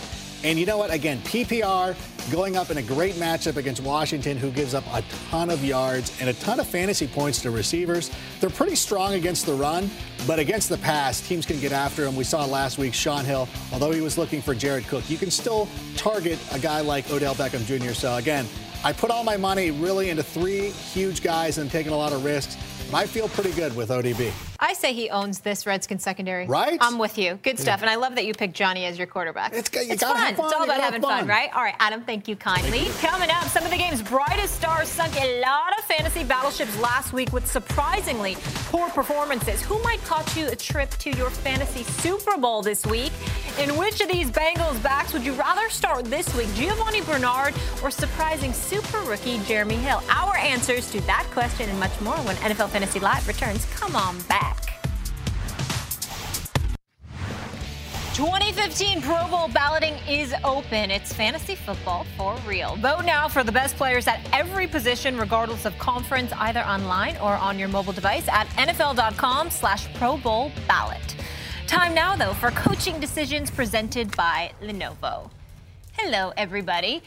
And 0.45 0.59
you 0.59 0.67
know 0.67 0.77
what? 0.77 0.93
Again, 0.93 1.17
PPR 1.21 1.95
going 2.31 2.55
up 2.55 2.69
in 2.69 2.77
a 2.77 2.83
great 2.83 3.15
matchup 3.15 3.55
against 3.55 3.81
Washington, 3.81 4.37
who 4.37 4.51
gives 4.51 4.75
up 4.75 4.83
a 4.93 5.01
ton 5.31 5.49
of 5.49 5.65
yards 5.65 6.15
and 6.21 6.29
a 6.29 6.33
ton 6.33 6.59
of 6.59 6.67
fantasy 6.67 7.07
points 7.07 7.41
to 7.41 7.49
receivers. 7.49 8.11
They're 8.39 8.51
pretty 8.51 8.75
strong 8.75 9.15
against 9.15 9.47
the 9.47 9.55
run, 9.55 9.89
but 10.27 10.37
against 10.37 10.69
the 10.69 10.77
pass, 10.77 11.19
teams 11.19 11.47
can 11.47 11.59
get 11.59 11.71
after 11.71 12.03
them. 12.03 12.15
We 12.15 12.25
saw 12.25 12.45
last 12.45 12.77
week 12.77 12.93
Shaun 12.93 13.25
Hill, 13.25 13.49
although 13.73 13.91
he 13.91 14.01
was 14.01 14.19
looking 14.19 14.39
for 14.39 14.53
Jared 14.53 14.85
Cook, 14.85 15.09
you 15.09 15.17
can 15.17 15.31
still 15.31 15.67
target 15.95 16.37
a 16.53 16.59
guy 16.59 16.81
like 16.81 17.09
Odell 17.09 17.33
Beckham 17.33 17.65
Jr. 17.65 17.93
So 17.93 18.17
again, 18.17 18.45
I 18.83 18.93
put 18.93 19.09
all 19.09 19.23
my 19.23 19.37
money 19.37 19.71
really 19.71 20.11
into 20.11 20.21
three 20.21 20.69
huge 20.69 21.23
guys 21.23 21.57
and 21.57 21.71
taking 21.71 21.91
a 21.91 21.97
lot 21.97 22.13
of 22.13 22.23
risks. 22.23 22.55
I 22.93 23.07
feel 23.07 23.29
pretty 23.29 23.53
good 23.53 23.75
with 23.75 23.89
ODB. 23.89 24.54
I 24.65 24.73
say 24.73 24.93
he 24.93 25.11
owns 25.11 25.41
this 25.41 25.67
Redskin 25.67 25.99
secondary. 25.99 26.47
Right? 26.47 26.79
I'm 26.81 26.97
with 26.97 27.19
you. 27.19 27.37
Good 27.43 27.59
stuff. 27.59 27.81
And 27.81 27.89
I 27.89 27.97
love 27.97 28.15
that 28.15 28.25
you 28.25 28.33
picked 28.33 28.55
Johnny 28.55 28.85
as 28.85 28.97
your 28.97 29.05
quarterback. 29.05 29.53
It's, 29.53 29.69
it's 29.71 30.01
fun. 30.01 30.15
fun. 30.15 30.33
It's 30.33 30.39
all 30.39 30.63
about 30.63 30.81
having 30.81 31.03
fun. 31.03 31.19
fun. 31.19 31.27
right? 31.27 31.55
All 31.55 31.61
right, 31.61 31.75
Adam, 31.77 32.01
thank 32.01 32.27
you 32.27 32.35
kindly. 32.35 32.79
Thank 32.79 33.03
you. 33.03 33.09
Coming 33.09 33.29
up, 33.29 33.43
some 33.43 33.63
of 33.63 33.69
the 33.69 33.77
game's 33.77 34.01
brightest 34.01 34.55
stars 34.55 34.87
sunk 34.87 35.13
a 35.21 35.39
lot 35.39 35.77
of 35.77 35.83
fantasy 35.85 36.23
battleships 36.23 36.75
last 36.79 37.13
week 37.13 37.31
with 37.31 37.45
surprisingly 37.45 38.37
poor 38.71 38.89
performances. 38.89 39.61
Who 39.61 39.81
might 39.83 40.03
cost 40.03 40.35
you 40.35 40.47
a 40.47 40.55
trip 40.55 40.89
to 40.89 41.11
your 41.11 41.29
fantasy 41.29 41.83
Super 41.83 42.35
Bowl 42.35 42.63
this 42.63 42.87
week? 42.87 43.11
In 43.59 43.77
which 43.77 44.01
of 44.01 44.09
these 44.09 44.31
Bengals 44.31 44.81
backs 44.81 45.13
would 45.13 45.23
you 45.23 45.33
rather 45.33 45.69
start 45.69 46.05
this 46.05 46.33
week, 46.35 46.51
Giovanni 46.55 47.01
Bernard 47.01 47.53
or 47.83 47.91
surprising 47.91 48.51
super 48.51 48.97
rookie 49.01 49.39
Jeremy 49.45 49.75
Hill? 49.75 50.01
Our 50.09 50.35
answers 50.37 50.91
to 50.91 51.01
that 51.01 51.27
question 51.31 51.69
and 51.69 51.79
much 51.79 52.01
more 52.01 52.17
when 52.17 52.35
NFL 52.37 52.69
Fantasy 52.69 52.99
Live 52.99 53.27
returns. 53.27 53.65
Come 53.75 53.95
on 53.95 54.19
back. 54.23 54.54
2015 58.15 59.01
Pro 59.01 59.27
Bowl 59.27 59.49
balloting 59.49 59.95
is 60.07 60.33
open. 60.45 60.89
It's 60.89 61.11
fantasy 61.11 61.53
football 61.53 62.05
for 62.15 62.37
real. 62.47 62.77
Vote 62.77 63.03
now 63.03 63.27
for 63.27 63.43
the 63.43 63.51
best 63.51 63.75
players 63.75 64.07
at 64.07 64.25
every 64.31 64.67
position, 64.67 65.17
regardless 65.17 65.65
of 65.65 65.77
conference, 65.79 66.31
either 66.37 66.61
online 66.61 67.17
or 67.17 67.33
on 67.33 67.59
your 67.59 67.67
mobile 67.67 67.91
device 67.91 68.25
at 68.29 68.47
NFL.com 68.51 69.49
slash 69.49 69.93
Pro 69.95 70.15
Bowl 70.15 70.49
ballot. 70.65 71.13
Time 71.67 71.93
now, 71.93 72.15
though, 72.15 72.33
for 72.33 72.51
coaching 72.51 73.01
decisions 73.01 73.51
presented 73.51 74.15
by 74.15 74.49
Lenovo. 74.61 75.29
Hello, 75.97 76.31
everybody. 76.37 77.03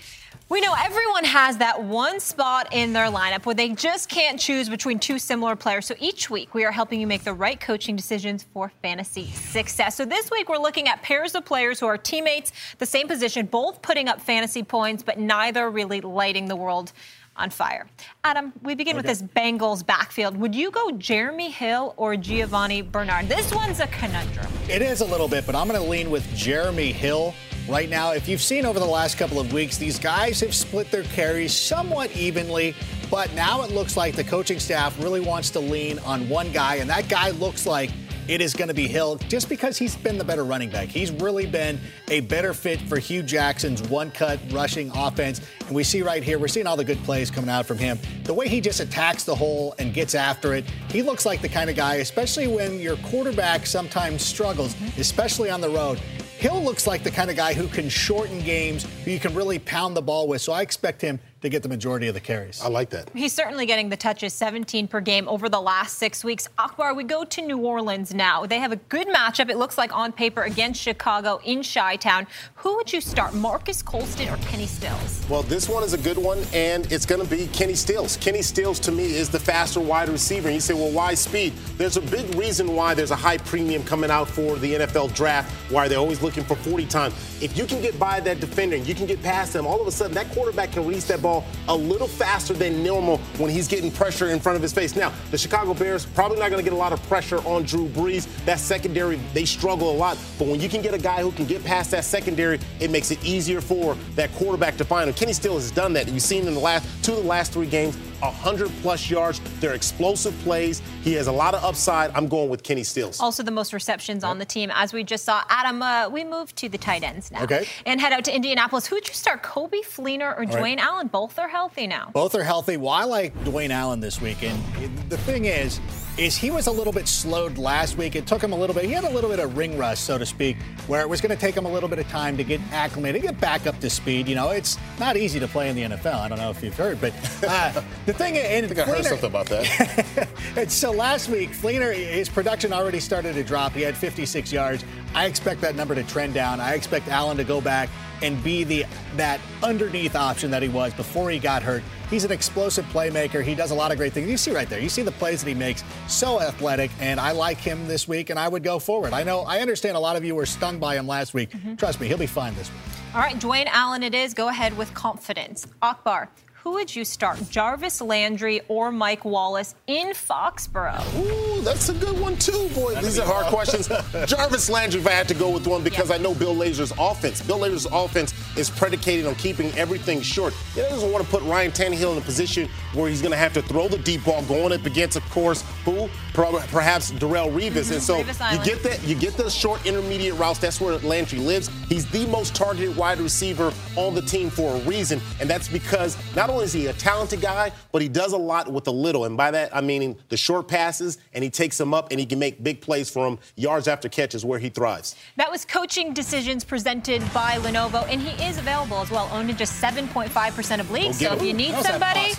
We 0.50 0.62
know 0.62 0.74
everyone 0.82 1.24
has 1.24 1.58
that 1.58 1.84
one 1.84 2.20
spot 2.20 2.68
in 2.72 2.94
their 2.94 3.08
lineup 3.08 3.44
where 3.44 3.54
they 3.54 3.68
just 3.68 4.08
can't 4.08 4.40
choose 4.40 4.70
between 4.70 4.98
two 4.98 5.18
similar 5.18 5.54
players. 5.56 5.84
So 5.84 5.94
each 6.00 6.30
week 6.30 6.54
we 6.54 6.64
are 6.64 6.72
helping 6.72 7.02
you 7.02 7.06
make 7.06 7.22
the 7.22 7.34
right 7.34 7.60
coaching 7.60 7.96
decisions 7.96 8.46
for 8.54 8.72
fantasy 8.80 9.26
success. 9.26 9.94
So 9.94 10.06
this 10.06 10.30
week 10.30 10.48
we're 10.48 10.56
looking 10.56 10.88
at 10.88 11.02
pairs 11.02 11.34
of 11.34 11.44
players 11.44 11.78
who 11.78 11.86
are 11.86 11.98
teammates, 11.98 12.52
the 12.78 12.86
same 12.86 13.08
position, 13.08 13.44
both 13.44 13.82
putting 13.82 14.08
up 14.08 14.22
fantasy 14.22 14.62
points, 14.62 15.02
but 15.02 15.18
neither 15.18 15.68
really 15.68 16.00
lighting 16.00 16.46
the 16.46 16.56
world 16.56 16.94
on 17.36 17.50
fire. 17.50 17.86
Adam, 18.24 18.54
we 18.62 18.74
begin 18.74 18.96
okay. 18.96 19.06
with 19.06 19.06
this 19.06 19.22
Bengals 19.36 19.84
backfield. 19.84 20.34
Would 20.38 20.54
you 20.54 20.70
go 20.70 20.92
Jeremy 20.92 21.50
Hill 21.50 21.92
or 21.98 22.16
Giovanni 22.16 22.80
Bernard? 22.80 23.28
This 23.28 23.54
one's 23.54 23.80
a 23.80 23.86
conundrum. 23.88 24.50
It 24.66 24.80
is 24.80 25.02
a 25.02 25.04
little 25.04 25.28
bit, 25.28 25.44
but 25.44 25.54
I'm 25.54 25.68
going 25.68 25.78
to 25.78 25.86
lean 25.86 26.10
with 26.10 26.26
Jeremy 26.34 26.90
Hill 26.90 27.34
right 27.68 27.88
now. 27.88 28.12
If 28.12 28.28
you've 28.28 28.40
seen 28.40 28.64
over 28.64 28.78
the 28.78 28.86
last 28.86 29.18
couple 29.18 29.38
of 29.38 29.52
weeks, 29.52 29.76
these 29.76 29.98
guys 29.98 30.40
have 30.40 30.54
split 30.54 30.90
their 30.90 31.04
carries 31.04 31.52
somewhat 31.52 32.14
evenly, 32.16 32.74
but 33.10 33.32
now 33.34 33.62
it 33.62 33.70
looks 33.70 33.96
like 33.96 34.16
the 34.16 34.24
coaching 34.24 34.58
staff 34.58 34.98
really 35.02 35.20
wants 35.20 35.50
to 35.50 35.60
lean 35.60 35.98
on 36.00 36.28
one 36.28 36.50
guy, 36.52 36.76
and 36.76 36.88
that 36.90 37.08
guy 37.08 37.30
looks 37.30 37.66
like 37.66 37.90
it 38.28 38.42
is 38.42 38.52
going 38.52 38.68
to 38.68 38.74
be 38.74 38.86
Hill 38.86 39.16
just 39.28 39.48
because 39.48 39.78
he's 39.78 39.96
been 39.96 40.18
the 40.18 40.24
better 40.24 40.44
running 40.44 40.68
back. 40.68 40.88
He's 40.88 41.10
really 41.10 41.46
been 41.46 41.80
a 42.08 42.20
better 42.20 42.52
fit 42.52 42.78
for 42.82 42.98
Hue 42.98 43.22
Jackson's 43.22 43.82
one 43.88 44.10
cut 44.10 44.38
rushing 44.50 44.90
offense. 44.94 45.40
And 45.66 45.74
we 45.74 45.82
see 45.82 46.02
right 46.02 46.22
here, 46.22 46.38
we're 46.38 46.48
seeing 46.48 46.66
all 46.66 46.76
the 46.76 46.84
good 46.84 47.02
plays 47.04 47.30
coming 47.30 47.48
out 47.48 47.64
from 47.64 47.78
him. 47.78 47.98
The 48.24 48.34
way 48.34 48.46
he 48.46 48.60
just 48.60 48.80
attacks 48.80 49.24
the 49.24 49.34
hole 49.34 49.74
and 49.78 49.94
gets 49.94 50.14
after 50.14 50.52
it, 50.52 50.66
he 50.90 51.00
looks 51.00 51.24
like 51.24 51.40
the 51.40 51.48
kind 51.48 51.70
of 51.70 51.76
guy, 51.76 51.96
especially 51.96 52.48
when 52.48 52.78
your 52.78 52.96
quarterback 52.98 53.64
sometimes 53.64 54.22
struggles, 54.22 54.76
especially 54.98 55.48
on 55.48 55.62
the 55.62 55.70
road. 55.70 55.98
Hill 56.38 56.62
looks 56.62 56.86
like 56.86 57.02
the 57.02 57.10
kind 57.10 57.30
of 57.30 57.36
guy 57.36 57.52
who 57.52 57.66
can 57.66 57.88
shorten 57.88 58.38
games, 58.42 58.86
who 59.04 59.10
you 59.10 59.18
can 59.18 59.34
really 59.34 59.58
pound 59.58 59.96
the 59.96 60.02
ball 60.02 60.28
with. 60.28 60.40
So 60.40 60.52
I 60.52 60.62
expect 60.62 61.02
him 61.02 61.18
to 61.40 61.48
get 61.48 61.62
the 61.62 61.68
majority 61.68 62.08
of 62.08 62.14
the 62.14 62.20
carries. 62.20 62.60
I 62.60 62.68
like 62.68 62.90
that. 62.90 63.10
He's 63.14 63.32
certainly 63.32 63.64
getting 63.64 63.88
the 63.88 63.96
touches, 63.96 64.34
17 64.34 64.88
per 64.88 65.00
game 65.00 65.28
over 65.28 65.48
the 65.48 65.60
last 65.60 65.98
six 65.98 66.24
weeks. 66.24 66.48
Akbar, 66.58 66.94
we 66.94 67.04
go 67.04 67.24
to 67.24 67.42
New 67.42 67.58
Orleans 67.58 68.12
now. 68.12 68.44
They 68.44 68.58
have 68.58 68.72
a 68.72 68.76
good 68.76 69.06
matchup, 69.08 69.48
it 69.48 69.56
looks 69.56 69.78
like 69.78 69.96
on 69.96 70.12
paper, 70.12 70.42
against 70.42 70.80
Chicago 70.80 71.40
in 71.44 71.62
Chi 71.62 71.96
Town. 71.96 72.26
Who 72.56 72.76
would 72.76 72.92
you 72.92 73.00
start, 73.00 73.34
Marques 73.34 73.82
Colston 73.82 74.28
or 74.28 74.36
Kenny 74.38 74.66
Stills? 74.66 75.24
Well, 75.28 75.42
this 75.44 75.68
one 75.68 75.84
is 75.84 75.92
a 75.92 75.98
good 75.98 76.18
one, 76.18 76.38
and 76.52 76.90
it's 76.90 77.06
going 77.06 77.22
to 77.22 77.28
be 77.28 77.46
Kenny 77.48 77.74
Stills. 77.74 78.16
Kenny 78.16 78.42
Stills, 78.42 78.80
to 78.80 78.90
me, 78.90 79.14
is 79.14 79.28
the 79.28 79.38
faster 79.38 79.80
wide 79.80 80.08
receiver. 80.08 80.48
And 80.48 80.54
you 80.56 80.60
say, 80.60 80.74
well, 80.74 80.90
why 80.90 81.14
speed? 81.14 81.52
There's 81.76 81.96
a 81.96 82.00
big 82.00 82.34
reason 82.34 82.74
why 82.74 82.94
there's 82.94 83.12
a 83.12 83.16
high 83.16 83.38
premium 83.38 83.84
coming 83.84 84.10
out 84.10 84.28
for 84.28 84.56
the 84.56 84.74
NFL 84.74 85.14
draft, 85.14 85.52
why 85.70 85.86
they're 85.86 85.98
always 85.98 86.20
looking 86.20 86.42
for 86.42 86.56
40 86.56 86.86
times. 86.86 87.14
If 87.40 87.56
you 87.56 87.64
can 87.64 87.80
get 87.80 87.96
by 87.98 88.18
that 88.20 88.40
defender 88.40 88.74
and 88.74 88.86
you 88.86 88.94
can 88.94 89.06
get 89.06 89.22
past 89.22 89.52
them, 89.52 89.66
all 89.66 89.80
of 89.80 89.86
a 89.86 89.92
sudden 89.92 90.14
that 90.14 90.28
quarterback 90.32 90.72
can 90.72 90.84
release 90.84 91.06
that 91.06 91.22
ball 91.22 91.27
ball 91.28 91.44
a 91.68 91.76
little 91.76 92.08
faster 92.08 92.54
than 92.54 92.82
normal 92.82 93.18
when 93.36 93.50
he's 93.50 93.68
getting 93.68 93.90
pressure 93.90 94.30
in 94.30 94.40
front 94.40 94.56
of 94.56 94.62
his 94.62 94.72
face. 94.72 94.96
Now, 94.96 95.12
the 95.30 95.38
Chicago 95.38 95.74
Bears 95.74 96.06
probably 96.06 96.38
not 96.38 96.50
going 96.50 96.62
to 96.62 96.68
get 96.68 96.72
a 96.72 96.76
lot 96.76 96.92
of 96.92 97.02
pressure 97.08 97.38
on 97.46 97.64
Drew 97.64 97.86
Brees. 97.88 98.26
That 98.46 98.58
secondary, 98.58 99.16
they 99.34 99.44
struggle 99.44 99.90
a 99.90 99.96
lot. 99.96 100.16
But 100.38 100.48
when 100.48 100.60
you 100.60 100.68
can 100.68 100.80
get 100.80 100.94
a 100.94 100.98
guy 100.98 101.20
who 101.20 101.32
can 101.32 101.44
get 101.44 101.62
past 101.64 101.90
that 101.90 102.04
secondary, 102.04 102.58
it 102.80 102.90
makes 102.90 103.10
it 103.10 103.22
easier 103.24 103.60
for 103.60 103.96
that 104.14 104.32
quarterback 104.32 104.76
to 104.78 104.84
find 104.84 105.08
him. 105.08 105.14
Kenny 105.14 105.34
Stills 105.34 105.62
has 105.62 105.70
done 105.70 105.92
that. 105.92 106.08
You've 106.08 106.22
seen 106.22 106.46
in 106.46 106.54
the 106.54 106.60
last 106.60 106.86
two 107.04 107.12
of 107.12 107.22
the 107.22 107.28
last 107.28 107.52
three 107.52 107.66
games, 107.66 107.98
100 108.20 108.70
plus 108.82 109.10
yards. 109.10 109.40
They're 109.60 109.74
explosive 109.74 110.36
plays. 110.40 110.82
He 111.02 111.14
has 111.14 111.26
a 111.26 111.32
lot 111.32 111.54
of 111.54 111.64
upside. 111.64 112.10
I'm 112.12 112.28
going 112.28 112.48
with 112.48 112.62
Kenny 112.62 112.84
Stills. 112.84 113.20
Also, 113.20 113.42
the 113.42 113.50
most 113.50 113.72
receptions 113.72 114.22
yep. 114.22 114.30
on 114.30 114.38
the 114.38 114.44
team, 114.44 114.70
as 114.74 114.92
we 114.92 115.04
just 115.04 115.24
saw. 115.24 115.42
Adam, 115.48 115.82
uh, 115.82 116.08
we 116.08 116.24
move 116.24 116.54
to 116.56 116.68
the 116.68 116.78
tight 116.78 117.02
ends 117.02 117.30
now. 117.30 117.42
Okay. 117.44 117.66
And 117.86 118.00
head 118.00 118.12
out 118.12 118.24
to 118.24 118.34
Indianapolis. 118.34 118.86
Who'd 118.86 119.06
you 119.08 119.14
start, 119.14 119.42
Coby 119.42 119.84
Fleener 119.84 120.38
or 120.38 120.44
Dwayne 120.44 120.76
right. 120.76 120.78
Allen? 120.80 121.08
Both 121.08 121.38
are 121.38 121.48
healthy 121.48 121.86
now. 121.86 122.10
Both 122.12 122.34
are 122.34 122.44
healthy. 122.44 122.76
Well, 122.76 122.92
I 122.92 123.04
like 123.04 123.34
Dwayne 123.44 123.70
Allen 123.70 124.00
this 124.00 124.20
week. 124.20 124.42
And 124.42 124.62
the 125.08 125.18
thing 125.18 125.44
is, 125.46 125.80
is 126.18 126.36
he 126.36 126.50
was 126.50 126.66
a 126.66 126.72
little 126.72 126.92
bit 126.92 127.06
slowed 127.06 127.58
last 127.58 127.96
week. 127.96 128.16
It 128.16 128.26
took 128.26 128.42
him 128.42 128.52
a 128.52 128.56
little 128.56 128.74
bit. 128.74 128.84
He 128.84 128.90
had 128.90 129.04
a 129.04 129.10
little 129.10 129.30
bit 129.30 129.38
of 129.38 129.56
ring 129.56 129.78
rust, 129.78 130.04
so 130.04 130.18
to 130.18 130.26
speak, 130.26 130.56
where 130.88 131.00
it 131.00 131.08
was 131.08 131.20
going 131.20 131.34
to 131.34 131.40
take 131.40 131.56
him 131.56 131.64
a 131.64 131.72
little 131.72 131.88
bit 131.88 132.00
of 132.00 132.08
time 132.08 132.36
to 132.36 132.44
get 132.44 132.60
acclimated, 132.72 133.22
get 133.22 133.40
back 133.40 133.66
up 133.66 133.78
to 133.80 133.88
speed. 133.88 134.26
You 134.26 134.34
know, 134.34 134.50
it's 134.50 134.78
not 134.98 135.16
easy 135.16 135.38
to 135.38 135.46
play 135.46 135.68
in 135.68 135.76
the 135.76 135.96
NFL. 135.96 136.14
I 136.14 136.28
don't 136.28 136.38
know 136.38 136.50
if 136.50 136.62
you've 136.62 136.76
heard, 136.76 137.00
but 137.00 137.12
uh, 137.46 137.80
the 138.06 138.12
thing, 138.12 138.36
and 138.36 138.66
I 138.66 138.68
think 138.68 138.80
Fleener, 138.80 138.92
I 138.92 138.96
heard 138.96 139.04
something 139.04 139.30
about 139.30 139.46
that. 139.46 140.28
and 140.56 140.70
so 140.70 140.90
last 140.90 141.28
week, 141.28 141.50
Fleener, 141.50 141.94
his 141.94 142.28
production 142.28 142.72
already 142.72 143.00
started 143.00 143.34
to 143.34 143.44
drop. 143.44 143.72
He 143.72 143.82
had 143.82 143.96
56 143.96 144.52
yards. 144.52 144.84
I 145.14 145.26
expect 145.26 145.60
that 145.60 145.76
number 145.76 145.94
to 145.94 146.02
trend 146.02 146.34
down. 146.34 146.60
I 146.60 146.74
expect 146.74 147.08
Allen 147.08 147.36
to 147.36 147.44
go 147.44 147.60
back 147.60 147.88
and 148.22 148.42
be 148.42 148.64
the 148.64 148.84
that 149.16 149.40
underneath 149.62 150.16
option 150.16 150.50
that 150.50 150.62
he 150.62 150.68
was 150.68 150.92
before 150.94 151.30
he 151.30 151.38
got 151.38 151.62
hurt. 151.62 151.82
He's 152.10 152.24
an 152.24 152.32
explosive 152.32 152.84
playmaker. 152.86 153.44
He 153.44 153.54
does 153.54 153.70
a 153.70 153.74
lot 153.74 153.92
of 153.92 153.98
great 153.98 154.12
things. 154.12 154.30
You 154.30 154.36
see 154.36 154.52
right 154.52 154.68
there. 154.68 154.80
You 154.80 154.88
see 154.88 155.02
the 155.02 155.12
plays 155.12 155.42
that 155.42 155.48
he 155.48 155.54
makes. 155.54 155.84
So 156.06 156.40
athletic, 156.40 156.90
and 157.00 157.20
I 157.20 157.32
like 157.32 157.58
him 157.58 157.86
this 157.86 158.08
week, 158.08 158.30
and 158.30 158.38
I 158.38 158.48
would 158.48 158.62
go 158.62 158.78
forward. 158.78 159.12
I 159.12 159.24
know. 159.24 159.40
I 159.40 159.60
understand 159.60 159.96
a 159.96 160.00
lot 160.00 160.16
of 160.16 160.24
you 160.24 160.34
were 160.34 160.46
stung 160.46 160.78
by 160.78 160.96
him 160.96 161.06
last 161.06 161.34
week. 161.34 161.50
Mm-hmm. 161.50 161.74
Trust 161.76 162.00
me, 162.00 162.08
he'll 162.08 162.16
be 162.16 162.26
fine 162.26 162.54
this 162.54 162.70
week. 162.70 162.80
All 163.14 163.20
right, 163.20 163.36
Dwayne 163.36 163.66
Allen, 163.66 164.02
it 164.02 164.14
is. 164.14 164.34
Go 164.34 164.48
ahead 164.48 164.76
with 164.76 164.92
confidence. 164.94 165.66
Akbar, 165.82 166.28
who 166.68 166.74
would 166.74 166.94
you 166.94 167.02
start, 167.02 167.38
Jarvis 167.48 168.02
Landry 168.02 168.60
or 168.68 168.92
Mike 168.92 169.24
Wallace 169.24 169.74
in 169.86 170.08
Foxborough? 170.08 171.02
Ooh, 171.18 171.62
that's 171.62 171.88
a 171.88 171.94
good 171.94 172.20
one 172.20 172.36
too, 172.36 172.68
boy. 172.74 172.94
These 172.96 173.18
are 173.18 173.24
hard 173.26 173.46
questions. 173.46 173.88
Jarvis 174.26 174.68
Landry, 174.68 175.00
if 175.00 175.06
I 175.06 175.12
had 175.12 175.26
to 175.28 175.34
go 175.34 175.48
with 175.48 175.66
one, 175.66 175.82
because 175.82 176.10
Yeah. 176.10 176.16
I 176.16 176.18
know 176.18 176.34
Bill 176.34 176.54
Lazor's 176.54 176.92
offense. 176.98 177.40
Bill 177.40 177.60
Lazor's 177.60 177.86
offense 177.90 178.34
is 178.58 178.68
predicated 178.68 179.24
on 179.24 179.34
keeping 179.36 179.72
everything 179.78 180.20
short. 180.20 180.52
He 180.74 180.82
doesn't 180.82 181.10
want 181.10 181.24
to 181.24 181.30
put 181.30 181.42
Ryan 181.44 181.70
Tannehill 181.72 182.12
in 182.12 182.18
a 182.18 182.20
position 182.20 182.68
where 182.92 183.08
he's 183.08 183.22
going 183.22 183.32
to 183.32 183.38
have 183.38 183.54
to 183.54 183.62
throw 183.62 183.88
the 183.88 183.96
deep 183.98 184.22
ball, 184.26 184.42
going 184.44 184.72
up 184.72 184.84
against, 184.84 185.16
of 185.16 185.22
course, 185.30 185.64
who 185.86 185.92
Pro- 185.94 186.10
perhaps 186.44 187.10
Darrelle 187.12 187.52
Revis. 187.52 187.86
Mm-hmm. 187.86 187.92
And 187.94 188.02
so 188.02 188.22
Revis 188.22 188.52
you 188.52 188.64
get 188.64 188.82
that, 188.82 189.02
you 189.04 189.14
get 189.14 189.36
the 189.36 189.50
short 189.50 189.84
intermediate 189.86 190.34
routes. 190.34 190.58
That's 190.58 190.80
where 190.80 190.96
Landry 190.98 191.38
lives. 191.38 191.70
He's 191.88 192.08
the 192.10 192.26
most 192.26 192.54
targeted 192.54 192.96
wide 192.96 193.20
receiver 193.20 193.72
on 193.96 194.14
the 194.14 194.22
team 194.22 194.50
for 194.50 194.76
a 194.76 194.78
reason, 194.80 195.20
and 195.40 195.48
that's 195.48 195.68
because 195.68 196.16
not 196.36 196.50
only 196.50 196.64
is 196.64 196.72
he 196.72 196.86
a 196.86 196.92
talented 196.92 197.40
guy, 197.40 197.72
but 197.92 198.02
he 198.02 198.08
does 198.08 198.32
a 198.32 198.36
lot 198.36 198.70
with 198.72 198.86
a 198.86 198.92
little. 198.92 199.24
And 199.24 199.36
by 199.36 199.50
that, 199.50 199.74
I 199.74 199.80
mean 199.80 200.16
the 200.28 200.36
short 200.36 200.68
passes, 200.68 201.18
and 201.32 201.42
he 201.42 201.50
takes 201.50 201.78
them 201.78 201.94
up, 201.94 202.10
and 202.10 202.20
he 202.20 202.26
can 202.26 202.38
make 202.38 202.62
big 202.62 202.80
plays 202.80 203.10
for 203.10 203.26
him. 203.26 203.38
Yards 203.56 203.88
after 203.88 204.08
catch 204.08 204.34
is 204.34 204.44
where 204.44 204.58
he 204.58 204.68
thrives. 204.68 205.16
That 205.36 205.50
was 205.50 205.64
coaching 205.64 206.12
decisions 206.12 206.64
presented 206.64 207.20
by 207.32 207.56
Lenovo, 207.58 208.06
and 208.08 208.20
he 208.20 208.44
is 208.44 208.58
available 208.58 208.98
as 208.98 209.10
well, 209.10 209.28
owned 209.32 209.50
in 209.50 209.56
just 209.56 209.82
7.5% 209.82 210.80
of 210.80 210.90
leagues. 210.90 211.18
So 211.18 211.32
if 211.32 211.42
you 211.42 211.52
need 211.52 211.72
How's 211.72 211.86
somebody, 211.86 212.32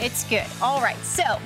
it's 0.00 0.24
good. 0.24 0.46
All 0.62 0.80
right, 0.80 0.98
so 1.04 1.38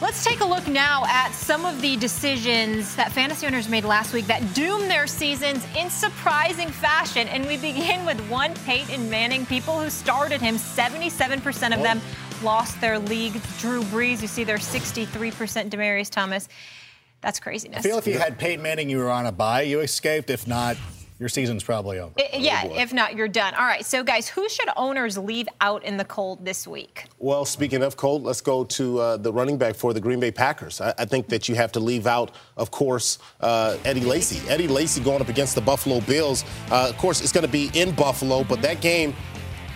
let's 0.00 0.24
take 0.24 0.40
a 0.40 0.44
look 0.44 0.66
now 0.66 1.04
at 1.06 1.32
some 1.32 1.64
of 1.64 1.80
the 1.80 1.96
decisions 1.96 2.94
that 2.96 3.12
fantasy 3.12 3.46
owners 3.46 3.68
made 3.68 3.84
last 3.84 4.12
week 4.12 4.26
that 4.26 4.54
doomed 4.54 4.90
their 4.90 5.06
seasons 5.06 5.66
in 5.76 5.90
surprising 5.90 6.68
fashion. 6.68 7.28
And 7.28 7.46
we 7.46 7.56
begin 7.56 8.04
with 8.04 8.20
one 8.28 8.54
Peyton 8.66 9.10
Manning. 9.10 9.46
People 9.46 9.78
who 9.78 9.90
started 9.90 10.40
him, 10.40 10.56
77% 10.56 11.72
of 11.72 11.80
oh. 11.80 11.82
them 11.82 12.00
lost 12.42 12.80
their 12.80 12.98
league. 12.98 13.40
Drew 13.58 13.82
Brees, 13.84 14.22
you 14.22 14.28
see, 14.28 14.44
they're 14.44 14.58
63% 14.58 15.70
Demaryius 15.70 16.10
Thomas. 16.10 16.48
That's 17.20 17.38
craziness. 17.38 17.78
I 17.78 17.82
feel 17.82 17.98
if 17.98 18.06
you 18.06 18.18
had 18.18 18.38
Peyton 18.38 18.62
Manning, 18.62 18.90
you 18.90 18.98
were 18.98 19.10
on 19.10 19.26
a 19.26 19.32
bye, 19.32 19.62
you 19.62 19.80
escaped. 19.80 20.28
If 20.28 20.46
not, 20.48 20.76
your 21.22 21.28
season's 21.28 21.62
probably 21.62 22.00
over. 22.00 22.12
I- 22.18 22.36
yeah, 22.36 22.64
if 22.64 22.92
not, 22.92 23.14
you're 23.14 23.28
done. 23.28 23.54
All 23.54 23.64
right, 23.64 23.86
so 23.86 24.02
guys, 24.02 24.28
who 24.28 24.48
should 24.48 24.68
owners 24.76 25.16
leave 25.16 25.48
out 25.60 25.84
in 25.84 25.96
the 25.96 26.04
cold 26.04 26.44
this 26.44 26.66
week? 26.66 27.06
Well, 27.20 27.44
speaking 27.44 27.82
of 27.84 27.96
cold, 27.96 28.24
let's 28.24 28.40
go 28.40 28.64
to 28.64 28.98
uh, 28.98 29.16
the 29.18 29.32
running 29.32 29.56
back 29.56 29.76
for 29.76 29.94
the 29.94 30.00
Green 30.00 30.18
Bay 30.18 30.32
Packers. 30.32 30.80
I, 30.80 30.92
I 30.98 31.04
think 31.04 31.28
that 31.28 31.48
you 31.48 31.54
have 31.54 31.70
to 31.72 31.80
leave 31.80 32.08
out, 32.08 32.32
of 32.56 32.72
course, 32.72 33.18
uh, 33.40 33.78
Eddie 33.84 34.00
Lacy. 34.00 34.46
Eddie 34.48 34.66
Lacy 34.66 35.00
going 35.00 35.20
up 35.22 35.28
against 35.28 35.54
the 35.54 35.60
Buffalo 35.60 36.00
Bills. 36.00 36.44
Uh, 36.72 36.88
of 36.90 36.98
course, 36.98 37.20
it's 37.20 37.30
going 37.32 37.46
to 37.46 37.52
be 37.52 37.70
in 37.74 37.94
Buffalo, 37.94 38.42
but 38.42 38.60
that 38.62 38.80
game, 38.80 39.14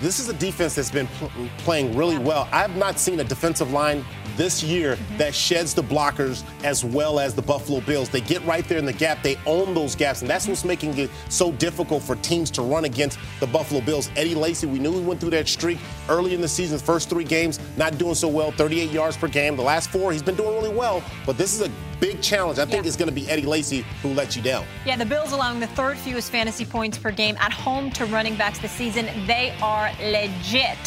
this 0.03 0.19
is 0.19 0.29
a 0.29 0.35
defense 0.35 0.75
that's 0.75 0.91
been 0.91 1.07
pl- 1.07 1.31
playing 1.59 1.97
really 1.97 2.19
well. 2.19 2.49
I've 2.51 2.77
not 2.77 2.99
seen 2.99 3.21
a 3.21 3.25
defensive 3.25 3.71
line 3.73 4.05
this 4.37 4.63
year 4.63 4.97
mm-hmm. 4.97 5.19
that 5.19 5.35
sheds 5.35 5.75
the 5.75 5.83
blockers 5.83 6.45
as 6.65 6.85
well 6.85 7.19
as 7.19 7.35
the 7.35 7.43
Buffalo 7.43 7.81
Bills. 7.81 8.09
They 8.09 8.21
get 8.21 8.45
right 8.45 8.67
there 8.69 8.79
in 8.79 8.85
the 8.85 8.93
gap, 8.93 9.23
they 9.23 9.37
own 9.47 9.75
those 9.75 9.95
gaps, 9.95 10.21
and 10.21 10.31
that's 10.31 10.47
what's 10.47 10.61
mm-hmm. 10.61 10.69
making 10.69 10.99
it 10.99 11.11
so 11.29 11.53
difficult 11.53 12.03
for 12.03 12.17
teams 12.17 12.51
to 12.53 12.63
run 12.63 12.85
against 12.85 13.19
the 13.41 13.47
Buffalo 13.47 13.81
Bills. 13.81 14.11
Eddie 14.17 14.35
Lacy, 14.35 14.67
we 14.67 14.79
knew 14.79 14.93
he 14.93 15.05
went 15.05 15.21
through 15.21 15.31
that 15.31 15.49
streak 15.49 15.79
early 16.09 16.35
in 16.35 16.41
the 16.41 16.49
season, 16.49 16.79
first 16.79 17.09
three 17.09 17.25
games, 17.25 17.61
not 17.77 17.99
doing 17.99 18.15
so 18.15 18.29
well, 18.29 18.51
38 18.53 18.91
yards 18.91 19.17
per 19.17 19.29
game. 19.29 19.57
The 19.57 19.63
last 19.63 19.91
four, 19.91 20.13
he's 20.13 20.23
been 20.23 20.37
doing 20.37 20.55
really 20.55 20.75
well, 20.75 21.03
but 21.25 21.39
this 21.39 21.55
is 21.55 21.67
a 21.67 21.71
big 22.01 22.21
challenge. 22.21 22.59
I 22.59 22.65
think 22.65 22.85
Yeah. 22.85 22.89
it's 22.89 22.97
going 22.97 23.09
to 23.09 23.15
be 23.15 23.29
Eddie 23.29 23.47
Lacy 23.47 23.85
who 24.03 24.13
lets 24.13 24.37
you 24.37 24.43
down. 24.43 24.65
Yeah, 24.85 24.97
the 24.97 25.07
Bills 25.07 25.33
allowing 25.33 25.61
the 25.61 25.67
third 25.69 25.99
fewest 25.99 26.31
fantasy 26.31 26.65
points 26.65 26.99
per 26.99 27.11
game 27.11 27.37
at 27.41 27.53
home 27.53 27.91
to 27.93 28.05
running 28.07 28.37
backs 28.37 28.59
this 28.59 28.73
season. 28.73 29.07
They 29.27 29.55
are 29.63 29.91
legit. 30.01 30.79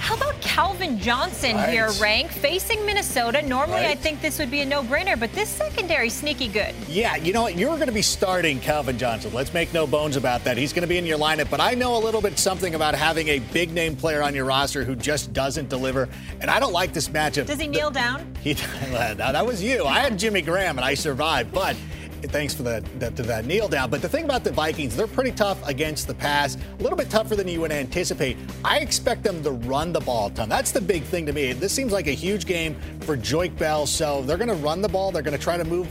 How 0.00 0.14
about 0.16 0.40
Calvin 0.40 0.98
Johnson 0.98 1.56
Right. 1.56 1.68
here, 1.70 1.90
rank 2.00 2.30
facing 2.30 2.84
Minnesota? 2.86 3.42
Normally, 3.42 3.84
I 3.86 3.94
think 3.94 4.20
this 4.20 4.38
would 4.38 4.50
be 4.50 4.60
a 4.60 4.66
no-brainer, 4.66 5.18
but 5.18 5.32
this 5.34 5.48
secondary 5.48 6.08
sneaky 6.08 6.48
good. 6.48 6.74
Yeah, 6.88 7.16
you 7.16 7.32
know 7.32 7.42
what? 7.42 7.56
You're 7.56 7.74
going 7.76 7.88
to 7.88 7.92
be 7.92 8.02
starting 8.02 8.58
Calvin 8.60 8.96
Johnson. 8.98 9.32
Let's 9.34 9.52
make 9.52 9.72
no 9.74 9.86
bones 9.86 10.16
about 10.16 10.44
that. 10.44 10.56
He's 10.56 10.72
going 10.72 10.82
to 10.82 10.88
be 10.88 10.96
in 10.98 11.04
your 11.06 11.18
lineup, 11.18 11.50
but 11.50 11.60
I 11.60 11.74
know 11.74 11.96
a 11.96 12.02
little 12.02 12.20
bit 12.22 12.38
something 12.38 12.74
about 12.74 12.94
having 12.94 13.28
a 13.28 13.38
big 13.38 13.72
name 13.72 13.96
player 13.96 14.22
on 14.22 14.34
your 14.34 14.44
roster 14.46 14.84
who 14.84 14.96
just 14.96 15.32
doesn't 15.32 15.68
deliver. 15.68 16.08
And 16.40 16.50
I 16.50 16.58
don't 16.58 16.72
like 16.72 16.92
this 16.92 17.08
matchup. 17.08 17.46
Does 17.46 17.60
he 17.60 17.68
kneel 17.68 17.90
down? 17.90 18.24
He, 18.42 18.52
that 18.92 19.44
was 19.44 19.62
you. 19.62 19.84
I 19.84 19.98
had 19.98 20.16
Jimmy 20.18 20.42
Graham 20.42 20.78
and 20.78 20.84
I 20.84 20.94
survived, 20.94 21.52
but 21.52 21.76
thanks 22.22 22.54
for 22.54 22.62
that, 22.64 22.84
that 23.00 23.16
that 23.16 23.46
kneel 23.46 23.68
down. 23.68 23.90
But 23.90 24.02
the 24.02 24.08
thing 24.08 24.24
about 24.24 24.44
the 24.44 24.50
Vikings, 24.50 24.96
they're 24.96 25.06
pretty 25.06 25.32
tough 25.32 25.66
against 25.66 26.06
the 26.06 26.14
pass, 26.14 26.56
a 26.56 26.82
little 26.82 26.96
bit 26.96 27.10
tougher 27.10 27.36
than 27.36 27.48
you 27.48 27.60
would 27.60 27.72
anticipate. 27.72 28.36
I 28.64 28.78
expect 28.78 29.22
them 29.22 29.42
to 29.42 29.52
run 29.52 29.92
the 29.92 30.00
ball 30.00 30.28
a 30.28 30.30
ton. 30.30 30.48
That's 30.48 30.72
the 30.72 30.80
big 30.80 31.02
thing 31.04 31.26
to 31.26 31.32
me. 31.32 31.52
This 31.52 31.72
seems 31.72 31.92
like 31.92 32.06
a 32.06 32.12
huge 32.12 32.46
game 32.46 32.76
for 33.00 33.16
Joique 33.16 33.56
Bell, 33.58 33.86
so 33.86 34.22
they're 34.22 34.36
going 34.36 34.48
to 34.48 34.54
run 34.54 34.82
the 34.82 34.88
ball. 34.88 35.12
They're 35.12 35.22
going 35.22 35.36
to 35.36 35.42
try 35.42 35.56
to 35.56 35.64
move 35.64 35.88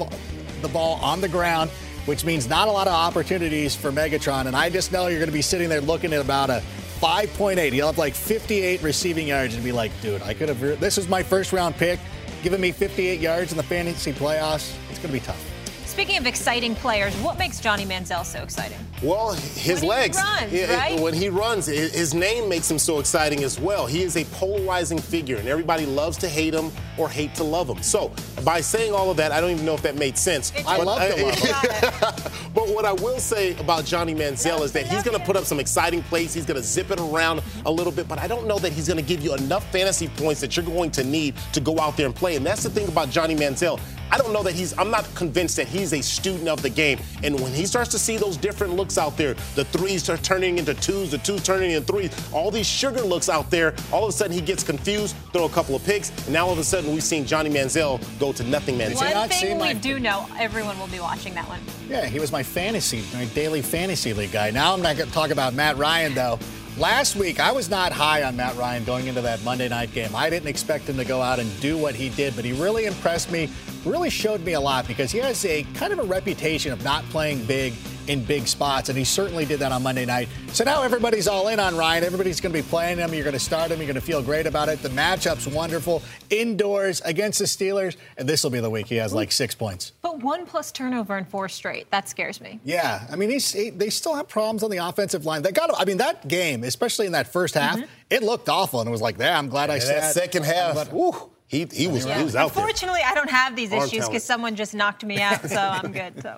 the 0.62 0.68
ball 0.70 1.00
on 1.02 1.22
the 1.22 1.30
ground. 1.30 1.70
Which 2.06 2.24
means 2.24 2.48
not 2.48 2.70
a 2.70 2.72
lot 2.72 2.88
of 2.88 2.94
opportunities 2.94 3.76
for 3.76 3.92
Megatron. 3.92 4.46
And 4.46 4.56
I 4.56 4.70
just 4.70 4.94
know 4.94 5.08
you're 5.08 5.20
going 5.20 5.28
to 5.28 5.34
be 5.34 5.42
sitting 5.42 5.68
there 5.68 5.82
looking 5.82 6.14
at 6.14 6.22
about 6.22 6.50
a 6.50 6.64
5.8. 7.02 7.74
He'll 7.74 7.88
have 7.88 7.98
like 7.98 8.14
58 8.14 8.82
receiving 8.82 9.28
yards 9.28 9.56
and 9.56 9.64
be 9.64 9.74
like, 9.74 9.92
dude, 10.02 10.22
I 10.22 10.34
could 10.34 10.48
have. 10.48 10.80
This 10.80 10.98
is 10.98 11.10
my 11.10 11.22
first 11.22 11.52
round 11.52 11.76
pick. 11.76 12.00
Giving 12.44 12.62
me 12.62 12.72
58 12.72 13.20
yards 13.20 13.52
in 13.52 13.58
the 13.58 13.64
fantasy 13.64 14.14
playoffs. 14.14 14.74
It's 14.90 15.00
going 15.00 15.14
to 15.14 15.20
be 15.20 15.20
tough. 15.20 15.57
Speaking 15.98 16.18
of 16.18 16.28
exciting 16.28 16.76
players, 16.76 17.16
what 17.22 17.40
makes 17.40 17.60
Johnny 17.60 17.84
Manziel 17.84 18.24
so 18.24 18.44
exciting? 18.44 18.78
Well, 19.02 19.34
his 19.34 19.82
When 19.82 19.82
he 19.82 19.88
legs. 19.88 20.18
runs, 20.18 20.54
Yeah, 20.54 20.76
right? 20.76 21.00
When 21.00 21.16
he 21.16 21.28
runs, 21.30 21.66
his 21.66 22.14
name 22.14 22.48
makes 22.48 22.70
him 22.70 22.78
so 22.78 23.00
exciting 23.00 23.44
as 23.44 23.60
well. 23.60 23.88
He 23.88 24.04
is 24.04 24.16
a 24.16 24.24
polarizing 24.26 25.00
figure, 25.00 25.38
and 25.38 25.48
everybody 25.48 25.88
loves 25.88 26.16
to 26.18 26.30
hate 26.30 26.54
him 26.54 26.72
or 27.00 27.10
hate 27.10 27.34
to 27.34 27.44
love 27.44 27.68
him. 27.68 27.82
So, 27.82 28.12
by 28.46 28.62
saying 28.62 28.94
all 28.94 29.10
of 29.10 29.18
that, 29.18 29.32
I 29.32 29.42
don't 29.42 29.50
even 29.50 29.66
know 29.66 29.74
if 29.74 29.82
that 29.82 29.96
made 29.96 30.20
sense. 30.20 30.52
It 30.56 30.68
I 30.68 30.78
love 30.78 31.02
to 31.02 31.26
love 31.26 31.34
him. 31.36 32.32
But 32.54 32.70
what 32.70 32.86
I 32.86 32.94
will 32.94 33.20
say 33.20 33.56
about 33.58 33.86
Johnny 33.86 34.14
Manziel 34.14 34.62
is 34.62 34.72
that 34.74 34.88
he's 34.88 35.02
going 35.02 35.18
to 35.18 35.24
put 35.24 35.36
up 35.36 35.46
some 35.46 35.60
exciting 35.60 36.04
plays. 36.04 36.32
He's 36.34 36.46
going 36.46 36.60
to 36.60 36.64
zip 36.66 36.92
it 36.92 37.00
around 37.00 37.42
a 37.66 37.72
little 37.72 37.92
bit, 37.92 38.08
but 38.08 38.20
I 38.20 38.28
don't 38.28 38.48
know 38.48 38.60
that 38.60 38.72
he's 38.72 38.88
going 38.88 38.98
to 38.98 39.04
give 39.04 39.22
you 39.22 39.34
enough 39.34 39.64
fantasy 39.72 40.08
points 40.10 40.42
that 40.42 40.56
you're 40.56 40.66
going 40.66 40.92
to 40.92 41.04
need 41.04 41.36
to 41.54 41.60
go 41.60 41.80
out 41.80 41.98
there 41.98 42.06
and 42.06 42.16
play. 42.16 42.36
And 42.36 42.46
that's 42.46 42.62
the 42.64 42.70
thing 42.70 42.88
about 42.88 43.10
Johnny 43.10 43.36
Manziel. 43.36 43.80
I 44.12 44.18
don't 44.18 44.34
know 44.34 44.44
that 44.44 44.54
he's, 44.54 44.78
I'm 44.78 44.90
not 44.90 45.08
convinced 45.16 45.56
that 45.58 45.68
he's 45.68 45.94
a 45.94 46.02
student 46.02 46.48
of 46.48 46.62
the 46.62 46.70
game. 46.70 47.00
And 47.24 47.40
when 47.40 47.52
he 47.52 47.66
starts 47.66 47.92
to 47.92 48.00
see 48.00 48.18
those 48.18 48.38
different 48.38 48.74
looks 48.76 48.98
out 48.98 49.18
there, 49.18 49.34
the 49.56 49.66
threes 49.66 50.10
are 50.10 50.18
turning 50.18 50.58
into 50.58 50.74
twos, 50.76 51.12
the 51.12 51.18
twos 51.18 51.44
turning 51.44 51.72
into 51.72 51.86
threes, 51.92 52.12
all 52.32 52.52
these 52.52 52.68
sugar 52.68 53.02
looks 53.02 53.30
out 53.30 53.50
there, 53.50 53.74
all 53.92 54.04
of 54.04 54.10
a 54.10 54.12
sudden 54.12 54.34
he 54.34 54.42
gets 54.42 54.64
confused, 54.64 55.16
throw 55.34 55.46
a 55.46 55.50
couple 55.50 55.76
of 55.76 55.84
picks, 55.84 56.10
and 56.26 56.34
now 56.34 56.46
all 56.46 56.54
of 56.54 56.60
a 56.60 56.64
sudden 56.64 56.94
we've 56.94 57.04
seen 57.04 57.26
Johnny 57.26 57.50
Manziel 57.50 58.00
go 58.20 58.32
to 58.32 58.44
nothing 58.44 58.78
Manziel. 58.78 59.14
One 59.14 59.30
thing 59.30 59.60
we 59.60 59.74
do 59.74 60.00
know, 60.00 60.28
everyone 60.38 60.80
will 60.80 60.88
be 60.88 61.00
watching 61.00 61.34
that 61.34 61.48
one. 61.48 61.60
Yeah, 61.90 62.06
he 62.06 62.20
was 62.20 62.32
my 62.32 62.44
fantasy, 62.44 63.04
my 63.14 63.26
daily 63.26 63.62
fantasy 63.62 64.14
league 64.14 64.32
guy. 64.32 64.52
Now 64.52 64.74
I'm 64.74 64.82
not 64.82 64.98
going 64.98 65.10
to 65.10 65.14
talk 65.14 65.32
about 65.32 65.54
Matt 65.54 65.78
Ryan, 65.78 66.14
though. 66.14 66.40
Last 66.78 67.16
week, 67.16 67.40
I 67.40 67.52
was 67.52 67.72
not 67.72 67.92
high 67.92 68.22
on 68.22 68.36
Matt 68.36 68.56
Ryan 68.56 68.84
going 68.84 69.08
into 69.08 69.22
that 69.22 69.44
Monday 69.44 69.68
night 69.68 69.92
game. 69.94 70.16
I 70.16 70.30
didn't 70.30 70.48
expect 70.48 70.88
him 70.88 70.96
to 70.98 71.06
go 71.06 71.22
out 71.22 71.40
and 71.40 71.60
do 71.60 71.76
what 71.76 71.96
he 71.96 72.10
did, 72.10 72.36
but 72.36 72.46
he 72.46 72.54
really 72.54 72.86
impressed 72.86 73.32
me, 73.32 73.50
really 73.88 74.10
showed 74.10 74.42
me 74.42 74.54
a 74.54 74.60
lot 74.60 74.88
because 74.88 75.12
he 75.12 75.20
has 75.20 75.44
a 75.46 75.64
kind 75.76 75.94
of 75.94 76.00
a 76.00 76.04
reputation 76.04 76.72
of 76.72 76.84
not 76.84 77.04
playing 77.06 77.44
big 77.46 77.74
in 78.08 78.24
big 78.24 78.48
spots, 78.48 78.88
and 78.88 78.98
he 78.98 79.04
certainly 79.04 79.44
did 79.44 79.60
that 79.60 79.74
on 79.74 79.84
Monday 79.84 80.06
night. 80.06 80.30
So 80.54 80.64
now 80.64 80.82
everybody's 80.82 81.28
all 81.28 81.50
in 81.50 81.60
on 81.60 81.76
Ryan. 81.76 82.06
Everybody's 82.06 82.40
going 82.40 82.54
to 82.54 82.62
be 82.62 82.66
playing 82.68 83.00
him. 83.00 83.14
You're 83.14 83.26
going 83.26 83.34
to 83.34 83.40
start 83.40 83.70
him. 83.70 83.80
You're 83.80 83.88
going 83.88 83.96
to 83.96 84.02
feel 84.02 84.22
great 84.22 84.46
about 84.48 84.70
it. 84.70 84.82
The 84.82 84.88
matchup's 84.90 85.46
wonderful. 85.46 86.02
Indoors 86.30 87.02
against 87.02 87.40
the 87.40 87.46
Steelers, 87.46 87.98
and 88.18 88.28
this 88.28 88.44
will 88.44 88.50
be 88.50 88.62
the 88.62 88.70
week 88.70 88.88
he 88.88 88.96
has 88.96 89.14
like 89.14 89.32
six 89.34 89.54
points. 89.56 89.92
But 90.02 90.20
one 90.24 90.46
plus 90.46 90.72
turnover 90.72 91.18
in 91.18 91.26
four 91.26 91.50
straight. 91.50 91.92
That 91.92 92.08
scares 92.08 92.40
me. 92.40 92.62
Yeah, 92.64 93.06
I 93.12 93.18
mean, 93.18 93.30
he's, 93.30 93.52
he, 93.52 93.72
they 93.72 93.90
still 93.90 94.16
have 94.16 94.30
problems 94.30 94.64
on 94.64 94.72
the 94.72 94.78
offensive 94.78 95.26
line. 95.26 95.42
They 95.42 95.52
got, 95.52 95.70
I 95.78 95.84
mean, 95.84 95.98
that 95.98 96.30
game, 96.30 96.64
especially 96.64 97.08
in 97.08 97.12
that 97.12 97.28
first 97.34 97.56
half, 97.56 97.76
mm-hmm. 97.76 97.86
it 98.10 98.24
looked 98.24 98.48
awful, 98.48 98.80
and 98.80 98.88
it 98.88 98.92
was 98.92 99.02
like, 99.02 99.18
yeah, 99.18 99.38
I'm 99.38 99.50
glad 99.50 99.70
I 99.70 99.76
And 99.76 99.84
sat. 99.84 100.02
that 100.02 100.14
second 100.14 100.44
I'm 100.44 100.54
half, 100.54 100.74
glad- 100.74 100.94
woo, 100.94 101.30
he, 101.48 101.66
he 101.72 101.88
was, 101.88 102.04
he 102.04 102.24
was 102.24 102.36
out 102.36 102.54
there. 102.54 102.64
Unfortunately, 102.64 103.00
I 103.06 103.14
don't 103.14 103.30
have 103.30 103.56
these 103.56 103.72
Arm 103.72 103.84
issues 103.84 104.06
because 104.06 104.24
someone 104.24 104.56
just 104.56 104.76
knocked 104.76 105.06
me 105.06 105.22
out, 105.22 105.50
so 105.50 105.58
I'm 105.58 105.92
good. 105.94 106.22
So, 106.22 106.38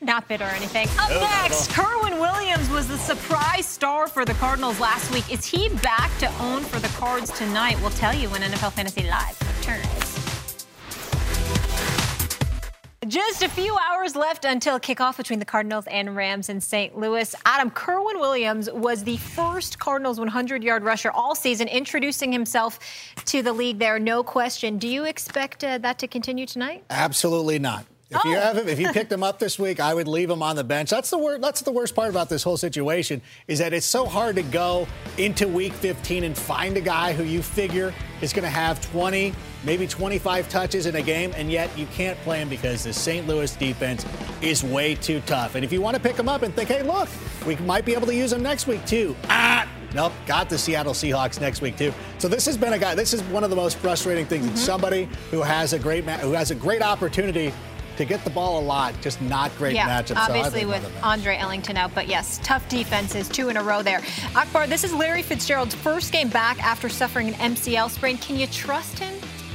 not 0.00 0.28
bitter 0.28 0.44
or 0.44 0.48
anything. 0.48 0.88
Up 0.98 1.10
next, 1.10 1.70
Kerwynn 1.70 2.20
Williams 2.20 2.70
was 2.70 2.86
the 2.86 2.98
surprise 2.98 3.66
star 3.66 4.06
for 4.06 4.24
the 4.24 4.34
Cardinals 4.34 4.78
last 4.78 5.12
week. 5.12 5.32
Is 5.32 5.44
he 5.44 5.68
back 5.76 6.16
to 6.18 6.32
own 6.40 6.62
for 6.62 6.78
the 6.78 6.88
Cards 6.88 7.30
tonight? 7.36 7.76
We'll 7.80 7.90
tell 7.90 8.14
you 8.14 8.28
when 8.30 8.42
NFL 8.42 8.72
Fantasy 8.72 9.02
Live 9.02 9.58
returns. 9.58 10.15
Just 13.08 13.42
a 13.42 13.48
few 13.48 13.76
hours 13.88 14.16
left 14.16 14.44
until 14.44 14.80
kickoff 14.80 15.16
between 15.16 15.38
the 15.38 15.44
Cardinals 15.44 15.86
and 15.86 16.16
Rams 16.16 16.48
in 16.48 16.60
St. 16.60 16.98
Louis. 16.98 17.34
Adam 17.44 17.70
Kerwynn 17.70 18.18
Williams 18.18 18.68
was 18.72 19.04
the 19.04 19.16
first 19.18 19.78
Cardinals 19.78 20.18
100 20.18 20.64
yard 20.64 20.82
rusher 20.82 21.12
all 21.12 21.34
season, 21.36 21.68
introducing 21.68 22.32
himself 22.32 22.80
to 23.26 23.42
the 23.42 23.52
league 23.52 23.78
there, 23.78 24.00
no 24.00 24.24
question. 24.24 24.78
Do 24.78 24.88
you 24.88 25.04
expect 25.04 25.62
uh, 25.62 25.78
that 25.78 25.98
to 26.00 26.08
continue 26.08 26.46
tonight? 26.46 26.84
Absolutely 26.90 27.60
not. 27.60 27.84
If 28.08 28.24
you 28.24 28.36
have 28.36 28.56
him, 28.56 28.68
if 28.68 28.78
you 28.78 28.92
picked 28.92 29.10
him 29.10 29.24
up 29.24 29.40
this 29.40 29.58
week, 29.58 29.80
I 29.80 29.92
would 29.92 30.06
leave 30.06 30.30
him 30.30 30.40
on 30.40 30.54
the 30.54 30.62
bench. 30.62 30.90
That's 30.90 31.10
the 31.10 31.18
worst. 31.18 31.42
That's 31.42 31.62
the 31.62 31.72
worst 31.72 31.96
part 31.96 32.08
about 32.08 32.28
this 32.28 32.44
whole 32.44 32.56
situation 32.56 33.20
is 33.48 33.58
that 33.58 33.72
it's 33.72 33.86
so 33.86 34.06
hard 34.06 34.36
to 34.36 34.42
go 34.42 34.86
into 35.18 35.48
Week 35.48 35.72
15 35.72 36.22
and 36.22 36.38
find 36.38 36.76
a 36.76 36.80
guy 36.80 37.12
who 37.12 37.24
you 37.24 37.42
figure 37.42 37.92
is 38.20 38.32
going 38.32 38.44
to 38.44 38.50
have 38.50 38.80
20, 38.92 39.34
maybe 39.64 39.88
25 39.88 40.48
touches 40.48 40.86
in 40.86 40.94
a 40.94 41.02
game, 41.02 41.32
and 41.36 41.50
yet 41.50 41.76
you 41.76 41.86
can't 41.86 42.16
play 42.20 42.40
him 42.40 42.48
because 42.48 42.84
the 42.84 42.92
St. 42.92 43.26
Louis 43.26 43.54
defense 43.56 44.06
is 44.40 44.62
way 44.62 44.94
too 44.94 45.20
tough. 45.26 45.56
And 45.56 45.64
if 45.64 45.72
you 45.72 45.80
want 45.80 45.96
to 45.96 46.02
pick 46.02 46.16
him 46.16 46.28
up 46.28 46.42
and 46.42 46.54
think, 46.54 46.68
hey, 46.68 46.82
look, 46.82 47.08
we 47.44 47.56
might 47.56 47.84
be 47.84 47.92
able 47.92 48.06
to 48.06 48.14
use 48.14 48.32
him 48.32 48.42
next 48.42 48.68
week 48.68 48.84
too. 48.86 49.16
Ah, 49.24 49.68
Nope, 49.94 50.12
got 50.26 50.50
the 50.50 50.58
Seattle 50.58 50.92
Seahawks 50.92 51.40
next 51.40 51.62
week 51.62 51.76
too. 51.76 51.92
So 52.18 52.28
this 52.28 52.44
has 52.46 52.56
been 52.56 52.74
a 52.74 52.78
guy. 52.78 52.94
This 52.94 53.14
is 53.14 53.22
one 53.24 53.44
of 53.44 53.50
the 53.50 53.56
most 53.56 53.78
frustrating 53.78 54.26
things. 54.26 54.44
Mm-hmm. 54.44 54.56
Somebody 54.56 55.08
who 55.30 55.40
has 55.40 55.72
a 55.72 55.78
great 55.78 56.04
who 56.04 56.32
has 56.32 56.50
a 56.50 56.54
great 56.54 56.82
opportunity 56.82 57.52
to 57.96 58.04
get 58.04 58.24
the 58.24 58.30
ball 58.30 58.60
a 58.60 58.64
lot, 58.64 58.94
just 59.00 59.20
not 59.22 59.56
great 59.56 59.74
yeah, 59.74 59.88
matchups. 59.88 60.16
Obviously, 60.16 60.62
so 60.62 60.68
with 60.68 61.02
Andre 61.02 61.36
Ellington 61.36 61.76
out, 61.76 61.94
but 61.94 62.08
yes, 62.08 62.40
tough 62.42 62.68
defenses, 62.68 63.28
two 63.28 63.48
in 63.48 63.56
a 63.56 63.62
row 63.62 63.82
there. 63.82 64.02
Akbar, 64.34 64.66
this 64.66 64.84
is 64.84 64.94
Larry 64.94 65.22
Fitzgerald's 65.22 65.74
first 65.74 66.12
game 66.12 66.28
back 66.28 66.62
after 66.62 66.88
suffering 66.88 67.28
an 67.28 67.54
MCL 67.54 67.90
sprain. 67.90 68.18
Can 68.18 68.36
you 68.36 68.46
trust 68.48 68.98
him? 68.98 69.14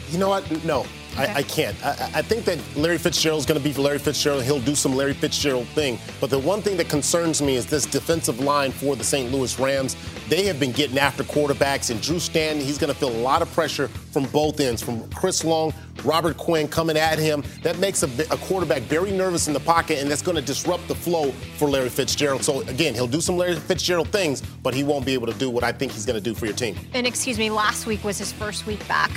You 0.09 0.17
know 0.17 0.29
what? 0.29 0.65
No. 0.65 0.85
Okay. 1.13 1.25
I, 1.25 1.35
I, 1.35 1.43
can't. 1.43 1.85
I, 1.85 1.89
I, 2.15 2.21
think 2.21 2.45
that 2.45 2.57
Larry 2.75 2.97
Fitzgerald 2.97 3.39
is 3.39 3.45
going 3.45 3.61
to 3.61 3.63
be 3.63 3.73
Larry 3.73 3.99
Fitzgerald. 3.99 4.43
He'll 4.43 4.61
do 4.61 4.75
some 4.75 4.95
Larry 4.95 5.13
Fitzgerald 5.13 5.67
thing. 5.69 5.99
But 6.21 6.29
the 6.29 6.39
one 6.39 6.61
thing 6.61 6.77
that 6.77 6.87
concerns 6.87 7.41
me 7.41 7.55
is 7.55 7.65
this 7.65 7.85
defensive 7.85 8.39
line 8.39 8.71
for 8.71 8.95
the 8.95 9.03
St. 9.03 9.29
Louis 9.29 9.59
Rams. 9.59 9.97
They 10.29 10.45
have 10.45 10.57
been 10.57 10.71
getting 10.71 10.97
after 10.97 11.23
quarterbacks, 11.23 11.91
and 11.91 12.01
Drew 12.01 12.19
Stanton, 12.19 12.63
he's 12.63 12.77
going 12.77 12.93
to 12.93 12.97
feel 12.97 13.09
a 13.09 13.19
lot 13.21 13.41
of 13.41 13.51
pressure 13.51 13.89
from 14.11 14.25
both 14.25 14.59
ends, 14.59 14.81
from 14.81 15.09
Chris 15.11 15.43
Long, 15.43 15.73
Robert 16.03 16.37
Quinn 16.37 16.67
coming 16.67 16.97
at 16.97 17.17
him. 17.19 17.43
That 17.63 17.79
makes 17.79 18.03
a, 18.03 18.09
a 18.31 18.37
quarterback 18.37 18.83
very 18.83 19.11
nervous 19.11 19.47
in 19.47 19.53
the 19.53 19.59
pocket, 19.59 19.99
and 19.99 20.09
that's 20.09 20.21
going 20.21 20.35
to 20.35 20.41
disrupt 20.41 20.87
the 20.87 20.95
flow 20.95 21.31
for 21.57 21.69
Larry 21.69 21.89
Fitzgerald. 21.89 22.43
So, 22.43 22.61
again, 22.61 22.93
he'll 22.93 23.07
do 23.07 23.21
some 23.21 23.37
Larry 23.37 23.55
Fitzgerald 23.55 24.09
things, 24.09 24.41
but 24.41 24.73
he 24.73 24.83
won't 24.83 25.05
be 25.05 25.13
able 25.13 25.27
to 25.27 25.37
do 25.37 25.49
what 25.49 25.63
I 25.63 25.71
think 25.71 25.91
he's 25.91 26.05
going 26.05 26.21
to 26.21 26.23
do 26.23 26.33
for 26.33 26.45
your 26.45 26.55
team. 26.55 26.75
And 26.93 27.07
excuse 27.07 27.37
me, 27.37 27.49
last 27.49 27.85
week 27.85 28.03
was 28.03 28.17
his 28.17 28.31
first 28.31 28.65
week 28.65 28.85
back. 28.87 29.11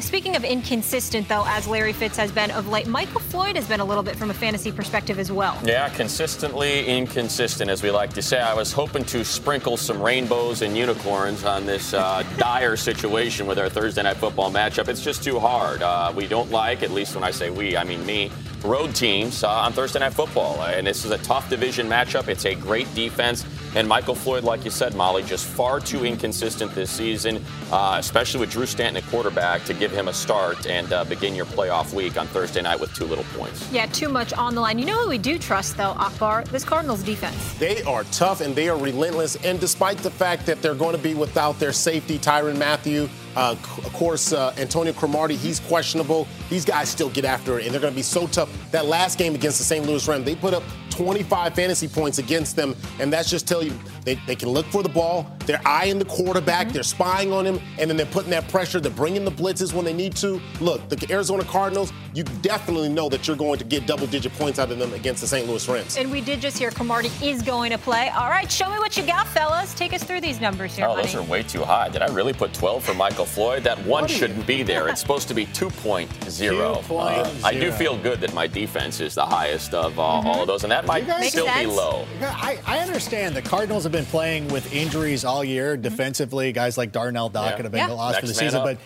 Speaking 0.00 0.36
of 0.36 0.44
inconsistent, 0.44 1.28
though, 1.28 1.44
as 1.46 1.66
Larry 1.66 1.92
Fitz 1.92 2.16
has 2.16 2.30
been 2.30 2.52
of 2.52 2.68
late, 2.68 2.86
Michael 2.86 3.20
Floyd 3.20 3.56
has 3.56 3.66
been 3.66 3.80
a 3.80 3.84
little 3.84 4.04
bit 4.04 4.14
from 4.14 4.30
a 4.30 4.34
fantasy 4.34 4.70
perspective 4.70 5.18
as 5.18 5.32
well. 5.32 5.58
Yeah, 5.64 5.88
consistently 5.88 6.86
inconsistent, 6.86 7.68
as 7.68 7.82
we 7.82 7.90
like 7.90 8.12
to 8.12 8.22
say. 8.22 8.38
I 8.38 8.54
was 8.54 8.72
hoping 8.72 9.04
to 9.06 9.24
sprinkle 9.24 9.76
some 9.76 10.00
rainbows 10.00 10.62
and 10.62 10.76
unicorns 10.76 11.42
on 11.42 11.66
this 11.66 11.94
uh, 11.94 12.22
dire 12.36 12.76
situation 12.76 13.48
with 13.48 13.58
our 13.58 13.68
Thursday 13.68 14.04
night 14.04 14.18
football 14.18 14.37
matchup. 14.46 14.88
It's 14.88 15.02
just 15.02 15.22
too 15.22 15.38
hard. 15.38 15.82
Uh, 15.82 16.12
we 16.14 16.26
don't 16.26 16.50
like, 16.50 16.82
at 16.82 16.90
least 16.90 17.14
when 17.14 17.24
I 17.24 17.30
say 17.30 17.50
we, 17.50 17.76
I 17.76 17.84
mean 17.84 18.04
me, 18.06 18.30
road 18.64 18.94
teams 18.94 19.44
uh, 19.44 19.50
on 19.50 19.72
Thursday 19.72 20.00
night 20.00 20.14
football. 20.14 20.62
And 20.62 20.86
this 20.86 21.04
is 21.04 21.10
a 21.10 21.18
tough 21.18 21.48
division 21.50 21.88
matchup. 21.88 22.28
It's 22.28 22.44
a 22.44 22.54
great 22.54 22.92
defense. 22.94 23.44
And 23.74 23.86
Michael 23.86 24.14
Floyd, 24.14 24.44
like 24.44 24.64
you 24.64 24.70
said, 24.70 24.94
Molly, 24.94 25.22
just 25.22 25.46
far 25.46 25.78
too 25.78 26.04
inconsistent 26.04 26.74
this 26.74 26.90
season, 26.90 27.44
uh, 27.70 27.96
especially 27.98 28.40
with 28.40 28.50
Drew 28.50 28.64
Stanton 28.64 29.02
at 29.02 29.08
quarterback, 29.10 29.64
to 29.64 29.74
give 29.74 29.92
him 29.92 30.08
a 30.08 30.12
start 30.12 30.66
and 30.66 30.90
uh, 30.92 31.04
begin 31.04 31.34
your 31.34 31.44
playoff 31.44 31.92
week 31.92 32.16
on 32.16 32.26
Thursday 32.28 32.62
night 32.62 32.80
with 32.80 32.92
two 32.94 33.04
little 33.04 33.24
points. 33.36 33.70
Yeah, 33.70 33.86
too 33.86 34.08
much 34.08 34.32
on 34.32 34.54
the 34.54 34.60
line. 34.60 34.78
You 34.78 34.86
know 34.86 35.02
who 35.02 35.08
we 35.08 35.18
do 35.18 35.38
trust, 35.38 35.76
though, 35.76 35.94
Akbar? 35.98 36.44
This 36.44 36.64
Cardinals 36.64 37.02
defense. 37.02 37.54
They 37.54 37.82
are 37.82 38.04
tough 38.04 38.40
and 38.40 38.56
they 38.56 38.68
are 38.68 38.78
relentless. 38.78 39.36
And 39.44 39.60
despite 39.60 39.98
the 39.98 40.10
fact 40.10 40.46
that 40.46 40.62
they're 40.62 40.74
going 40.74 40.96
to 40.96 41.02
be 41.02 41.14
without 41.14 41.58
their 41.60 41.72
safety, 41.72 42.18
Tyrann 42.18 42.56
Mathieu, 42.56 43.08
uh, 43.38 43.52
of 43.52 43.92
course, 43.92 44.32
uh, 44.32 44.52
Antonio 44.58 44.92
Cromartie, 44.92 45.36
he's 45.36 45.60
questionable. 45.60 46.26
These 46.50 46.64
guys 46.64 46.88
still 46.88 47.08
get 47.08 47.24
after 47.24 47.60
it, 47.60 47.66
and 47.66 47.72
they're 47.72 47.80
going 47.80 47.92
to 47.92 47.96
be 47.96 48.02
so 48.02 48.26
tough. 48.26 48.50
That 48.72 48.86
last 48.86 49.16
game 49.16 49.36
against 49.36 49.58
the 49.58 49.64
St. 49.64 49.86
Louis 49.86 50.06
Rams, 50.08 50.24
they 50.24 50.34
put 50.34 50.54
up 50.54 50.64
25 50.90 51.54
fantasy 51.54 51.86
points 51.86 52.18
against 52.18 52.56
them, 52.56 52.74
and 52.98 53.12
that's 53.12 53.30
just 53.30 53.46
tell 53.46 53.62
you 53.62 53.72
they, 54.08 54.14
they 54.26 54.36
can 54.36 54.48
look 54.48 54.66
for 54.66 54.82
the 54.82 54.88
ball. 54.88 55.30
They're 55.46 55.60
eyeing 55.66 55.98
the 55.98 56.04
quarterback. 56.04 56.66
Mm-hmm. 56.66 56.74
They're 56.74 56.82
spying 56.82 57.32
on 57.32 57.44
him, 57.44 57.60
and 57.78 57.90
then 57.90 57.96
they're 57.96 58.06
putting 58.06 58.30
that 58.30 58.48
pressure. 58.48 58.80
They're 58.80 58.90
bringing 58.90 59.24
the 59.24 59.30
blitzes 59.30 59.74
when 59.74 59.84
they 59.84 59.92
need 59.92 60.16
to. 60.16 60.40
Look, 60.60 60.88
the 60.88 61.06
Arizona 61.12 61.44
Cardinals, 61.44 61.92
you 62.14 62.24
definitely 62.42 62.88
know 62.88 63.08
that 63.08 63.26
you're 63.26 63.36
going 63.36 63.58
to 63.58 63.64
get 63.64 63.86
double-digit 63.86 64.32
points 64.34 64.58
out 64.58 64.70
of 64.70 64.78
them 64.78 64.94
against 64.94 65.20
the 65.20 65.26
St. 65.26 65.46
Louis 65.46 65.68
Rams. 65.68 65.96
And 65.96 66.10
we 66.10 66.20
did 66.20 66.40
just 66.40 66.58
hear 66.58 66.70
Cromartie 66.70 67.10
is 67.22 67.42
going 67.42 67.70
to 67.70 67.78
play. 67.78 68.08
All 68.10 68.30
right, 68.30 68.50
show 68.50 68.70
me 68.70 68.78
what 68.78 68.96
you 68.96 69.04
got, 69.04 69.26
fellas. 69.28 69.74
Take 69.74 69.92
us 69.92 70.02
through 70.02 70.22
these 70.22 70.40
numbers 70.40 70.74
here. 70.74 70.86
Oh, 70.86 70.96
those 70.96 71.14
are 71.14 71.22
way 71.22 71.42
too 71.42 71.62
high. 71.62 71.88
Did 71.88 72.02
I 72.02 72.12
really 72.12 72.32
put 72.32 72.54
12 72.54 72.82
for 72.82 72.94
Michael 72.94 73.26
Floyd? 73.26 73.62
That 73.64 73.78
one 73.84 74.06
shouldn't 74.06 74.46
be 74.46 74.62
there. 74.62 74.88
It's 74.88 75.00
supposed 75.00 75.28
to 75.28 75.34
be 75.34 75.46
2.0. 75.46 76.08
2.0. 76.08 76.90
Uh, 76.90 77.46
I 77.46 77.52
do 77.52 77.70
feel 77.72 77.98
good 77.98 78.20
that 78.20 78.32
my 78.32 78.46
defense 78.46 79.00
is 79.00 79.14
the 79.14 79.26
highest 79.26 79.74
of 79.74 79.98
uh, 79.98 80.02
mm-hmm. 80.02 80.26
all 80.26 80.40
of 80.42 80.46
those, 80.46 80.62
and 80.62 80.72
that 80.72 80.86
might 80.86 81.04
still 81.28 81.46
be 81.46 81.66
low. 81.66 82.06
I, 82.20 82.58
I, 82.66 82.78
understand 82.78 83.34
the 83.34 83.42
Cardinals 83.42 83.82
have 83.82 83.92
been 83.92 83.97
playing 84.04 84.48
with 84.48 84.72
injuries 84.72 85.24
all 85.24 85.44
year 85.44 85.74
mm-hmm. 85.74 85.82
defensively. 85.82 86.52
Guys 86.52 86.78
like 86.78 86.92
Darnell 86.92 87.28
Dock 87.28 87.56
yeah. 87.56 87.62
have 87.62 87.72
been 87.72 87.88
yeah. 87.88 87.94
lost 87.94 88.14
Next 88.14 88.20
for 88.20 88.26
the 88.26 88.34
season, 88.34 88.60
up. 88.60 88.64
but 88.64 88.78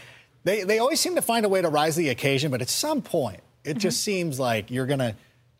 they, 0.44 0.64
they 0.64 0.78
always 0.78 1.00
seem 1.00 1.14
to 1.14 1.22
find 1.22 1.46
a 1.46 1.48
way 1.48 1.62
to 1.62 1.68
rise 1.68 1.94
to 1.94 2.00
the 2.00 2.08
occasion. 2.10 2.50
But 2.50 2.62
at 2.62 2.68
some 2.68 3.02
point, 3.02 3.40
it 3.64 3.70
mm-hmm. 3.70 3.78
just 3.78 4.02
seems 4.02 4.40
like 4.40 4.70
you're 4.70 4.86
going 4.86 5.00
to 5.00 5.14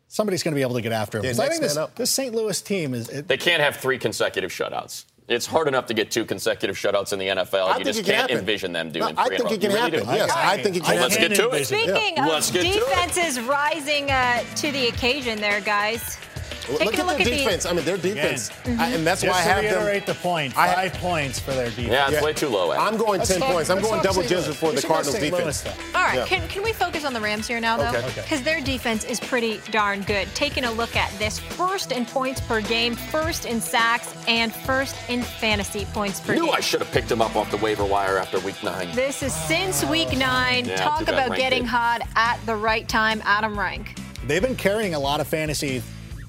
somebody's 0.07 0.43
going 0.43 0.53
to 0.53 0.55
be 0.55 0.61
able 0.61 0.75
to 0.75 0.81
get 0.81 0.91
after 0.91 1.17
him. 1.17 1.25
Yeah, 1.25 1.43
I 1.43 1.49
think 1.49 1.61
this, 1.61 1.77
this, 1.95 2.11
St. 2.11 2.33
Louis 2.33 2.61
team 2.61 2.93
is. 2.93 3.09
It, 3.09 3.27
they 3.27 3.37
can't 3.37 3.61
have 3.61 3.77
three 3.77 3.97
consecutive 3.97 4.51
shutouts. 4.51 5.05
It's 5.27 5.45
hard 5.45 5.67
enough 5.67 5.85
to 5.87 5.93
get 5.93 6.11
two 6.11 6.25
consecutive 6.25 6.75
shutouts 6.75 7.13
in 7.13 7.19
the 7.19 7.27
NFL. 7.27 7.67
I 7.67 7.77
you 7.77 7.85
just 7.85 8.03
can't 8.03 8.17
happen. 8.17 8.37
envision 8.39 8.73
them 8.73 8.91
doing 8.91 9.15
no, 9.15 9.21
I 9.21 9.29
think 9.29 9.51
it 9.51 9.61
can 9.61 9.71
happen. 9.71 10.05
Yes, 10.07 10.29
I, 10.31 10.53
I 10.53 10.61
think 10.61 10.75
it 10.75 10.83
can 10.83 10.97
Let's 10.97 11.17
get 11.17 11.33
to 11.35 11.49
it. 11.51 11.65
Speaking 11.65 12.17
yeah. 12.17 12.37
of 12.37 12.51
defenses 12.51 13.39
rising 13.39 14.11
uh, 14.11 14.43
to 14.55 14.71
the 14.71 14.87
occasion 14.87 15.39
there, 15.39 15.61
guys. 15.61 16.17
Taking 16.63 16.85
look 16.85 16.99
at 16.99 17.05
look 17.05 17.17
their 17.17 17.27
at 17.27 17.37
defense. 17.37 17.63
The... 17.63 17.69
I 17.69 17.73
mean, 17.73 17.85
their 17.85 17.97
defense, 17.97 18.49
mm-hmm. 18.49 18.79
I, 18.79 18.87
and 18.89 19.05
that's 19.05 19.21
Just 19.21 19.33
why 19.33 19.39
I 19.39 19.41
have 19.41 19.61
to 19.61 19.77
reiterate 19.77 20.05
them. 20.05 20.15
the 20.15 20.21
point. 20.21 20.53
Five 20.53 20.93
points 20.93 21.39
for 21.39 21.51
their 21.51 21.69
defense. 21.69 21.87
Yeah, 21.87 22.05
it's 22.05 22.13
yeah. 22.13 22.23
way 22.23 22.33
too 22.33 22.49
low. 22.49 22.71
I'm 22.71 22.97
going 22.97 23.19
that's 23.19 23.29
ten 23.29 23.41
points. 23.41 23.69
I'm 23.69 23.81
going 23.81 24.01
double 24.01 24.21
digits 24.21 24.55
for 24.55 24.71
the 24.71 24.81
Cardinals 24.81 25.19
defense. 25.19 25.65
All 25.95 26.03
right, 26.03 26.17
yeah. 26.17 26.25
can, 26.25 26.47
can 26.47 26.63
we 26.63 26.73
focus 26.73 27.05
on 27.05 27.13
the 27.13 27.21
Rams 27.21 27.47
here 27.47 27.59
now, 27.59 27.77
though? 27.77 27.91
Because 27.91 28.11
okay. 28.11 28.21
okay. 28.21 28.43
their 28.43 28.61
defense 28.61 29.03
is 29.03 29.19
pretty 29.19 29.61
darn 29.71 30.01
good. 30.01 30.27
Taking 30.35 30.65
a 30.65 30.71
look 30.71 30.95
at 30.95 31.11
this, 31.19 31.39
first 31.39 31.91
in 31.91 32.05
points 32.05 32.41
per 32.41 32.61
game, 32.61 32.95
first 32.95 33.45
in 33.45 33.61
sacks, 33.61 34.13
and 34.27 34.53
first 34.53 34.95
in 35.09 35.21
fantasy 35.21 35.85
points 35.85 36.19
per 36.19 36.35
Knew 36.35 36.45
game. 36.45 36.53
I 36.53 36.59
should 36.59 36.81
have 36.81 36.91
picked 36.91 37.11
him 37.11 37.21
up 37.21 37.35
off 37.35 37.51
the 37.51 37.57
waiver 37.57 37.85
wire 37.85 38.17
after 38.17 38.39
week 38.39 38.61
nine. 38.63 38.93
This 38.95 39.23
is 39.23 39.33
since 39.33 39.83
week 39.85 40.15
nine. 40.17 40.65
Yeah, 40.65 40.77
Talk 40.77 41.03
about 41.03 41.35
getting 41.35 41.65
hot 41.65 42.01
at 42.15 42.43
the 42.45 42.55
right 42.55 42.87
time. 42.87 43.21
Adam 43.25 43.57
Rank. 43.57 43.95
They've 44.25 44.41
been 44.41 44.55
carrying 44.55 44.95
a 44.95 44.99
lot 44.99 45.19
of 45.19 45.27
fantasy 45.27 45.81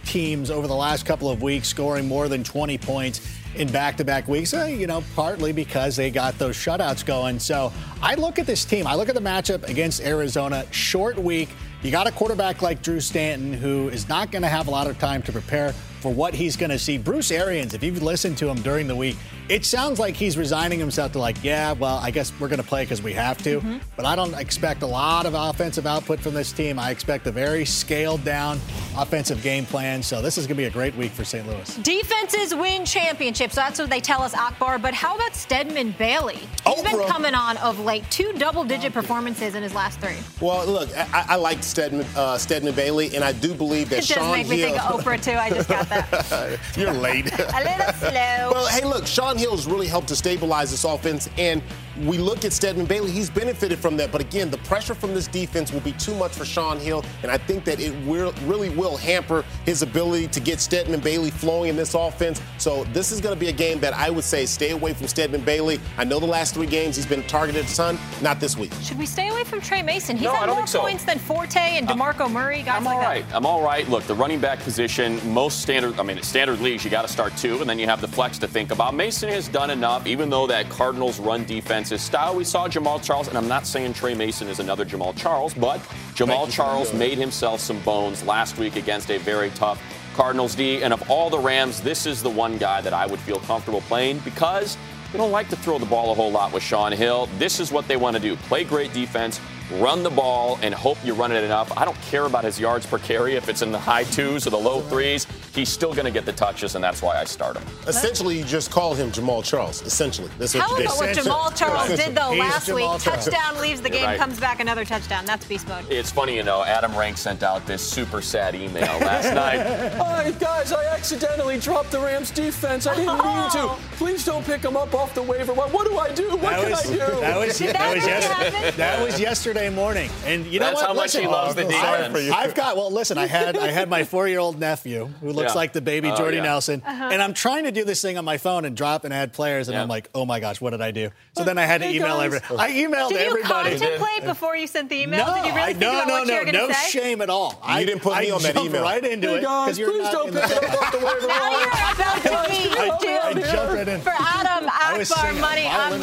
teams 0.05 0.51
over 0.51 0.67
the 0.67 0.75
last 0.75 1.07
couple 1.07 1.31
of 1.31 1.43
weeks, 1.43 1.69
scoring 1.69 2.07
more 2.07 2.29
than 2.29 2.45
20 2.45 2.79
points 2.79 3.21
in 3.57 3.71
back-to-back 3.71 4.29
weeks. 4.29 4.53
Uh, 4.53 4.65
you 4.65 4.87
know, 4.87 5.03
partly 5.15 5.53
because 5.53 5.97
they 5.97 6.11
got 6.11 6.39
those 6.39 6.57
shutouts 6.57 7.05
going. 7.05 7.39
So 7.39 7.73
I 8.03 8.15
look 8.15 8.39
at 8.39 8.47
this 8.47 8.65
team. 8.65 8.87
I 8.87 8.95
look 8.95 9.09
at 9.09 9.15
the 9.15 9.21
matchup 9.21 9.69
against 9.69 10.01
Arizona. 10.01 10.67
Short 10.71 11.19
week. 11.19 11.49
You 11.83 11.91
got 11.91 12.07
a 12.07 12.13
quarterback 12.13 12.63
like 12.63 12.83
Drew 12.83 12.99
Stanton 12.99 13.53
who 13.53 13.89
is 13.91 14.09
not 14.09 14.33
going 14.33 14.43
to 14.43 14.49
have 14.49 14.69
a 14.69 14.71
lot 14.71 14.87
of 14.87 14.99
time 14.99 15.23
to 15.23 15.33
prepare 15.33 15.75
for 16.01 16.13
what 16.13 16.35
he's 16.35 16.57
going 16.57 16.71
to 16.71 16.79
see. 16.79 16.99
Bruce 16.99 17.31
Arians, 17.31 17.75
if 17.75 17.83
you've 17.83 18.03
listened 18.03 18.39
to 18.39 18.49
him 18.49 18.61
during 18.63 18.87
the 18.87 18.97
week, 18.97 19.17
it 19.49 19.65
sounds 19.65 19.99
like 19.99 20.15
he's 20.15 20.39
resigning 20.39 20.79
himself 20.79 21.13
to 21.13 21.19
like, 21.19 21.43
yeah, 21.43 21.73
well, 21.73 21.99
I 21.99 22.11
guess 22.11 22.33
we're 22.41 22.49
going 22.49 22.63
to 22.63 22.67
play 22.67 22.85
because 22.85 23.03
we 23.03 23.13
have 23.13 23.39
to. 23.39 23.59
Mm-hmm. 23.59 23.79
But 23.97 24.07
I 24.07 24.17
don't 24.17 24.35
expect 24.35 24.83
a 24.83 24.87
lot 24.87 25.27
of 25.27 25.35
offensive 25.35 25.87
output 25.87 26.21
from 26.21 26.35
this 26.35 26.53
team. 26.53 26.79
I 26.79 26.91
expect 26.91 27.27
a 27.27 27.33
very 27.33 27.65
scaled 27.65 28.25
down 28.25 28.59
offensive 28.97 29.43
game 29.43 29.67
plan. 29.67 30.03
So 30.03 30.23
this 30.23 30.39
is 30.39 30.47
going 30.47 30.57
to 30.57 30.63
be 30.63 30.65
a 30.65 30.71
great 30.71 30.95
week 30.97 31.13
for 31.13 31.25
St. 31.25 31.47
Louis. 31.47 31.77
Defenses 31.79 32.55
win 32.55 32.85
championships. 32.85 33.55
That's 33.55 33.79
what 33.79 33.91
they 33.91 34.01
tell 34.01 34.23
us, 34.23 34.35
Akbar. 34.35 34.79
But 34.79 34.95
how 34.95 35.15
about 35.15 35.35
Stedman 35.35 35.93
Bailey? 35.99 36.41
He's 36.67 36.83
been 36.83 37.07
coming 37.07 37.35
on 37.35 37.57
of 37.59 37.81
late. 37.81 38.05
Two 38.11 38.33
double-digit 38.35 38.93
performances 38.93 39.55
in 39.55 39.63
his 39.63 39.75
last 39.75 40.01
three. 40.01 40.17
Well, 40.41 40.67
look, 40.67 40.89
I, 40.97 41.25
I 41.31 41.37
like 41.37 41.63
Stedman, 41.63 42.07
uh, 42.17 42.39
Stedman 42.39 42.75
Bailey, 42.75 43.15
and 43.15 43.25
I 43.25 43.33
do 43.33 43.55
believe 43.55 43.91
that 43.91 43.99
it 43.99 44.05
Shaun 44.05 44.25
Hill. 44.25 44.35
It 44.35 44.39
does 44.39 44.49
make 44.49 44.59
me 44.59 44.65
think 44.65 44.85
of 44.85 45.05
Oprah 45.05 45.23
too. 45.23 45.33
I 45.33 45.51
just 45.51 45.69
got 45.69 45.89
that. 45.89 46.59
You're 46.77 46.93
late. 46.93 47.27
a 47.39 47.65
little 47.65 47.93
slow. 47.95 48.51
Well, 48.53 48.67
hey, 48.69 48.85
look, 48.85 49.07
Shaun 49.39 49.53
has 49.53 49.67
really 49.67 49.87
helped 49.87 50.09
to 50.09 50.17
stabilize 50.17 50.71
this 50.71 50.85
offense, 50.85 51.29
and 51.39 51.63
we 52.03 52.19
look 52.19 52.45
at 52.45 52.53
Stedman 52.53 52.87
Bailey. 52.87 53.11
He's 53.11 53.31
benefited 53.31 53.79
from 53.79 53.97
that, 53.99 54.11
but 54.11 54.21
again, 54.21 54.51
the 54.51 54.59
pressure 54.59 54.95
from 54.95 55.15
this 55.15 55.29
defense 55.29 55.73
will 55.73 55.81
be 55.81 55.93
too 55.93 56.15
much 56.15 56.33
for 56.33 56.45
Shaun 56.45 56.79
Hill, 56.79 57.05
and 57.23 57.31
I 57.31 57.39
think 57.39 57.65
that 57.65 57.81
it 57.81 57.95
will, 58.07 58.33
really 58.45 58.71
will 58.71 58.97
hamper 58.97 59.45
his 59.65 59.83
ability 59.83 60.29
to 60.29 60.41
get 60.41 60.61
Stedman 60.61 61.01
Bailey 61.01 61.31
flowing 61.31 61.71
in 61.71 61.77
this 61.77 61.95
offense. 61.95 62.41
So 62.59 62.85
this 62.85 63.13
is 63.13 63.21
going 63.21 63.35
to 63.35 63.41
be 63.41 63.49
a 63.49 63.53
game 63.53 63.79
that 63.81 63.95
I 63.95 64.11
would 64.11 64.25
say 64.25 64.47
stay 64.47 64.71
away 64.71 64.95
from 64.95 65.07
Stedman 65.07 65.43
Bailey. 65.43 65.81
I 65.97 66.05
know 66.05 66.19
the 66.19 66.27
last 66.27 66.55
three 66.55 66.67
games 66.67 66.97
he's 66.97 67.07
been 67.07 67.23
targeted 67.25 67.65
a 67.65 67.75
ton, 67.75 67.99
not 68.23 68.41
this 68.41 68.57
week. 68.57 68.73
Should 68.83 68.99
we 68.99 69.07
stay 69.07 69.29
away 69.29 69.45
from 69.45 69.61
Tre 69.61 69.83
Mason? 69.83 70.17
He's 70.17 70.25
no, 70.25 70.35
had 70.35 70.49
more 70.49 70.67
points 70.67 71.05
so. 71.05 71.07
than 71.07 71.19
Forte 71.19 71.57
and 71.57 71.87
DeMarco 71.87 72.23
uh, 72.23 72.29
Murray. 72.29 72.63
Guys 72.63 72.81
I'm 72.81 72.87
all 72.87 72.97
like 72.97 73.07
right. 73.07 73.29
That. 73.29 73.37
I'm 73.37 73.47
all 73.47 73.63
right. 73.63 73.89
Look, 73.89 74.05
the 74.05 74.15
running 74.15 74.41
back 74.41 74.59
position, 74.61 75.21
most 75.33 75.61
standard 75.63 75.85
standard, 75.85 76.01
I 76.01 76.03
mean, 76.15 76.23
standard 76.23 76.61
leagues, 76.61 76.85
you 76.85 76.91
got 76.91 77.03
to 77.03 77.09
start 77.09 77.37
two, 77.37 77.61
and 77.61 77.69
then 77.69 77.79
you 77.79 77.87
have 77.87 78.01
the 78.01 78.09
flex 78.09 78.39
to 78.39 78.49
think 78.49 78.71
about. 78.71 78.95
Mason 78.95 79.29
has 79.29 79.49
done 79.49 79.71
enough, 79.71 80.07
even 80.07 80.31
though 80.31 80.47
that 80.47 80.69
Cardinals 80.69 81.19
run 81.19 81.45
defense 81.45 81.84
is 81.93 82.03
style. 82.03 82.35
We 82.35 82.45
saw 82.45 82.69
Jamaal 82.69 83.03
Charles, 83.03 83.29
and 83.29 83.37
I'm 83.37 83.49
not 83.49 83.67
saying 83.67 83.95
Tre 83.95 84.15
Mason 84.15 84.49
is 84.49 84.61
another 84.61 84.85
Jamaal 84.85 85.17
Charles, 85.17 85.55
but 85.55 85.81
Jamaal 86.15 86.51
Charles 86.51 86.93
made 86.95 87.19
himself 87.19 87.61
some 87.61 87.81
bones 87.81 88.23
last 88.25 88.59
week 88.59 88.77
against 88.77 89.11
a 89.11 89.19
very 89.19 89.51
tough 89.51 89.83
Cardinals 90.15 90.55
D. 90.55 90.83
And 90.83 90.93
of 90.93 91.11
all 91.11 91.31
the 91.31 91.39
Rams, 91.39 91.81
this 91.81 92.07
is 92.07 92.23
the 92.23 92.31
one 92.31 92.59
guy 92.59 92.81
that 92.81 92.93
I 92.93 93.07
would 93.07 93.21
feel 93.21 93.39
comfortable 93.41 93.81
playing 93.83 94.19
because 94.21 94.77
they 95.13 95.19
don't 95.19 95.33
like 95.33 95.49
to 95.51 95.57
throw 95.57 95.79
the 95.79 95.87
ball 95.87 96.11
a 96.11 96.15
whole 96.15 96.31
lot 96.31 96.53
with 96.53 96.63
Shaun 96.63 96.93
Hill. 96.93 97.29
This 97.39 97.61
is 97.61 97.71
what 97.71 97.87
they 97.87 97.97
want 97.97 98.17
to 98.17 98.23
do 98.23 98.37
play 98.37 98.65
great 98.65 98.93
defense, 98.93 99.41
run 99.73 100.03
the 100.03 100.11
ball, 100.11 100.59
and 100.63 100.75
hope 100.75 100.99
you 101.05 101.15
run 101.15 101.33
it 101.33 101.43
enough. 101.43 101.77
I 101.77 101.85
don't 101.85 102.01
care 102.03 102.25
about 102.27 102.45
his 102.45 102.61
yards 102.61 102.87
per 102.87 102.99
carry 102.99 103.35
if 103.35 103.49
it's 103.49 103.63
in 103.63 103.73
the 103.73 103.79
high 103.79 104.05
twos 104.05 104.47
or 104.47 104.51
the 104.51 104.59
low 104.59 104.81
threes. 104.83 105.27
He's 105.55 105.69
still 105.69 105.93
going 105.93 106.05
to 106.05 106.11
get 106.11 106.27
the 106.27 106.33
touches, 106.33 106.75
and 106.75 106.83
that's 106.83 107.01
why 107.01 107.17
I 107.17 107.25
start 107.25 107.57
him. 107.57 107.65
Essentially, 107.87 108.39
you 108.39 108.45
just 108.45 108.71
call 108.71 108.95
him 108.95 109.11
Jamaal 109.13 109.45
Charles. 109.45 109.83
Essentially, 109.83 110.29
that's 110.39 110.55
what 110.55 110.63
How 110.65 110.71
you 110.71 110.77
did. 110.79 110.87
about 110.87 110.99
what 110.99 111.17
Jamaal 111.17 111.57
Charles 111.57 111.89
did 111.97 112.15
though 112.17 112.31
He's 112.33 112.41
last 112.41 112.69
week? 112.69 112.85
Charles. 112.85 113.05
Touchdown 113.05 113.61
leaves 113.61 113.81
the 113.81 113.89
You're 113.89 113.99
game, 113.99 114.07
right. 114.07 114.19
comes 114.19 114.41
back 114.41 114.61
another 114.61 114.85
touchdown. 114.85 115.25
That's 115.25 115.47
beast 115.47 115.69
mode. 115.69 115.85
It's 115.91 116.11
funny, 116.11 116.37
you 116.37 116.43
know, 116.43 116.65
Adam 116.65 116.97
Rank 116.97 117.17
sent 117.17 117.43
out 117.43 117.65
this 117.67 117.83
super 117.83 118.21
sad 118.21 118.55
email 118.57 118.99
last 118.99 119.33
night. 119.35 119.93
Hi, 119.95 120.33
guys, 120.33 120.73
I 120.73 120.85
accidentally 120.87 121.59
dropped 121.59 121.93
the 121.93 122.01
Rams 122.01 122.31
defense. 122.33 122.87
I 122.87 122.95
didn't 122.97 123.13
mean 123.15 123.21
oh. 123.25 123.79
to. 123.79 123.97
Please 123.97 124.25
don't 124.25 124.45
pick 124.45 124.61
them 124.63 124.77
up 124.77 124.93
off 124.93 125.15
the 125.15 125.23
waiver. 125.23 125.55
What, 125.55 125.73
what 125.73 125.87
do 125.87 125.97
I 125.99 126.13
do? 126.13 126.31
What 126.31 126.43
That 126.43 126.61
can 126.63 126.71
was, 126.71 126.81
I 126.81 126.93
do? 126.93 126.99
that 126.99 127.39
was, 127.39 127.59
that 127.59 127.73
that 127.75 127.95
was 127.95 128.05
really 128.05 128.09
yesterday. 128.09 128.71
That 128.73 129.05
was 129.05 129.21
yesterday 129.21 129.54
morning, 129.55 130.11
and 130.27 130.45
you 130.47 130.59
know 130.59 130.67
That's 130.67 130.77
what? 130.81 130.87
how 130.89 130.95
much 130.95 131.17
he 131.17 131.27
loves 131.27 131.55
the 131.55 131.63
I've- 131.67 132.13
defense. 132.13 132.33
I've 132.35 132.55
got 132.55 132.77
well. 132.77 132.91
Listen, 132.91 133.19
I 133.19 133.27
had 133.27 133.57
I 133.57 133.69
had 133.69 133.89
my 133.89 134.03
four-year-old 134.13 134.59
nephew 134.59 135.07
who 135.21 135.31
looks 135.33 135.53
Yeah. 135.53 135.59
like 135.59 135.73
the 135.73 135.81
baby 135.81 136.11
Oh, 136.11 136.17
Jordy 136.17 136.39
yeah. 136.39 136.43
Nelson, 136.43 136.83
Uh-huh. 136.85 137.09
and 137.13 137.23
I'm 137.23 137.35
trying 137.35 137.65
to 137.65 137.71
do 137.73 137.85
this 137.85 138.03
thing 138.03 138.19
on 138.19 138.25
my 138.25 138.37
phone 138.37 138.65
and 138.65 138.77
drop 138.77 139.05
and 139.05 139.15
add 139.15 139.33
players, 139.33 139.69
and 139.69 139.75
Yeah. 139.77 139.83
I'm 139.83 139.89
like, 139.89 140.11
oh 140.15 140.27
my 140.27 140.41
gosh, 140.41 140.61
what 140.61 140.71
did 140.71 140.81
I 140.81 140.91
do? 140.91 141.11
So 141.37 141.45
then 141.45 141.57
I 141.57 141.65
had 141.67 141.81
to 141.83 141.87
Hey, 141.87 141.97
email 141.97 142.17
guys. 142.19 142.27
every. 142.35 142.59
I 142.59 142.71
emailed 142.73 143.13
everybody. 143.13 143.13
Did 143.13 143.21
you 143.21 143.27
everybody. 143.27 143.79
contemplate 143.79 144.25
before 144.25 144.57
you 144.57 144.67
sent 144.67 144.89
the 144.89 144.97
email? 145.03 145.25
No, 145.27 145.35
Did 145.35 145.47
you 145.47 145.53
really 145.53 145.63
I, 145.63 145.67
think 145.69 145.79
no, 145.81 145.91
about 145.93 146.09
no, 146.09 146.15
what 146.15 146.27
you 146.27 146.53
no, 146.53 146.63
were 146.63 146.69
no 146.69 146.75
say? 146.75 146.89
shame 146.91 147.21
at 147.23 147.31
all. 147.31 147.61
I 147.63 147.85
didn't 147.85 148.01
put 148.03 148.19
me 148.19 148.31
I 148.31 148.35
on 148.35 148.43
that 148.43 148.57
email. 148.57 148.83
right 148.83 149.05
into 149.05 149.29
Hey, 149.29 149.37
it 149.39 149.43
guys, 149.43 149.79
you're 149.79 149.91
please 149.91 150.03
not 150.03 150.13
don't 150.13 150.29
in 150.29 150.35
pick 150.35 150.43
the- 150.49 150.57
it 150.57 150.65
up 150.65 150.83
off 150.83 150.93
the 150.93 150.99
waiver 150.99 151.27
Now 151.29 151.51
you're 151.61 151.69
about 151.69 152.23
to 152.23 152.51
meet 152.51 152.77
I, 152.79 152.89
I 153.25 153.33
Jim. 153.33 153.43
jumped 153.53 153.73
right 153.75 153.89
in. 153.89 154.01
For 154.01 154.11
Adam 154.19 154.69
I 154.73 154.99
was 154.99 155.11
Akbar. 155.13 155.33
Money, 155.35 155.67
I'm 155.67 156.01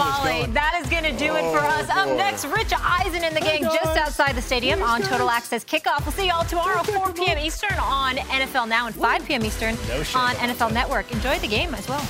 Up 2.02 2.18
next, 2.18 2.46
Rich 2.46 2.74
Eisen 2.76 3.24
and 3.24 3.36
the 3.36 3.42
gang 3.42 3.62
just 3.62 3.96
outside 3.96 4.36
the 4.36 4.42
stadium 4.42 4.82
on 4.82 5.04
Total 5.04 5.30
Access 5.30 5.64
Kickoff. 5.64 6.04
We'll 6.04 6.14
see 6.14 6.26
you 6.26 6.34
all 6.34 6.44
tomorrow, 6.44 6.82
4 6.82 7.14
p.m. 7.14 7.38
Eastern 7.38 7.78
on 7.78 8.16
NFL 8.16 8.68
Now 8.68 8.88
and 8.88 8.96
5 8.96 9.24
p.m. 9.24 9.46
Eastern 9.46 9.76
No 9.88 9.98
on 10.16 10.34
NFL 10.34 10.74
Network. 10.74 11.12
Enjoy 11.12 11.38
the 11.38 11.48
game 11.48 11.76
as 11.76 11.88
well. 11.88 12.04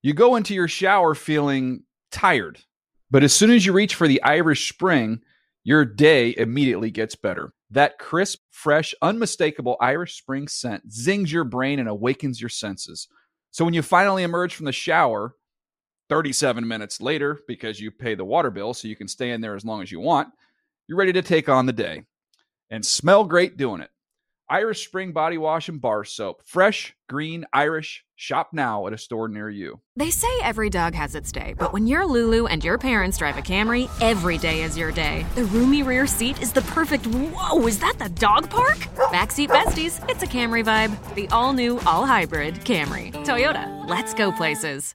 You 0.00 0.14
go 0.14 0.36
into 0.36 0.54
your 0.54 0.68
shower 0.68 1.14
feeling 1.14 1.82
tired, 2.10 2.60
but 3.10 3.22
as 3.22 3.34
soon 3.34 3.50
as 3.50 3.66
you 3.66 3.74
reach 3.74 3.94
for 3.94 4.08
the 4.08 4.22
Irish 4.22 4.72
Spring, 4.72 5.20
your 5.62 5.84
day 5.84 6.34
immediately 6.34 6.90
gets 6.90 7.14
better. 7.14 7.52
That 7.70 7.98
crisp, 7.98 8.38
fresh, 8.50 8.94
unmistakable 9.02 9.76
Irish 9.82 10.16
Spring 10.16 10.48
scent 10.48 10.90
zings 10.90 11.30
your 11.30 11.44
brain 11.44 11.78
and 11.78 11.90
awakens 11.90 12.40
your 12.40 12.48
senses. 12.48 13.06
So 13.50 13.66
when 13.66 13.74
you 13.74 13.82
finally 13.82 14.22
emerge 14.22 14.54
from 14.54 14.64
the 14.64 14.72
shower, 14.72 15.34
37 16.12 16.68
minutes 16.68 17.00
later, 17.00 17.40
because 17.48 17.80
you 17.80 17.90
pay 17.90 18.14
the 18.14 18.22
water 18.22 18.50
bill 18.50 18.74
so 18.74 18.86
you 18.86 18.94
can 18.94 19.08
stay 19.08 19.30
in 19.30 19.40
there 19.40 19.54
as 19.54 19.64
long 19.64 19.80
as 19.80 19.90
you 19.90 19.98
want, 19.98 20.28
you're 20.86 20.98
ready 20.98 21.14
to 21.14 21.22
take 21.22 21.48
on 21.48 21.64
the 21.64 21.72
day 21.72 22.02
and 22.68 22.84
smell 22.84 23.24
great 23.24 23.56
doing 23.56 23.80
it. 23.80 23.88
Irish 24.50 24.86
Spring 24.86 25.12
Body 25.12 25.38
Wash 25.38 25.70
and 25.70 25.80
Bar 25.80 26.04
Soap. 26.04 26.42
Fresh, 26.44 26.94
green, 27.08 27.46
Irish. 27.54 28.04
Shop 28.14 28.50
now 28.52 28.86
at 28.86 28.92
a 28.92 28.98
store 28.98 29.26
near 29.26 29.48
you. 29.48 29.80
They 29.96 30.10
say 30.10 30.28
every 30.42 30.68
dog 30.68 30.94
has 30.94 31.14
its 31.14 31.32
day, 31.32 31.54
but 31.56 31.72
when 31.72 31.86
you're 31.86 32.04
Lulu 32.04 32.46
and 32.46 32.62
your 32.62 32.76
parents 32.76 33.16
drive 33.16 33.38
a 33.38 33.42
Camry, 33.42 33.88
every 34.02 34.36
day 34.36 34.64
is 34.64 34.76
your 34.76 34.92
day. 34.92 35.24
The 35.34 35.46
roomy 35.46 35.82
rear 35.82 36.06
seat 36.06 36.42
is 36.42 36.52
the 36.52 36.60
perfect. 36.60 37.06
Whoa, 37.06 37.66
is 37.66 37.78
that 37.78 37.98
the 37.98 38.10
dog 38.10 38.50
park? 38.50 38.76
Backseat 39.10 39.48
besties, 39.48 40.06
it's 40.10 40.22
a 40.22 40.26
Camry 40.26 40.62
vibe. 40.62 41.14
The 41.14 41.26
all 41.28 41.54
new, 41.54 41.80
all 41.86 42.04
hybrid 42.04 42.56
Camry. 42.56 43.14
Toyota, 43.24 43.88
let's 43.88 44.12
go 44.12 44.30
places. 44.30 44.94